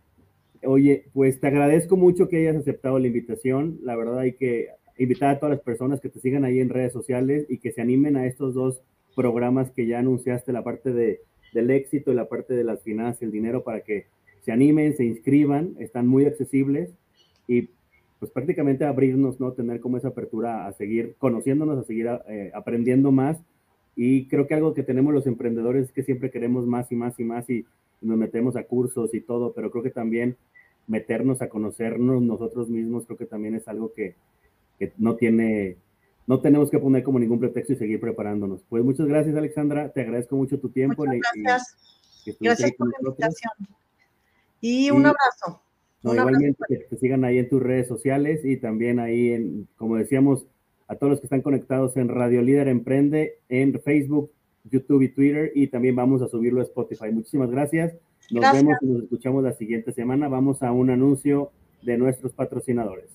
Oye, 0.63 1.05
pues 1.11 1.39
te 1.39 1.47
agradezco 1.47 1.97
mucho 1.97 2.29
que 2.29 2.37
hayas 2.37 2.57
aceptado 2.57 2.99
la 2.99 3.07
invitación. 3.07 3.79
La 3.81 3.95
verdad 3.95 4.19
hay 4.19 4.33
que 4.33 4.67
invitar 4.99 5.29
a 5.29 5.39
todas 5.39 5.55
las 5.55 5.63
personas 5.63 5.99
que 6.01 6.09
te 6.09 6.19
sigan 6.19 6.45
ahí 6.45 6.59
en 6.59 6.69
redes 6.69 6.93
sociales 6.93 7.47
y 7.49 7.57
que 7.57 7.71
se 7.71 7.81
animen 7.81 8.15
a 8.15 8.27
estos 8.27 8.53
dos 8.53 8.79
programas 9.15 9.71
que 9.71 9.87
ya 9.87 9.97
anunciaste, 9.97 10.51
la 10.51 10.63
parte 10.63 10.93
de, 10.93 11.21
del 11.51 11.71
éxito 11.71 12.11
y 12.11 12.15
la 12.15 12.29
parte 12.29 12.53
de 12.53 12.63
las 12.63 12.83
finanzas 12.83 13.23
y 13.23 13.25
el 13.25 13.31
dinero, 13.31 13.63
para 13.63 13.81
que 13.81 14.05
se 14.47 14.53
animen, 14.53 14.95
se 14.95 15.03
inscriban, 15.03 15.75
están 15.77 16.07
muy 16.07 16.23
accesibles 16.23 16.89
y 17.49 17.67
pues 18.17 18.31
prácticamente 18.31 18.85
abrirnos, 18.85 19.41
¿no? 19.41 19.51
Tener 19.51 19.81
como 19.81 19.97
esa 19.97 20.07
apertura 20.07 20.67
a 20.67 20.71
seguir 20.71 21.15
conociéndonos, 21.17 21.77
a 21.77 21.83
seguir 21.83 22.07
eh, 22.29 22.51
aprendiendo 22.55 23.11
más. 23.11 23.37
Y 23.97 24.25
creo 24.29 24.47
que 24.47 24.53
algo 24.53 24.73
que 24.73 24.83
tenemos 24.83 25.13
los 25.13 25.27
emprendedores 25.27 25.87
es 25.87 25.91
que 25.91 26.01
siempre 26.01 26.31
queremos 26.31 26.65
más 26.65 26.89
y 26.93 26.95
más 26.95 27.19
y 27.19 27.25
más 27.25 27.49
y 27.49 27.65
nos 27.99 28.17
metemos 28.17 28.55
a 28.55 28.63
cursos 28.63 29.13
y 29.13 29.19
todo, 29.19 29.51
pero 29.51 29.69
creo 29.69 29.83
que 29.83 29.89
también 29.89 30.37
meternos 30.87 31.41
a 31.41 31.49
conocernos 31.49 32.21
nosotros 32.21 32.69
mismos, 32.69 33.05
creo 33.05 33.17
que 33.17 33.25
también 33.25 33.53
es 33.53 33.67
algo 33.67 33.91
que, 33.91 34.15
que 34.79 34.93
no 34.97 35.17
tiene, 35.17 35.75
no 36.25 36.39
tenemos 36.39 36.71
que 36.71 36.79
poner 36.79 37.03
como 37.03 37.19
ningún 37.19 37.41
pretexto 37.41 37.73
y 37.73 37.75
seguir 37.75 37.99
preparándonos. 37.99 38.63
Pues 38.69 38.81
muchas 38.81 39.07
gracias, 39.07 39.35
Alexandra. 39.35 39.91
Te 39.91 40.03
agradezco 40.03 40.37
mucho 40.37 40.57
tu 40.57 40.69
tiempo. 40.69 41.05
Muchas 41.05 41.31
gracias. 41.35 42.37
gracias 42.39 42.71
por 42.77 42.87
la 42.87 42.93
invitación. 43.01 43.51
Y 44.61 44.91
un 44.91 45.05
abrazo. 45.05 45.61
igualmente 46.03 46.63
que 46.67 46.77
te 46.77 46.97
sigan 46.97 47.23
ahí 47.23 47.37
en 47.37 47.49
tus 47.49 47.61
redes 47.61 47.87
sociales 47.87 48.43
y 48.43 48.57
también 48.57 48.99
ahí 48.99 49.31
en, 49.31 49.67
como 49.77 49.97
decíamos, 49.97 50.45
a 50.87 50.95
todos 50.95 51.11
los 51.11 51.19
que 51.19 51.25
están 51.25 51.41
conectados 51.41 51.97
en 51.97 52.09
Radio 52.09 52.41
Líder 52.41 52.67
Emprende, 52.67 53.39
en 53.49 53.79
Facebook, 53.81 54.31
YouTube 54.63 55.01
y 55.03 55.09
Twitter, 55.09 55.51
y 55.53 55.67
también 55.67 55.95
vamos 55.95 56.21
a 56.21 56.27
subirlo 56.27 56.61
a 56.61 56.63
Spotify. 56.63 57.11
Muchísimas 57.11 57.51
gracias. 57.51 57.93
Nos 58.31 58.51
vemos 58.53 58.77
y 58.81 58.85
nos 58.87 59.03
escuchamos 59.03 59.43
la 59.43 59.53
siguiente 59.53 59.91
semana. 59.93 60.27
Vamos 60.27 60.63
a 60.63 60.71
un 60.71 60.89
anuncio 60.89 61.51
de 61.81 61.97
nuestros 61.97 62.33
patrocinadores. 62.33 63.09